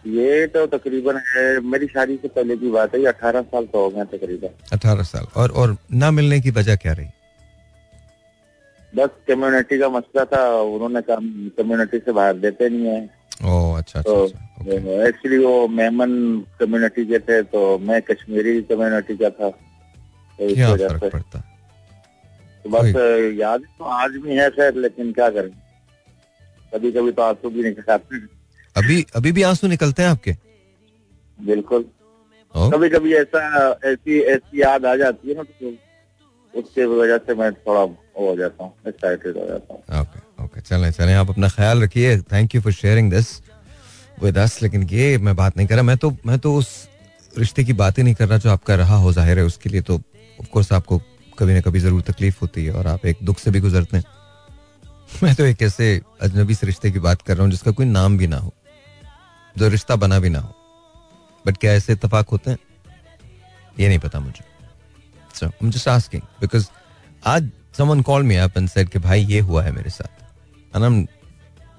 ये 0.05 0.45
तो 0.47 0.65
तकरीबन 0.67 1.17
है 1.27 1.59
मेरी 1.61 1.87
शादी 1.87 2.15
से 2.15 2.27
पहले 2.27 2.55
की 2.57 2.69
बात 2.71 2.95
है 2.95 2.99
ये 3.01 3.07
अठारह 3.07 3.41
साल 3.43 3.65
तो 3.65 3.83
हो 3.83 3.89
गए 3.89 4.03
तकरीबन। 4.07 4.49
अठारह 4.73 5.03
साल। 5.03 5.25
और 5.35 5.51
और 5.51 5.75
ना 5.93 6.11
मिलने 6.11 6.39
की 6.41 6.51
वजह 6.51 6.75
क्या 6.75 6.93
रही? 6.93 7.07
बस 8.93 9.09
कम्युनिटी 9.27 9.79
का 9.79 9.89
मसला 9.89 10.25
था 10.25 10.41
उन्होंने 10.61 11.01
कहा 11.01 11.15
कम्युनिटी 11.57 11.99
से 11.99 12.11
बाहर 12.11 12.33
देते 12.37 12.69
नहीं 12.69 12.87
है। 12.87 13.01
ओ 13.45 13.73
अच्छा 13.73 13.99
अच्छा, 13.99 14.11
तो 14.11 14.25
अच्छा. 14.25 15.07
एक्चुअली 15.07 15.37
वो 15.37 15.67
मेमन 15.67 16.11
कम्युनिटी 16.59 17.05
के 17.05 17.19
थे 17.19 17.41
तो 17.43 17.77
मैं 17.79 18.01
कश्मीरी 18.01 18.61
कम्युनिटी 18.63 19.17
का 19.17 19.29
था। 19.29 19.49
तो 19.49 20.45
इस 20.45 20.59
वजह 20.59 20.97
से। 20.97 21.09
तो 21.09 22.69
बस 22.69 22.95
याद 23.39 23.61
तो 23.79 23.85
आज 23.95 24.11
भी 24.23 24.35
है 24.35 24.49
सर 24.49 24.75
लेकिन 24.75 25.11
क्या 25.13 25.29
करें? 25.29 25.49
कभी 26.73 26.91
कभी 26.91 27.11
तो 27.11 27.21
आँसू 27.21 27.49
भी 27.49 27.63
निकल 27.63 27.91
आते 27.93 28.15
हैं। 28.15 28.27
अभी 28.75 29.05
अभी 29.15 29.31
भी 29.31 29.41
आँसू 29.43 29.67
निकलते 29.67 30.03
हैं 30.03 30.09
आपके? 30.09 30.35
बिल्कुल। 31.39 31.85
कभी 32.53 32.89
कभी 32.89 33.13
ऐसा 33.15 33.41
ऐसी 33.85 34.19
ऐसी 34.33 34.61
याद 34.61 34.85
आ 34.85 34.95
जाती 34.95 35.29
है 35.29 35.35
ना 35.35 35.43
तो 35.43 35.73
उसके 36.53 36.85
वजह 36.85 37.17
से 37.17 37.35
मैं 37.35 37.51
थोड़ा 37.53 37.81
हो 38.19 38.35
जाता 38.37 38.63
हूँ 38.63 38.73
एक्साइटेड 38.87 39.37
हो 39.37 39.45
जाता 39.47 39.73
हूँ। 39.73 40.01
ओके 40.01 40.43
ओके 40.43 40.61
चलें 40.61 40.89
चलें 40.91 41.13
आप 41.15 41.29
अपना 41.29 41.47
ख्याल 41.49 41.81
रखिए। 41.83 42.17
Thank 42.31 42.55
you 42.55 42.61
for 42.61 42.71
sharing 42.73 43.11
this 43.11 43.31
with 44.23 44.37
us 44.37 44.61
लेकिन 44.61 44.83
ये 44.89 45.17
मैं 45.17 45.35
बात 45.35 45.57
नहीं 45.57 45.67
कर 45.67 45.75
रहा 45.75 45.83
मैं 45.83 45.97
तो 45.97 46.15
मैं 46.25 46.37
तो 46.39 46.55
उस 46.55 46.69
रिश्ते 47.37 47.63
की 47.63 47.73
बात 47.73 47.97
ही 47.97 48.03
नहीं 48.03 48.15
कर 48.15 48.27
रहा 48.27 48.37
जो 48.37 48.49
आपका 48.49 48.75
रहा 48.75 48.95
हो 48.97 49.13
ज़ाहिर 49.13 49.39
है 49.39 49.45
उसके 49.45 49.69
लिए 49.69 49.81
तो 49.81 49.95
ऑफ़ 49.95 50.49
कोर्स 50.51 50.71
आपको 50.73 51.01
कभी 51.39 51.53
ना 51.53 51.61
कभी 51.61 51.79
ज़रूर 51.79 52.01
तकलीफ़ 52.07 52.37
होती 52.41 52.65
है 52.65 52.73
और 52.73 52.87
आप 52.87 53.05
एक 53.05 53.17
दुख 53.23 53.39
से 53.39 53.51
भी 53.51 53.59
गुजरते 53.59 53.97
हैं। 53.97 54.03
मैं 55.23 55.33
तो 55.35 55.45
एक 55.45 55.61
ऐसे 55.61 55.89
अजनबी 56.21 56.55
से 56.55 56.67
रिश्ते 56.67 56.91
की 56.91 56.99
बात 56.99 57.21
कर 57.21 57.33
रहा 57.35 57.43
हूँ 57.43 57.51
जिसका 57.51 57.71
कोई 57.71 57.85
नाम 57.85 58.17
भी 58.17 58.27
ना 58.27 58.37
हो। 58.37 58.53
जो 59.57 59.67
रिश्ता 59.67 59.95
बना 59.95 60.19
भी 60.19 60.29
ना 60.29 60.39
हो। 60.39 60.55
बट 61.45 61.57
क्या 61.57 61.71
ऐसे 61.71 61.93
इतफाक 61.93 62.29
होते 62.29 62.51
हैं? 62.51 62.57
ये 63.79 63.87
नहीं 63.87 63.99
पता 63.99 64.19
मुझे। 64.19 64.43
So, 65.33 65.47
I'm 65.47 65.71
just 65.71 65.87
asking 65.87 66.23
because 66.41 66.69
आज 67.27 67.49
someone 67.77 68.03
call 68.03 68.23
me 68.23 68.35
up 68.45 68.57
and 68.57 68.71
said 68.73 68.89
कि 68.89 68.99
भाई 68.99 69.25
ये 69.25 69.39
हुआ 69.39 69.63
है 69.63 69.71
मेरे 69.71 69.89
साथ। 69.89 70.77
I'm, 70.77 71.07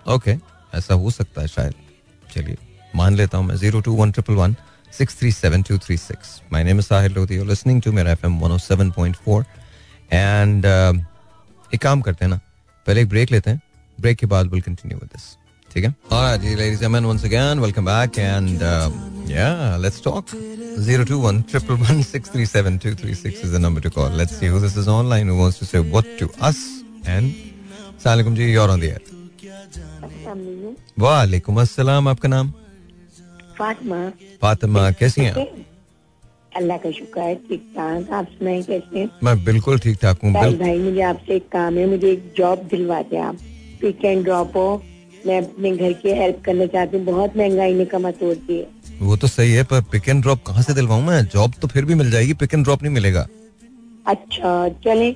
okay, 0.08 0.38
ऐसा 0.74 0.94
हो 0.94 1.10
सकता 1.10 1.40
है 1.40 1.48
शायद। 1.48 1.74
चलिए, 2.34 2.56
मान 2.96 3.14
लेता 3.14 3.38
हूँ 3.38 3.46
मैं 3.46 3.56
zero 3.56 3.80
two 3.80 3.92
one 3.94 4.12
triple 4.12 4.34
one 4.34 4.56
six 4.92 5.18
three 5.18 5.32
seven 5.32 5.62
two 5.62 5.78
three 5.78 5.96
six 5.96 6.40
my 6.52 6.64
name 6.64 6.80
Sahil 6.80 7.12
Lodhi 7.12 7.38
और 7.38 7.46
लिसनिंग 7.46 7.82
टू 7.82 7.92
मेरा 7.92 8.12
F 8.12 8.26
M 8.26 8.38
one 8.40 8.52
O 8.52 8.58
seven 8.58 8.90
point 8.90 9.16
four 9.16 9.44
and 10.12 10.64
एक 11.74 11.80
काम 11.82 12.00
करते 12.00 12.24
हैं 12.24 12.30
ना, 12.30 12.40
पहले 12.86 13.02
एक 13.02 13.08
ब्रेक 13.08 13.30
लेते 13.30 13.50
हैं। 13.50 13.60
ब्रेक 13.98 14.18
के 14.18 14.26
बाद 14.26 14.46
विल 14.46 14.60
कंटिन्यू 14.62 14.98
विद 14.98 15.08
दिस 15.08 15.36
ठीक 15.73 15.83
है 15.85 15.93
Alright, 16.11 16.41
ji 16.41 16.55
ladies 16.55 16.77
and 16.77 16.81
gentlemen, 16.81 17.07
once 17.09 17.25
again, 17.29 17.61
welcome 17.65 17.85
back 17.89 18.17
and 18.27 18.63
uh, 18.63 18.89
yeah, 19.31 19.77
let's 19.85 19.99
talk. 20.07 20.31
021 20.31 21.43
111 21.43 22.03
637 22.03 22.79
236 22.79 23.43
is 23.47 23.51
the 23.51 23.59
number 23.59 23.81
to 23.85 23.91
call. 23.97 24.09
Let's 24.21 24.35
see 24.41 24.47
who 24.53 24.59
this 24.65 24.75
is 24.83 24.87
online 24.87 25.27
who 25.27 25.37
wants 25.37 25.59
to 25.59 25.65
say 25.73 25.79
what 25.95 26.09
to 26.23 26.29
us 26.49 26.59
and 27.05 27.33
Assalamualaikum 27.97 28.35
ji, 28.41 28.51
you're 28.55 28.69
on 28.77 28.79
the 28.79 28.91
air. 28.97 29.01
वालेकुम 30.99 31.59
अस्सलाम 31.61 32.07
आपका 32.07 32.29
नाम 32.29 32.51
फातिमा 33.59 33.97
फातिमा 34.41 34.89
कैसी 34.99 35.21
हैं 35.21 35.31
आप 35.31 35.55
अल्लाह 36.57 36.77
का 36.83 36.91
शुक्र 36.97 37.21
है 37.21 37.35
ठीक 37.47 37.63
ठाक 37.75 38.11
आप 38.19 38.27
सुनाए 38.37 38.61
कैसे 38.69 38.99
हैं? 38.99 39.09
मैं 39.23 39.35
बिल्कुल 39.45 39.79
ठीक 39.85 39.97
ठाक 40.01 40.21
हूँ 40.23 40.33
भाई 40.33 40.49
बिल 40.49 40.57
भाई 40.59 40.77
मुझे 40.79 41.01
आपसे 41.09 41.35
एक 41.35 41.47
काम 41.51 41.77
है 41.77 41.85
मुझे 41.89 42.11
एक 42.11 42.31
जॉब 42.37 42.67
दिलवा 42.71 43.01
दें 43.11 43.19
आप 43.21 43.37
पिक 43.81 44.05
एंड 44.05 44.23
ड्रॉप 44.23 44.55
हो 44.57 44.67
मैं 45.26 45.40
अपने 45.42 45.70
घर 45.70 45.92
की 45.92 46.10
हेल्प 46.12 46.42
करना 46.44 46.66
चाहती 46.66 46.96
हूँ। 46.96 47.04
बहुत 47.06 47.36
महँगाई 47.36 47.74
ने 47.74 47.84
कमा 47.84 48.10
तोड़ 48.10 48.34
दी 48.36 48.58
है। 48.58 48.66
वो 49.00 49.16
तो 49.16 49.26
सही 49.26 49.52
है 49.52 49.62
पर 49.64 49.80
पिक 49.92 50.08
एंड 50.08 50.22
ड्रॉप 50.22 50.42
कहाँ 50.46 50.62
से 50.62 50.74
दिलवाऊं 50.74 51.02
मैं? 51.02 51.24
जॉब 51.24 51.54
तो 51.62 51.68
फिर 51.68 51.84
भी 51.84 51.94
मिल 51.94 52.10
जाएगी 52.10 52.32
पिक 52.34 52.54
एंड 52.54 52.64
ड्रॉप 52.64 52.82
नहीं 52.82 52.92
मिलेगा। 52.94 53.26
अच्छा 54.06 54.68
चले। 54.84 55.10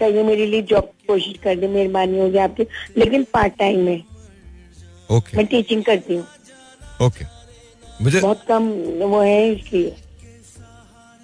चाहिए 0.00 0.22
मेरे 0.22 0.46
लिए 0.46 0.62
जॉब 0.62 0.90
कोशिश 1.08 1.38
कर 1.44 1.56
दे 1.56 1.68
मेहरबानी 1.68 2.18
होगी 2.18 2.38
आपकी। 2.38 2.62
लेकिन 2.96 3.24
पार्ट 3.34 3.58
टाइम 3.58 3.80
में। 3.80 4.02
ओके 5.10 5.36
मैं 5.36 5.46
टीचिंग 5.46 5.82
करती 5.84 6.16
हूँ। 6.16 6.26
ओके 7.06 7.24
मुझे 8.02 8.20
बहुत 8.20 8.44
कम 8.48 8.68
वो 9.02 9.20
है 9.20 9.52
इसलिए। 9.52 9.94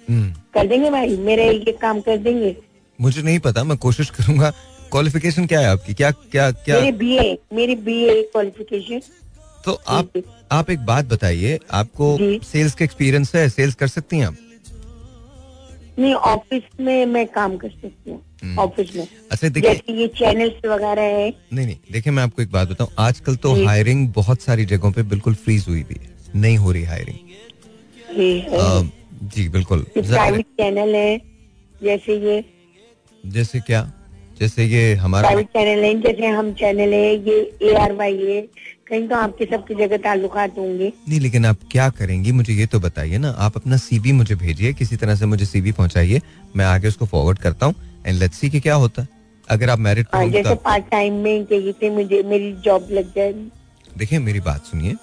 हम्म, 0.07 0.31
कर 0.53 0.67
देंगे 0.67 0.89
भाई? 0.89 1.17
मेरा 1.17 1.43
ये 1.43 1.71
काम 1.81 1.99
कर 2.01 2.17
देंगे। 2.17 2.55
मुझे 2.99 3.21
नहीं 3.21 3.39
पता 3.39 3.63
मैं 3.63 3.77
कोशिश 3.77 4.09
करूँगा 4.09 4.51
क्वालिफिकेशन 4.91 5.45
क्या 5.45 5.59
है 5.59 5.67
आपकी? 5.67 5.93
क्या 5.93 6.11
क्या 6.11 6.49
क्या? 6.51 6.79
मेरी 6.79 6.91
बीए 6.97 7.37
मेरी 7.53 7.75
बीए 7.85 8.21
क्वालिफिकेशन 8.23 9.01
तो 9.65 9.71
आप 9.89 10.21
आप 10.51 10.69
एक 10.69 10.79
बात 10.85 11.05
बताइए 11.05 11.59
आपको 11.73 12.17
सेल्स 12.45 12.73
का 12.75 12.85
एक्सपीरियंस 12.85 13.35
है 13.35 13.47
सेल्स 13.49 13.75
कर 13.75 13.87
सकती 13.87 14.17
हैं 14.17 14.25
आप? 14.27 14.35
नहीं 15.99 16.13
ऑफ़िस 16.13 16.63
में 16.79 17.05
मैं 17.05 17.25
काम 17.27 17.55
कर 17.57 17.69
सकती 17.69 18.11
हूँ 18.11 18.21
हम्म। 18.43 18.59
ऑफ़िस 18.59 18.95
में। 18.95 19.07
अच्छा 19.31 19.47
देखिए 19.49 19.73
जैसे 19.73 19.93
ये 19.93 20.07
चैनल्स 20.17 20.65
वगैरह 20.65 21.01
है। 21.01 21.29
नहीं 21.53 21.65
नहीं 21.65 21.75
देखिए 21.91 22.13
मैं 22.13 22.23
आपको 22.23 22.41
एक 22.41 22.51
बात 22.51 22.69
बताऊँ 22.69 22.89
आजकल 22.99 23.35
तो 23.45 23.53
हायरिंग 23.65 24.07
बहुत 24.13 24.41
सारी 24.41 24.65
जगहों 24.65 24.91
पे 24.91 25.03
बिल्कुल 25.13 25.33
फ्रीज 25.45 25.65
हुई 25.67 25.83
भी 25.83 25.95
है 25.95 26.13
नहीं 26.35 26.57
हो 26.57 26.71
रही 26.71 26.83
हायरिंग 26.83 27.19
जी 29.33 29.47
बिल्कुल। 29.49 29.85
प्राइवेट 29.97 30.45
चैनल 30.59 30.95
है 30.95 31.17
जैसे 31.81 32.17
ये 32.19 32.43
जैसे 33.23 33.59
क्या? 33.59 33.81
जैसे 34.39 34.65
ये 34.65 34.93
हमारा 34.95 35.27
प्राइवेट 35.27 35.47
चैनल 35.47 35.83
है 35.83 35.93
जैसे 36.01 36.27
हम 36.27 36.51
चैनल 36.53 36.93
है 36.93 37.15
ये 37.27 37.39
ए 37.63 37.73
आर 37.75 37.93
वाई 37.93 38.17
है। 38.21 38.41
कहीं 38.89 39.07
तो 39.07 39.15
आपके 39.15 39.45
सबकी 39.45 39.75
जगह 39.75 39.97
ताल्लुकात 39.97 40.57
होंगे। 40.57 40.91
नहीं 41.09 41.19
लेकिन 41.19 41.45
आप 41.45 41.59
क्या 41.71 41.89
करेंगी 41.91 42.31
मुझे 42.31 42.53
ये 42.53 42.65
तो 42.65 42.79
बताइए 42.79 43.17
ना। 43.17 43.29
आप 43.39 43.55
अपना 43.57 43.77
सीवी 43.79 44.11
मुझे 44.11 44.35
भेजिए 44.35 44.73
किसी 44.73 44.95
तरह 44.95 45.15
से 45.15 45.25
मुझे 45.25 45.45
सीवी 45.45 45.71
पहुंचाइए। 45.71 46.21
मैं 46.55 46.65
आगे 46.65 46.87
उसको 46.87 47.05
फॉरवर्ड 47.05 47.39
करता 47.39 47.65
हूँ 47.65 47.75
एंड 48.05 48.19
लेट्स 48.19 48.37
सी 48.37 48.49
कि 48.49 48.59
क्या 48.59 48.75
होता। 48.75 49.01
है 49.01 49.07
अगर 49.47 49.69
आप 49.69 49.79
मैरिट 49.79 50.07
हाँ 50.13 50.27
जैसे 50.29 50.55
पार्ट 50.63 50.89
टाइम 50.91 51.13
में 51.23 51.45
कहीं 51.45 51.89
मुझे 51.91 52.21
मेरी 52.23 52.51
जॉब 52.65 52.87
लग 52.91 53.13
जाएगी 53.15 53.49
देखिए 53.97 54.19
मेरी 54.19 54.39
बात 54.41 54.65
सुनिए। 54.65 54.95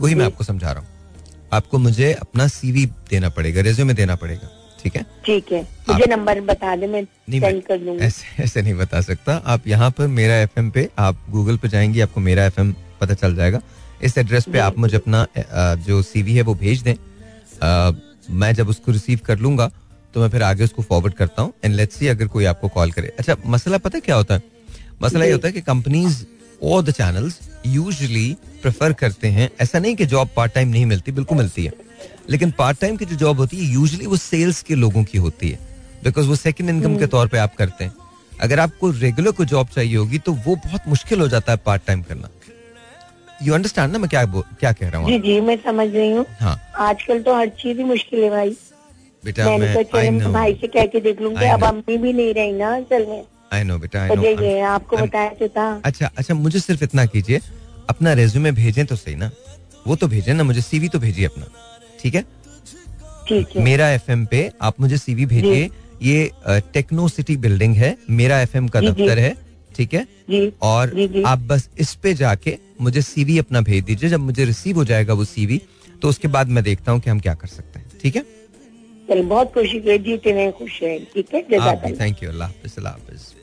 वही 0.00 0.14
मैं 0.14 0.24
आपको 0.24 0.44
समझा 0.44 0.70
रहा 0.72 0.80
हूँ। 0.80 0.88
आपको 1.52 1.78
मुझे 1.78 2.12
अपना 2.12 2.46
सीवी 2.48 2.86
देना 3.10 3.28
पड़ेगा 3.28 3.60
रेज्यूमे 3.60 3.94
देना 3.94 4.14
पड़ेगा। 4.16 4.48
ठीक 4.82 4.96
है? 4.96 5.02
ठीक 5.26 5.52
है। 5.52 5.60
मुझे 5.88 6.06
नंबर 6.06 6.40
बता 6.42 6.74
दे 6.76 6.86
मैं 6.86 7.02
नहीं 7.02 7.40
सेंड 7.40 7.62
कर 7.64 7.78
दूँगी। 7.78 8.04
ऐसे 8.04 8.42
ऐसे 8.42 8.62
नहीं 8.62 8.74
बता 8.74 9.00
सकता। 9.02 9.34
आप 9.46 9.66
यहाँ 9.66 9.90
पर 9.90 10.06
मेरा 10.08 10.36
एफएम 10.36 10.70
पे 10.70 10.88
आप 10.98 11.24
गूगल 11.30 11.56
पे 11.56 11.68
जाएँगी 11.68 12.00
आपको 12.00 12.20
मेरा 12.20 12.44
एफएम 12.46 12.72
पता 13.00 13.14
चल 13.14 13.34
जाएगा। 13.36 13.60
इस 14.02 14.16
एड्रेस 14.18 14.44
पे 14.52 14.58
आप 14.58 14.78
मुझे 14.78 14.96
अपना 14.96 15.26
जो 15.78 16.00
सीवी 16.02 16.34
है 16.34 16.42
वो 16.42 16.54
भेज 16.56 16.82
दें। 16.82 16.94
मैं 18.32 18.52
जब 18.54 18.68
उसको 18.68 18.92
रिसीव 18.92 19.20
कर 19.26 19.38
लूँगा 19.38 19.70
तो 20.14 20.20
मैं 20.20 20.28
फिर 20.28 20.42
आगे 20.42 20.64
उसको 20.64 20.82
फॉरवर्ड 20.82 21.14
करता 21.14 21.42
हूँ। 21.42 21.52
एंड 21.64 21.74
लेट्स 21.74 21.96
सी 21.96 22.06
अगर 22.08 22.26
कोई 22.28 22.44
आपको 22.44 22.68
कॉल 22.68 22.90
करे। 22.92 23.12
अच्छा 23.18 23.36
मसला 23.46 23.78
पता 23.78 23.98
क्या 23.98 24.16
होता 24.16 24.34
है? 24.34 24.42
मसला 25.02 25.24
ये 25.24 25.32
होता 25.32 25.48
है 25.48 25.52
कि 25.52 25.60
कंपनीज़ 25.62 26.24
और 26.62 26.82
द 26.82 26.90
चैनल्स 26.90 27.38
यूजुअली 27.66 28.36
प्रेफर 28.62 28.92
करते 28.92 29.28
हैं। 29.28 29.50
ऐसा 29.60 29.78
नहीं 29.78 29.94
कि 29.96 30.06
जॉब 30.06 30.28
पार्ट 30.36 30.52
टाइम 30.54 30.68
नहीं 30.68 30.86
मिलती 30.86 31.12
बिल्कुल 31.12 31.38
मिलती 31.38 31.64
है। 31.64 31.72
लेकिन 32.30 32.50
पार्ट 32.58 32.80
टाइम 32.80 32.96
की 32.96 33.04
जो 33.04 33.16
जॉब 33.16 33.38
होती 33.38 33.56
है 33.56 33.72
यूजुअली 33.72 34.06
वो 34.06 34.16
सेल्स 34.16 34.62
के 34.62 34.74
लोगों 34.74 35.04
की 35.04 35.18
होती 35.18 35.48
है 35.48 35.58
बिकॉज़ 36.04 36.28
वो 36.28 36.36
सेकंड 36.36 36.70
इनकम 36.70 36.96
के 36.98 37.06
तौर 37.06 37.28
पे 37.28 37.38
आप 37.38 37.54
करते 37.54 37.84
हैं। 37.84 37.92
अगर 38.40 38.60
आपको 38.60 38.90
रेगुलर 38.90 39.30
कोई 39.30 39.46
जॉब 39.46 39.68
चाहिए 39.68 39.96
होगी 39.96 40.18
तो 40.18 40.32
वो 40.46 40.54
बहुत 40.56 40.88
मुश्किल 40.88 41.20
हो 41.20 41.28
जाता 41.28 41.52
है 41.52 41.58
पार्ट 41.66 41.82
टाइम 41.86 42.02
करना। 42.02 42.28
यू 43.42 43.54
अंडरस्टैंड 43.54 43.92
ना 43.92 43.98
मैं 43.98 44.08
क्या 44.10 44.24
क्या 44.24 44.72
कह 44.72 44.88
रहा 44.88 45.00
हूँ 45.00 45.18
जी 45.22 45.40
मैं 45.40 45.56
समझ 45.64 45.88
रही 45.88 46.10
हूँ। 46.12 46.24
हाँ। 46.40 46.56
आजकल 46.78 47.22
तो 47.22 47.34
हर 47.36 47.48
चीज़ 47.60 47.78
ही 47.78 47.84
मुश्किल 47.84 48.22
है 48.24 48.30
भाई। 48.30 48.56
बेटा 49.24 49.44
मैं 49.48 49.74
मैं 49.94 50.10
नो 50.12 50.32
भाई 50.32 50.54
से 50.60 50.66
कह 50.68 50.86
के 50.86 51.00
देख 51.00 51.20
लूँगी 51.20 51.46
अब 51.46 51.64
अम्मी 51.64 51.96
भी 51.98 52.12
नहीं 52.12 52.34
रही 52.34 52.52
ना 52.52 52.74
असल 52.76 53.06
में। 53.06 53.24
आई 53.52 53.64
नो 53.64 53.78
बेटा 53.78 54.02
आई 54.02 54.08
नो 54.10 54.66
आपको 54.66 54.96
बताया 54.96 55.28
तो 55.30 55.48
था। 55.48 55.70
अच्छा 55.84 56.10
अच्छा 56.16 56.34
मुझे 56.34 56.60
सिर्फ़ 56.60 56.84
इतना 56.84 57.04
कीजिए 57.06 57.40
अपना 57.90 58.12
रेज्यूमे 58.12 58.52
भेजें 58.52 58.84
तो 58.86 58.96
सही 58.96 59.14
ना? 59.14 59.30
वो 59.86 59.96
तो 59.96 60.08
भेजें 60.08 60.32
ना 60.34 60.44
मुझे 60.44 60.60
सीवी 60.60 60.88
तो 60.88 60.98
भेजिए 60.98 61.26
अपना। 61.26 61.46
ठीक 62.02 62.14
है? 62.14 62.22
ठीक 63.28 63.56
है। 63.56 63.62
मेरा 63.62 63.88
एफएम 63.90 64.24
पे 64.26 64.50
आप 64.62 64.80
मुझे 64.80 64.98
सीवी 64.98 65.26
भेजिए। 65.26 65.68
ये 66.02 66.30
टेक्नो 66.74 67.08
सिटी 67.08 67.36
बिल्डिंग 67.36 67.74
है। 67.76 67.96
मेरा 68.10 68.40
एफएम 68.40 68.68
का। 68.68 68.80
दफ्तर 68.80 69.18
है। 69.18 69.34
ठीक 69.76 69.94
है? 69.94 70.06
और 70.62 70.90
जी, 70.94 71.06
जी। 71.08 71.22
आप 71.22 71.38
बस 71.48 71.68
इस 71.80 71.94
पे 72.02 72.14
जाके 72.14 72.56
मुझे 72.80 73.02
सीवी 73.02 73.38
अपना 73.38 73.60
भेज 73.60 73.84
दीजिए। 73.84 74.10
जब 74.10 74.20
मुझे 74.20 74.44
रिसीव 74.44 74.76
हो 74.76 74.84
जाएगा 74.84 75.14
वो 75.14 75.24
सीवी 75.24 75.60
तो 76.02 76.08
उसके 76.08 76.28
बाद 76.28 76.48
मैं 76.48 76.64
देखता 76.64 76.92
हूँ 76.92 77.00
कि 77.00 77.10
हम 77.10 77.20
क्या 77.20 77.34
कर 77.34 77.48
सकते 77.48 77.78
हैं। 77.78 77.86
ठीक 78.02 78.16
है? 78.16 78.22
चलो 79.08 79.22
बहुत 79.22 79.52
कोशिश 79.54 79.86
है 79.86 79.96
रहे 80.26 80.50
खुश 80.52 80.78
रहे। 80.82 80.98
ठीक 81.14 81.34
है? 81.34 81.42
थैंक 82.00 82.22
यू 82.22 82.30
अल्लाह 82.30 82.48
हाफिज 82.48 82.76
अल्लाह 82.78 82.92
हाफिज। 82.92 83.34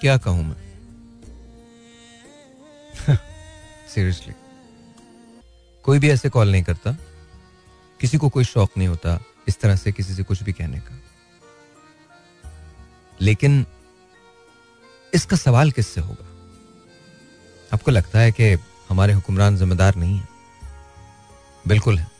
क्या 0.00 0.16
कहूँ 0.16 0.44
मैं? 0.44 0.56
सीरियसली 3.94 4.32
कोई 5.82 5.98
भी 5.98 6.10
ऐसे 6.10 6.28
कॉल 6.28 6.52
नहीं 6.52 6.62
करता। 6.62 6.92
किसी 8.00 8.18
को 8.18 8.28
कोई 8.28 8.44
शौक 8.44 8.70
नहीं 8.78 8.88
होता 8.88 9.24
इस 9.48 9.60
तरह 9.60 9.76
से 9.76 9.92
किसी 9.92 10.14
से 10.14 10.22
कुछ 10.22 10.42
भी 10.42 10.52
कहने 10.52 10.80
का। 10.80 10.98
लेकिन 13.20 13.66
इसका 15.14 15.36
सवाल 15.36 15.70
किससे 15.70 16.00
होगा? 16.00 16.26
आपको 17.74 17.90
लगता 17.90 18.18
है 18.18 18.32
कि 18.32 18.52
हमारे 18.88 19.12
हुक्मरान 19.12 19.56
जिम्मेदार 19.56 19.94
नहीं 19.94 20.18
है? 20.18 20.28
बिल्कुल 21.68 21.98
है। 21.98 22.10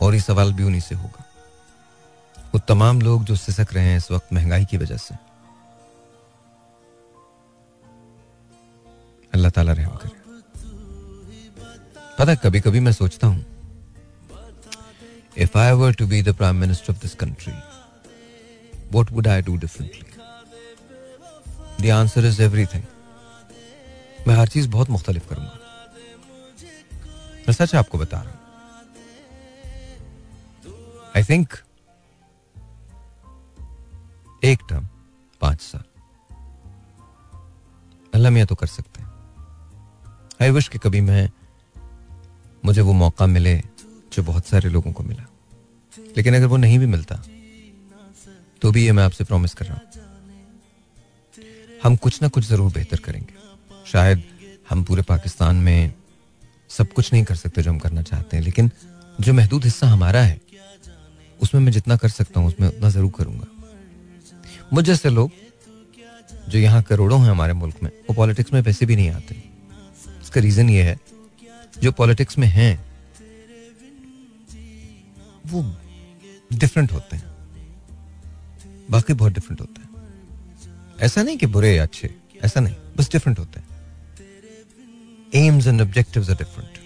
और 0.00 0.14
ये 0.14 0.20
सवाल 0.20 0.52
भी 0.52 0.62
उन्हीं 0.62 0.80
से 0.80 0.94
होगा। 0.94 1.24
वो 2.38 2.58
तमाम 2.58 3.00
लोग 3.00 3.24
जो 3.24 3.36
सिसक 3.36 3.66
रहे 3.72 3.84
हैं 3.84 3.96
इस 3.96 4.10
वक्त 4.10 4.32
महँगाई 4.32 4.64
की 4.64 4.76
वजह 4.76 4.96
से। 4.96 5.14
अल्लाह 9.34 9.50
ताला 9.50 9.72
रहम 9.72 9.96
करे। 9.96 10.19
पता 12.20 12.34
कभी 12.34 12.60
कभी 12.60 12.80
मैं 12.80 12.92
सोचता 12.92 13.26
हूँ 13.26 13.44
if 15.44 15.56
I 15.58 15.72
were 15.72 15.92
to 15.98 16.06
be 16.06 16.22
the 16.22 16.32
prime 16.36 16.56
minister 16.56 16.92
of 16.92 17.00
this 17.02 17.14
country 17.22 17.52
what 18.92 19.12
would 19.12 19.28
I 19.28 19.42
do 19.42 19.56
differently 19.56 20.04
the 21.80 21.90
answer 21.90 22.26
is 22.26 22.42
everything 22.42 22.82
मैं 24.28 24.34
हर 24.36 24.48
चीज़ 24.48 24.68
बहुत 24.68 24.90
मुख्तलिफ़ 24.90 25.28
करूँगा। 25.28 25.58
मैं 27.48 27.52
सच 27.52 27.74
आपको 27.74 27.98
बता 27.98 28.20
रहा 28.20 28.30
हूँ। 28.30 28.38
आई 31.16 31.22
थिंक 31.30 31.48
एक 34.44 34.58
टर्म, 34.68 34.88
पाँच 35.40 35.60
साल। 35.60 35.84
अल्लाह 38.14 38.32
मियाँ 38.32 38.46
तो 38.46 38.54
कर 38.54 38.66
सकते 38.66 39.02
हैं। 39.02 39.10
आई 40.42 40.50
विश 40.50 40.68
कि 40.68 40.78
कभी 40.78 41.00
मैं 41.00 41.28
मुझे 42.62 42.80
वो 42.80 42.92
मौका 42.94 43.26
मिले 43.26 43.56
जो 44.12 44.22
बहुत 44.22 44.46
सारे 44.46 44.68
लोगों 44.70 44.92
को 44.92 45.02
मिला। 45.02 45.26
लेकिन 46.16 46.34
अगर 46.36 46.46
वो 46.46 46.56
नहीं 46.56 46.78
भी 46.78 46.86
मिलता 46.88 47.22
तो 48.62 48.70
भी 48.72 48.84
ये 48.84 48.92
मैं 48.92 49.04
आपसे 49.04 49.24
प्रॉमिस 49.24 49.54
कर 49.54 49.66
रहा 49.66 49.74
हूँ। 49.74 49.82
हम 51.82 51.96
कुछ 51.96 52.20
ना 52.22 52.28
कुछ 52.28 52.44
ज़रूर 52.46 52.72
बेहतर 52.72 52.96
करेंगे। 52.98 53.34
शायद 53.86 54.22
हम 54.70 54.82
पूरे 54.84 55.02
पाकिस्तान 55.04 55.56
में 55.58 55.92
सब 56.70 56.92
कुछ 56.92 57.12
नहीं 57.12 57.24
कर 57.24 57.34
सकते 57.36 57.62
जो 57.62 57.70
हम 57.70 57.78
करना 57.78 58.02
चाहते 58.02 58.36
हैं, 58.36 58.44
लेकिन 58.44 58.70
जो 59.20 59.32
महदूद 59.32 59.64
हिस्सा 59.64 59.86
हमारा 59.88 60.20
है, 60.22 60.40
उसमें 61.40 61.60
मैं 61.60 61.72
जितना 61.72 61.96
कर 61.96 62.08
सकता 62.10 62.40
हूँ, 62.40 62.48
उसमें 62.48 62.68
उतना 62.68 62.88
ज़रूर 62.90 63.12
करूँगा। 63.18 63.46
मुझ 64.72 64.84
जैसे 64.84 65.10
लोग 65.10 65.30
जो 66.48 66.58
यहाँ 66.58 66.82
करोड़ों 66.82 67.20
हैं 67.20 67.30
हमारे 67.30 67.52
मुल्क 67.54 67.82
में, 67.82 67.90
वो 67.90 68.14
पॉलिटिक्स 68.14 68.52
में 68.52 68.62
पैसे 68.62 68.86
भी 68.86 68.96
नहीं 68.96 69.10
आते। 69.10 69.42
इसका 70.22 70.40
रीजन 70.40 70.70
ये 70.70 70.82
है 70.82 70.98
जो 71.82 71.92
पॉलिटिक्स 72.00 72.38
में 72.38 72.46
हैं 72.48 72.72
वो 75.52 75.64
डिफरेंट 76.52 76.92
होते 76.92 77.16
हैं 77.16 77.28
बाकी 78.90 79.12
बहुत 79.12 79.32
डिफरेंट 79.32 79.60
होते 79.60 79.82
हैं 79.82 80.98
ऐसा 81.06 81.22
नहीं 81.22 81.36
कि 81.38 81.46
बुरे 81.56 81.74
या 81.76 81.82
अच्छे 81.82 82.14
ऐसा 82.44 82.60
नहीं 82.60 82.74
बस 82.96 83.10
डिफरेंट 83.12 83.38
होते 83.38 83.60
हैं 83.60 83.68
aims 85.46 85.66
and 85.66 85.80
objectives 85.80 86.30
are 86.30 86.36
different 86.36 86.78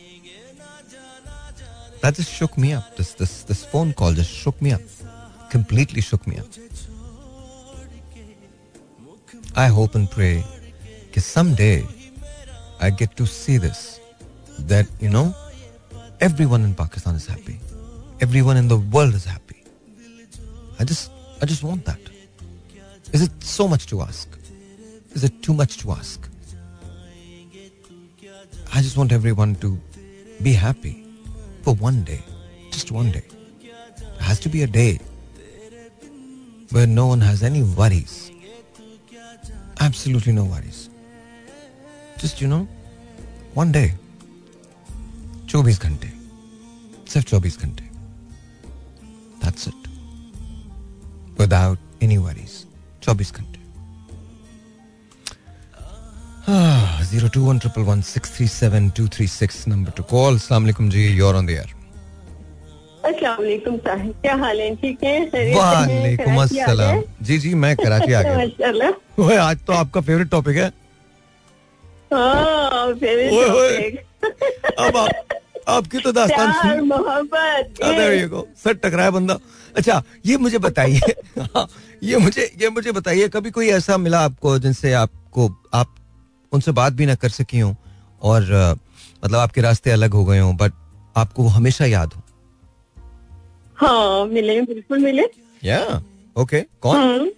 That 2.05 2.16
just 2.16 2.32
shook 2.38 2.57
me 2.59 2.70
up. 2.76 2.88
This 2.97 3.11
this 3.18 3.30
this 3.51 3.61
phone 3.64 3.95
call 3.99 4.16
just 4.16 4.32
shook 4.40 4.59
me 4.64 4.72
up. 4.76 4.82
Completely 5.53 6.03
shook 6.03 6.26
me 6.26 6.36
up. 6.36 6.59
I 9.57 9.68
hope 9.68 9.95
and 9.95 10.11
pray 10.11 10.45
that 11.14 11.22
someday 11.22 11.86
I 12.78 12.90
get 12.90 13.16
to 13.16 13.26
see 13.26 13.57
this. 13.57 13.80
That, 14.61 14.86
you 15.00 15.11
know, 15.11 15.34
everyone 16.20 16.64
in 16.64 16.74
Pakistan 16.74 17.14
is 17.14 17.26
happy. 17.26 17.59
Everyone 18.20 18.57
in 18.57 18.68
the 18.68 18.78
world 18.78 19.14
is 19.14 19.24
happy. 19.24 19.62
I 20.78 20.84
just, 20.84 21.11
I 21.42 21.46
just 21.46 21.62
want 21.62 21.84
that. 21.84 21.98
Is 23.12 23.22
it 23.22 23.30
so 23.42 23.68
much 23.68 23.86
to 23.86 24.00
ask? 24.02 24.28
Is 25.12 25.24
it 25.24 25.42
too 25.42 25.55
much 25.55 25.78
to 25.78 25.92
ask? 25.92 26.28
I 28.72 28.80
just 28.82 28.96
want 28.96 29.12
everyone 29.12 29.55
to 29.57 29.78
be 30.42 30.52
happy 30.52 31.07
for 31.62 31.74
one 31.74 32.02
day, 32.02 32.22
just 32.70 32.90
one 32.90 33.12
day. 33.12 33.24
It 33.61 34.20
has 34.20 34.40
to 34.40 34.48
be 34.48 34.62
a 34.62 34.66
day 34.66 34.98
where 36.70 36.86
no 36.86 37.07
one 37.07 37.20
has 37.20 37.42
any 37.42 37.62
worries. 37.62 38.32
Absolutely 39.80 40.32
no 40.32 40.44
worries. 40.44 40.90
Just, 42.18 42.40
you 42.40 42.48
know, 42.48 42.66
one 43.55 43.70
day. 43.70 43.94
24 45.55 45.78
घंटे। 45.82 46.09
सिर्फ़ 47.09 47.26
24 47.28 47.59
घंटे. 47.62 47.84
Without 51.38 51.78
any 52.02 52.16
worries. 52.22 52.55
24 53.02 53.30
घंटे। 53.32 53.59
Zero 57.11 57.28
two 57.34 57.40
one 57.44 57.59
triple 57.59 57.82
one 57.82 58.00
six 58.02 58.34
three 58.36 58.46
seven 58.48 58.88
two 58.96 59.07
three 59.14 59.26
six 59.28 59.57
number 59.68 59.90
to 59.96 60.02
call 60.11 60.38
सलामकुम 60.38 60.88
जी 60.90 61.07
your 61.16 61.34
on 61.36 61.46
the 61.46 61.50
air 61.50 61.72
क्या 63.07 64.34
हाल 64.36 64.61
है? 64.61 64.74
ठीक 64.76 65.05
है? 65.05 65.18
वालेकुम 65.55 66.42
अस्सलाम। 66.42 67.02
जी 67.26 67.38
जी 67.38 67.55
मैं 67.55 67.74
कराची 67.76 68.12
आ 68.12 68.22
गया। 68.22 68.90
ओए 69.24 69.36
आज 69.36 69.59
तो 69.66 69.72
आपका 69.72 70.00
फेवरेट 70.00 70.30
टॉपिक 70.30 70.57
है। 70.57 70.68
हाँ 72.12 72.92
फेवरेट। 72.94 73.30
टॉपिक। 73.32 73.92
अब 74.80 74.96
आप 74.96 75.09
आपकी 75.69 75.99
तो 75.99 76.12
दास्तान 76.12 76.53
सुन। 76.53 76.87
मोहब्बत 76.89 77.75
go. 78.31 78.43
सर 78.65 78.73
टकराया 78.75 79.11
बंदा। 79.11 79.39
अच्छा 79.77 80.03
ये 80.27 80.37
मुझे 80.37 80.59
बताइए। 80.59 80.99
हाँ, 81.39 81.69
ये 82.03 82.17
मुझे 82.17 82.53
ये 82.62 82.69
मुझे 82.69 82.93
बताइए 82.93 83.29
कभी 83.29 83.51
कोई 83.51 83.69
ऐसा 83.69 83.97
मिला 83.97 84.21
आपको 84.21 84.59
जिनसे 84.59 84.93
आपको 84.93 85.49
आप 85.75 85.95
उनसे 86.53 86.73
बात 86.73 86.93
भी 86.93 87.07
ना 87.07 87.15
कर 87.15 87.29
सकी 87.29 87.59
हो 87.59 87.75
और 88.23 88.43
मतलब 89.25 89.39
आपके 89.39 89.61
रास्ते 89.61 89.91
अलग 89.91 90.12
हो 90.12 90.25
गए 90.25 90.39
हो 90.39 90.53
बट 90.53 90.73
आपको 91.17 91.43
वो 91.43 91.49
हमेशा 91.49 91.85
याद 91.85 92.12
हो? 92.12 92.23
हाँ 93.77 94.27
मिले 94.27 94.61
बिल्कुल 94.62 94.99
मिले। 94.99 95.23
या 95.65 96.03
ओके 96.37 96.61
कौन? 96.81 96.97
हम्म। 96.97 97.31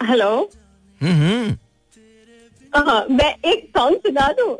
हेलो 0.00 0.50
हम्म 1.00 1.12
हम्म। 1.12 1.56
हाँ 2.72 3.06
मैं 3.10 3.34
एक 3.44 3.68
सॉन्ग 3.76 3.96
सुना 3.96 4.28
दूँ? 4.32 4.56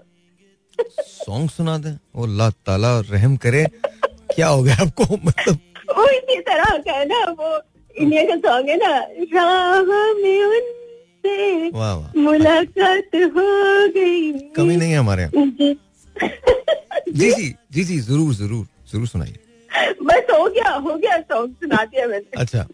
सॉन्ग 1.00 1.50
सुना 1.50 1.76
दे। 1.78 1.90
ओ 2.14 2.22
अल्लाह 2.24 2.50
ताला 2.66 2.98
रहम 3.10 3.36
करे। 3.36 3.64
क्या 4.34 4.48
हो 4.48 4.62
गया 4.62 4.76
आपको? 4.82 5.04
मतलब 5.24 5.58
वो 5.96 6.08
इसी 6.08 6.40
तरह 6.40 6.76
का 6.78 6.92
है 6.92 7.04
ना 7.08 7.24
वो 7.30 7.60
इंडिया 7.96 8.22
का 8.24 8.36
सॉन्ग 8.46 8.68
है 8.68 8.76
ना 8.76 8.92
राह 9.34 9.82
में 10.20 10.44
उनसे 10.44 11.70
मुलाकात 12.20 13.14
हो 13.14 13.48
गई। 13.96 14.32
कमी 14.56 14.76
नहीं 14.76 14.92
है 14.92 14.98
हमारे 14.98 15.22
यहाँ। 15.22 15.46
जी। 15.58 15.74
जी 17.12 17.30
जी 17.72 17.84
जी 17.84 17.98
ज़रूर 18.00 18.34
ज़रूर 18.34 18.66
ज़रूर 18.92 19.06
सुनाइए। 19.06 19.38
बस 20.02 20.26
हो 20.30 20.44
गया 20.46 20.70
हो 20.70 20.94
गया 20.94 21.18
सॉन्ग 21.20 21.54
सुना 21.54 21.84
दिया 21.84 22.06
मैंने। 22.06 22.40
अच्छा 22.40 22.66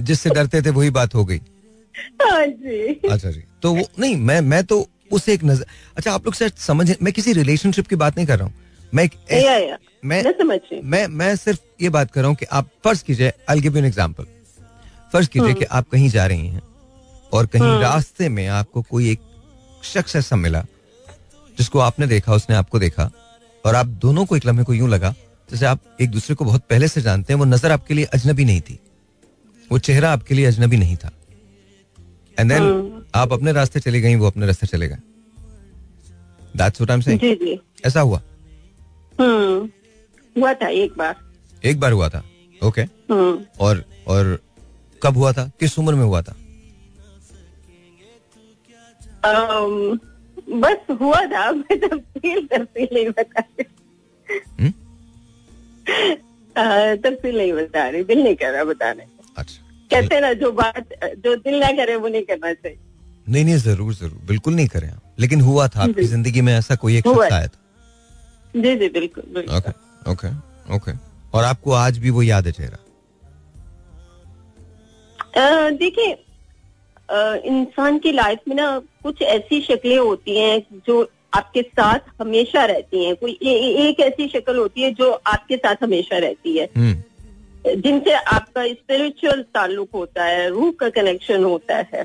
जिससे 0.00 0.30
डरते 0.30 0.62
थे 0.62 0.70
वही 0.70 0.90
बात 0.90 1.14
हो 1.14 1.24
गई। 1.24 1.40
हाँ 2.22 2.46
जी। 2.46 3.00
अच्छा 3.10 3.30
जी 3.30 3.42
तो 3.62 3.74
वो 3.74 3.84
नहीं 3.98 4.16
मैं 4.18 4.40
मैं 4.42 4.62
तो 4.64 4.86
उसे 5.12 5.32
एक 5.34 5.44
नज़र 5.44 5.66
अच्छा 5.96 6.12
आप 6.12 6.24
लोग 6.24 6.34
शायद 6.34 6.52
समझ 6.52 6.96
मैं 7.02 7.12
किसी 7.12 7.32
रिलेशनशिप 7.32 7.86
की 7.86 7.96
बात 7.96 8.16
नहीं 8.16 8.26
कर 8.26 8.38
रहा 8.38 8.46
हूँ। 8.46 8.54
मैं 8.94 9.04
एक 9.04 9.12
ऐस- 9.30 9.46
या, 9.46 9.56
या, 9.56 9.78
मैं 10.04 10.22
मैं 10.44 10.80
मैं 10.84 11.06
मैं 11.06 11.36
सिर्फ़ 11.36 11.60
ये 11.82 11.88
बात 11.88 12.10
कर 12.12 12.20
रहा 12.20 12.28
हूँ 12.28 12.36
कि 12.36 12.46
आप 12.52 12.68
फ़र्ज़ 12.84 13.04
कीजिए 13.04 13.32
आई 13.50 13.60
गिव 13.60 13.76
एन 13.78 13.84
एग्जांपल 13.84 14.24
फ़र्ज़ 15.12 15.28
कीजिए 15.28 15.54
कि 15.54 15.64
आप 15.64 15.88
कहीं 15.88 16.08
जा 16.08 16.26
रही 16.26 16.46
हैं 16.46 16.62
और 17.32 17.46
कहीं 17.46 17.80
रास्ते 17.80 18.28
में 18.28 18.46
आपको 18.48 18.82
कोई 18.82 19.10
एक 19.10 19.20
शख्स 19.84 20.16
ऐसा 20.16 20.36
मिला 20.36 20.64
जिसको 21.58 21.78
आपने 21.78 22.06
देखा 22.06 22.34
उसने 22.34 22.56
आपको 22.56 22.78
देखा 22.78 23.10
और 23.66 23.74
आप 23.74 23.86
दोनों 23.86 24.24
को 24.24 24.36
एक 24.36 24.46
लम्हे 24.46 24.64
को 24.64 24.74
यूँ 24.74 24.88
लगा 24.88 25.14
जैसे 25.50 25.66
आप 25.66 25.80
एक 26.00 26.10
दूसरे 26.10 26.34
को 26.34 26.44
बहुत 26.44 26.62
पहले 26.70 26.88
से 26.88 27.00
जानते 27.00 27.32
हैं 27.32 27.38
वो 27.38 27.44
नज़र 27.44 27.72
आपके 27.72 27.94
लिए 27.94 28.04
अजनबी 28.04 28.44
नहीं 28.44 28.60
थी। 28.60 28.78
वो 29.72 29.78
चेहरा 29.78 30.12
आपके 30.12 30.34
लिए 30.34 30.44
अजनबी 30.44 30.76
नहीं 30.76 30.96
था। 30.96 31.10
एंड 32.38 32.52
देन 32.52 32.93
आप 33.14 33.32
अपने 33.32 33.52
रास्ते 33.52 33.80
चले 33.80 34.00
गई 34.00 34.14
वो 34.14 34.26
अपने 34.26 34.46
रास्ते 34.46 34.66
चले 34.66 34.88
गए। 34.88 34.96
That's 36.56 36.80
what 36.80 36.90
I 36.90 36.94
am 36.94 37.00
saying 37.00 37.20
जी 37.20 37.34
जी। 37.34 37.60
ऐसा 37.86 38.00
हुआ? 38.00 38.20
हम्म 39.20 39.70
हुआ 40.36 40.54
था 40.54 40.68
एक 40.68 40.96
बार। 40.98 41.16
एक 41.64 41.80
बार 41.80 41.92
हुआ 41.92 42.08
था। 42.08 42.24
ओके 42.64 42.82
हम्म। 42.82 43.44
और 43.60 43.84
और 44.06 44.38
कब 45.02 45.16
हुआ 45.16 45.32
था? 45.32 45.50
किस 45.60 45.78
उम्र 45.78 45.94
में 45.94 46.04
हुआ 46.04 46.22
था? 46.22 46.34
अम, 49.24 49.98
बस 50.60 50.96
हुआ 51.00 51.20
था 51.26 51.50
मैं 51.52 51.78
तफसील 51.80 52.46
तफसील 52.46 52.88
नहीं 52.92 53.08
बता 53.08 53.40
रही। 53.40 53.64
हम्म? 54.60 54.72
तफसील 56.96 57.36
नहीं 57.36 57.52
बता 57.52 57.88
रही 57.88 58.04
दिल 58.04 58.22
नहीं 58.22 58.34
कर 58.34 58.52
रहा 58.52 58.64
बताने। 58.64 59.04
अच्छा। 59.36 59.62
कहते 59.90 60.20
ना 60.20 60.32
जो 60.32 60.52
बात 60.52 60.88
जो 61.04 61.36
दिल 61.36 61.58
ना 61.60 61.70
करे 61.72 61.96
वो 61.96 62.08
नहीं 62.08 62.22
करना 62.22 62.52
चाहिए। 62.52 62.78
नहीं 63.26 63.44
नहीं 63.44 63.56
ज़रूर 63.58 63.94
ज़रूर 63.94 64.18
बिल्कुल 64.26 64.54
नहीं 64.54 64.66
करें 64.68 64.88
आप। 64.90 65.02
लेकिन 65.18 65.40
हुआ 65.40 65.66
था 65.68 65.82
आपकी 65.82 66.04
ज़िंदगी 66.06 66.40
में 66.40 66.52
ऐसा 66.54 66.74
कोई 66.76 66.96
एक 66.98 67.08
शख्स 67.08 67.32
आया 67.32 67.46
था? 67.46 67.60
जी 68.54 68.76
जी 68.76 68.88
बिल्कुल 68.90 69.44
ओके 69.56 69.70
ओके 70.10 70.28
ओके। 70.76 70.92
और 71.34 71.44
आपको 71.44 71.72
आज 71.74 71.98
भी 71.98 72.10
वो 72.10 72.22
याद 72.22 72.46
है 72.46 72.52
चेहरा? 72.52 72.78
देखिए 75.72 76.16
इंसान 77.48 77.98
की 77.98 78.12
लाइफ 78.12 78.40
में 78.48 78.54
ना 78.56 78.78
कुछ 79.02 79.22
ऐसी 79.22 79.60
शक्लें 79.60 79.98
होती 79.98 80.38
हैं 80.38 80.80
जो 80.86 81.02
आपके 81.34 81.62
साथ 81.62 81.98
हमेशा 82.20 82.64
रहती 82.64 83.04
हैं। 83.04 83.14
कोई 83.16 83.32
ए, 83.32 83.48
ए, 83.48 83.88
एक 83.88 84.00
ऐसी 84.00 84.28
शक्ल 84.28 84.56
होती 84.56 84.82
है 84.82 84.92
जो 84.94 85.10
आपके 85.26 85.56
साथ 85.56 85.82
हमेशा 85.82 86.18
रहती 86.18 86.56
है। 86.58 86.68
हम्म। 86.76 87.80
जिनसे 87.80 88.12
आपका 88.12 88.66
स्पिरिचुअल 88.66 89.42
ताल्लुक 89.54 89.88
होता 89.94 90.24
है 90.24 90.48
रूह 90.50 90.72
का 90.80 90.88
कनेक्शन 90.90 91.44
होता 91.44 91.76
है। 91.92 92.04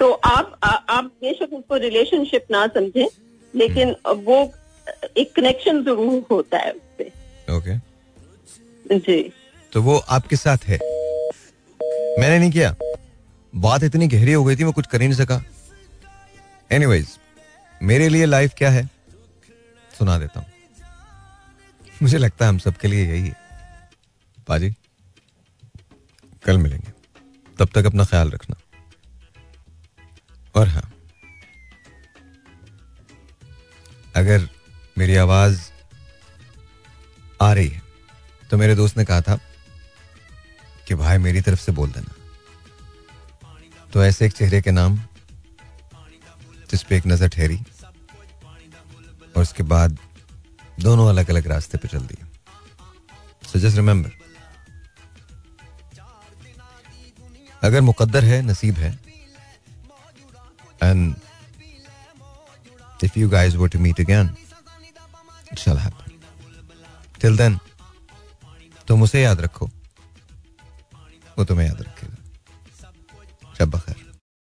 तो 0.00 0.10
आप 0.12 0.58
आ, 0.64 0.68
आप 0.68 1.04
बेशक 1.04 1.52
उसको 1.52 1.76
रिलेशनशिप 1.78 2.46
ना 2.50 2.66
समझें 2.74 3.06
लेकिन 3.54 3.94
वो 4.24 4.38
एक 5.16 5.34
कनेक्शन 5.36 5.82
ज़रूर 5.84 6.24
होता 6.30 6.58
है 6.58 6.72
उससे। 6.72 7.04
ओके 7.48 8.98
जी। 8.98 9.22
तो 9.72 9.82
वो 9.82 9.96
आपके 10.08 10.36
साथ 10.36 10.64
है। 10.66 10.78
मैंने 12.20 12.38
नहीं 12.38 12.50
किया। 12.50 12.74
बात 13.52 13.82
इतनी 13.84 14.06
गहरी 14.08 14.32
हो 14.32 14.44
गई 14.44 14.56
थी 14.56 14.64
मैं 14.64 14.72
कुछ 14.72 14.86
कर 14.86 15.02
ही 15.02 15.08
नहीं 15.08 15.18
सका। 15.18 15.42
एनीवेज 16.70 17.18
मेरे 17.80 18.08
लिए 18.08 18.26
लाइफ 18.26 18.54
क्या 18.58 18.70
है? 18.70 18.88
सुना 19.90 20.18
देता 20.18 20.40
हूँ। 20.40 20.46
मुझे 22.02 22.18
लगता 22.18 22.44
है 22.44 22.48
हम 22.48 22.58
सबके 22.58 22.88
लिए 22.88 23.04
यही 23.04 23.26
है। 23.26 23.36
पाजी 24.48 24.70
कल 26.44 26.58
मिलेंगे। 26.58 26.92
तब 27.58 27.68
तक 27.74 27.86
अपना 27.86 28.04
ख्याल 28.04 28.30
रखना। 28.30 28.56
और 30.56 30.68
हाँ। 30.68 30.82
अगर 34.16 34.48
मेरी 34.98 35.16
आवाज़ 35.16 35.60
आ 37.42 37.52
रही 37.52 37.68
है 37.68 37.82
तो 38.50 38.56
मेरे 38.56 38.74
दोस्त 38.76 38.96
ने 38.98 39.04
कहा 39.04 39.20
था 39.20 39.38
कि 40.88 40.94
भाई 40.94 41.18
मेरी 41.18 41.40
तरफ़ 41.40 41.60
से 41.60 41.72
बोल 41.72 41.90
देना। 41.90 42.14
तो 43.92 44.04
ऐसे 44.04 44.26
एक 44.26 44.32
चेहरे 44.32 44.60
के 44.62 44.70
नाम, 44.70 44.96
जिस 46.70 46.82
पे 46.82 46.96
एक 46.96 47.06
नज़र 47.06 47.28
ठहरी, 47.28 47.58
और 49.36 49.42
उसके 49.42 49.62
बाद 49.62 49.98
दोनों 50.80 51.08
अलग 51.08 51.30
अलग 51.30 51.46
रास्ते 51.46 51.78
पे 51.78 51.88
चल 51.88 52.06
दिए। 52.06 52.24
सो 53.42 53.58
जस्ट 53.58 53.76
रिमेंबर 53.76 54.10
अगर 57.62 57.80
मुकद्दर 57.80 58.24
है, 58.24 58.40
नसीब 58.42 58.74
है 58.76 59.05
and 60.83 61.15
if 63.03 63.17
you 63.17 63.29
guys 63.29 63.55
were 63.55 63.69
to 63.69 63.79
meet 63.79 63.99
again 63.99 64.35
it 65.51 65.57
shall 65.59 65.77
happen 65.77 66.19
till 67.21 67.37
then 67.37 67.57
तुम 68.87 69.03
उसे 69.03 69.21
याद 69.21 69.41
रखो 69.41 69.69
वो 71.37 71.45
तुम्हें 71.45 71.67
याद 71.67 71.81
रखेगा 71.81 73.53
शब 73.59 73.69
बखैर 73.69 74.04